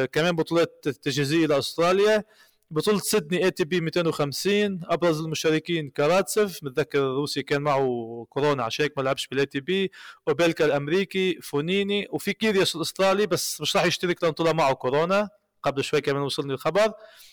كمان 0.06 0.36
بطولات 0.36 0.88
تجهيزيه 0.88 1.46
لأستراليا. 1.46 2.24
بطولة 2.72 2.98
سيدني 2.98 3.44
ATP 3.44 3.80
250 3.80 4.80
أبرز 4.84 5.20
المشاركين 5.20 5.90
كاراتسف 5.90 6.64
متذكر 6.64 6.98
الروسي 6.98 7.42
كان 7.42 7.62
معه 7.62 8.26
كورونا 8.30 8.62
عشان 8.64 8.82
هيك 8.82 8.92
ما 8.98 9.02
لعبش 9.02 9.26
بال 9.26 9.46
ATP 9.46 9.90
أوبيلكا 10.28 10.64
الأمريكي 10.64 11.40
فونييني 11.42 12.06
وفي 12.10 12.32
كيريوس 12.32 12.76
الأسترالي 12.76 13.26
بس 13.26 13.60
مش 13.60 13.76
راح 13.76 13.84
يشترك 13.84 14.22
لأن 14.22 14.32
طلع 14.32 14.52
معه 14.52 14.72
كورونا 14.74 15.28
قبل 15.62 15.84
شوي 15.84 16.00
كمان 16.00 16.22
وصلني 16.22 16.52
الخبر 16.52 16.92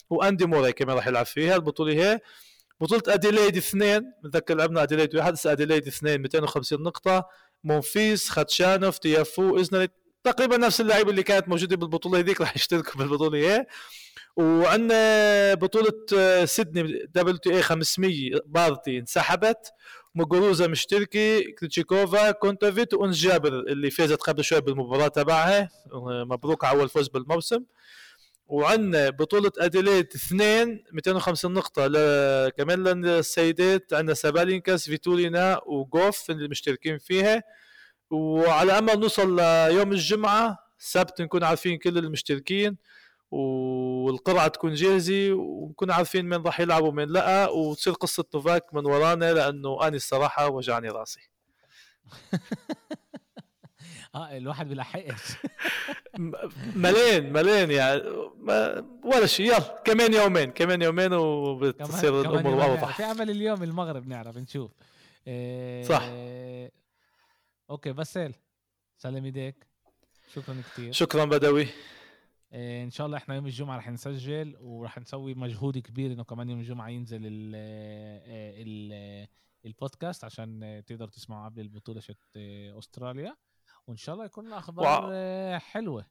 وأندي 0.10 0.46
موراي 0.46 0.74
كمان 0.74 0.96
راح 0.96 1.08
يلعب 1.08 1.26
فيها 1.26 1.56
البطولة 1.56 1.94
هي. 1.94 2.20
بطولة 2.82 3.04
اديلايد 3.08 3.58
اثنين 3.58 4.14
متذكر 4.24 4.56
لعبنا 4.56 4.84
اديلايد 4.84 5.16
واحد 5.16 5.34
هسه 5.34 5.52
اديلايد 5.52 5.88
اثنين 5.88 6.22
250 6.22 6.84
نقطة. 6.84 7.26
مونفيس 7.64 8.30
خاتشانوف 8.30 8.98
تيافو 8.98 9.60
ازنر 9.60 9.88
تقريبا 10.24 10.58
نفس 10.58 10.82
اللعيبة 10.82 11.12
اللي 11.12 11.24
كانت 11.24 11.48
موجودة 11.50 11.76
بالبطولة 11.76 12.20
هذيك 12.20 12.42
راح 12.42 12.56
يشتركوا 12.56 13.00
بالبطولة 13.00 13.38
هي. 13.38 13.66
وعندنا 14.40 15.54
بطولة 15.54 16.06
آه، 16.18 16.46
سيدني 16.46 17.06
WTA 17.16 17.62
500 17.62 18.32
بارتي 18.46 19.00
انسحبت. 19.00 19.72
موغوروزا 20.16 20.68
مشتركة 20.68 21.42
كريتشيكوفا 21.60 22.32
كونتافيت 22.32 22.94
وأنس 22.94 23.16
جابر 23.18 23.48
اللي 23.54 23.90
فازت 23.92 24.22
قبل 24.22 24.44
شوي 24.44 24.62
بالمباراة 24.62 25.08
تبعها. 25.08 25.70
آه، 25.94 26.24
مبروك 26.24 26.64
على 26.66 26.80
أول 26.80 26.90
فوز 26.90 27.08
بالموسم. 27.08 27.64
وعندنا 28.48 29.10
بطولة 29.10 29.52
أديليد 29.58 30.08
اثنين 30.16 30.84
250 30.92 31.54
نقطة. 31.54 31.88
كمان 32.50 32.84
للسيدات 32.84 33.94
عندنا 33.94 34.14
سابالينكا 34.14 34.86
سفيتولينا 34.86 35.62
وجوف 35.66 36.32
اللي 36.32 36.48
مشتركين 36.48 36.98
فيها. 36.98 37.44
وعلى 38.12 38.72
أمل 38.78 39.00
نوصل 39.00 39.36
ليوم 39.36 39.92
الجمعة 39.92 40.58
السبت 40.80 41.22
نكون 41.22 41.44
عارفين 41.44 41.78
كل 41.78 41.98
المشتركين. 41.98 42.78
والقرعة 43.32 44.48
تكون 44.48 44.74
جاهزة 44.74 45.34
ونكون 45.34 45.92
عارفين 45.92 46.30
مين 46.30 46.42
راح 46.42 46.60
يلعب 46.60 46.84
ومين 46.84 47.10
لا 47.10 47.50
وتصير 47.50 47.94
قصة 47.94 48.26
نوفاك 48.34 48.74
من 48.74 48.86
ورانا 48.86 49.34
لأنه 49.34 49.88
أنا 49.88 49.96
الصراحة 49.96 50.48
وجعني 50.48 50.90
راسي. 50.90 51.30
آه 54.16 54.38
الواحد 54.38 54.68
بيلحقش 54.68 55.38
ملين 56.76 57.34
ملين 57.34 57.72
يعني 57.72 58.02
ما 58.38 58.86
ولا 59.04 59.26
شيء 59.26 59.46
يلا 59.46 59.82
كمان 59.86 60.14
يومين 60.14 60.52
كمان 60.52 60.82
يومين 60.82 61.14
وبتصير 61.14 62.14
يومين. 62.14 62.60
أوضح 62.60 62.98
في 62.98 63.04
أمل 63.04 63.30
اليوم 63.30 63.64
المغرب 63.64 64.08
نعرف 64.08 64.38
نشوف. 64.38 64.72
إيه 65.28 65.84
صح. 65.84 66.04
okay 67.70 67.92
باسيل 67.92 68.36
سلم 68.98 69.26
إيديك. 69.26 69.68
شكرا 70.36 70.62
كثير 70.72 70.92
شكرا 70.92 71.26
بدوي. 71.26 71.68
إن 72.54 72.90
شاء 72.90 73.08
الله 73.08 73.18
إحنا 73.18 73.36
يوم 73.36 73.46
الجمعة 73.46 73.78
رح 73.78 73.90
نسجل 73.90 74.56
ورح 74.60 74.98
نسوي 75.00 75.34
مجهود 75.34 75.78
كبير 75.78 76.12
إنه 76.14 76.24
كمان 76.24 76.50
يوم 76.50 76.60
الجمعة 76.60 76.90
ينزل 76.90 77.22
ال 77.26 77.56
ال 78.68 79.28
البودكاست 79.66 80.24
عشان 80.24 80.84
تقدر 80.88 81.08
تسمعوا 81.08 81.46
قبل 81.50 81.62
البطولة 81.62 82.00
شت 82.00 82.18
أستراليا. 82.78 83.36
وإن 83.88 83.98
شاء 83.98 84.16
الله 84.16 84.26
يكون 84.26 84.54
أخبار 84.54 84.86
وع- 84.86 85.10
آه، 85.12 85.58
حلوة. 85.58 86.06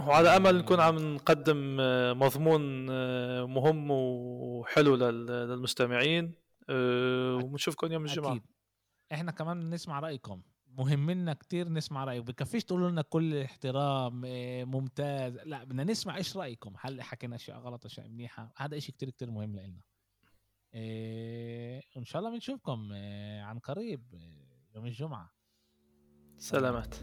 وعلى 0.00 0.36
أمل 0.36 0.58
نكون 0.58 0.80
عم 0.80 1.14
نقدم 1.14 1.76
آه، 1.80 2.12
مضمون 2.12 2.86
آه، 2.90 3.44
مهم 3.44 3.90
وحلو 3.90 4.94
لل- 4.96 5.26
للمستمعين. 5.26 6.34
آه، 6.70 7.34
ونشوفكم 7.44 7.92
يوم 7.92 8.02
الجمعة. 8.04 8.30
أكيد. 8.30 8.42
إحنا 9.12 9.32
كمان 9.32 9.70
نسمع 9.70 10.00
رأيكم. 10.00 10.42
مهم 10.78 11.10
لنا 11.10 11.34
كتير 11.34 11.68
نسمع 11.68 12.04
رايكم 12.04 12.24
بكفيش 12.24 12.64
تقولوا 12.64 12.90
لنا 12.90 13.02
كل 13.02 13.36
احترام 13.36 14.24
إيه، 14.24 14.64
ممتاز. 14.64 15.36
لا 15.36 15.64
بدنا 15.64 15.84
نسمع 15.84 16.16
إيش 16.16 16.36
رأيكم. 16.36 16.74
هل 16.80 17.02
حكينا 17.02 17.36
أشياء 17.36 17.58
غلط 17.58 17.84
أشياء 17.84 18.08
منيحة؟ 18.08 18.52
هذا 18.56 18.76
إشي 18.76 18.92
كتير 18.92 19.10
كتير 19.10 19.30
مهم 19.30 19.56
لنا 19.56 19.80
إيه 20.74 21.82
وان 21.96 22.04
شاء 22.04 22.20
الله 22.20 22.32
بنشوفكم 22.32 22.92
إيه 22.92 23.42
عن 23.42 23.58
قريب 23.58 24.02
يوم 24.74 24.86
الجمعة. 24.86 25.32
سلامات. 26.38 26.94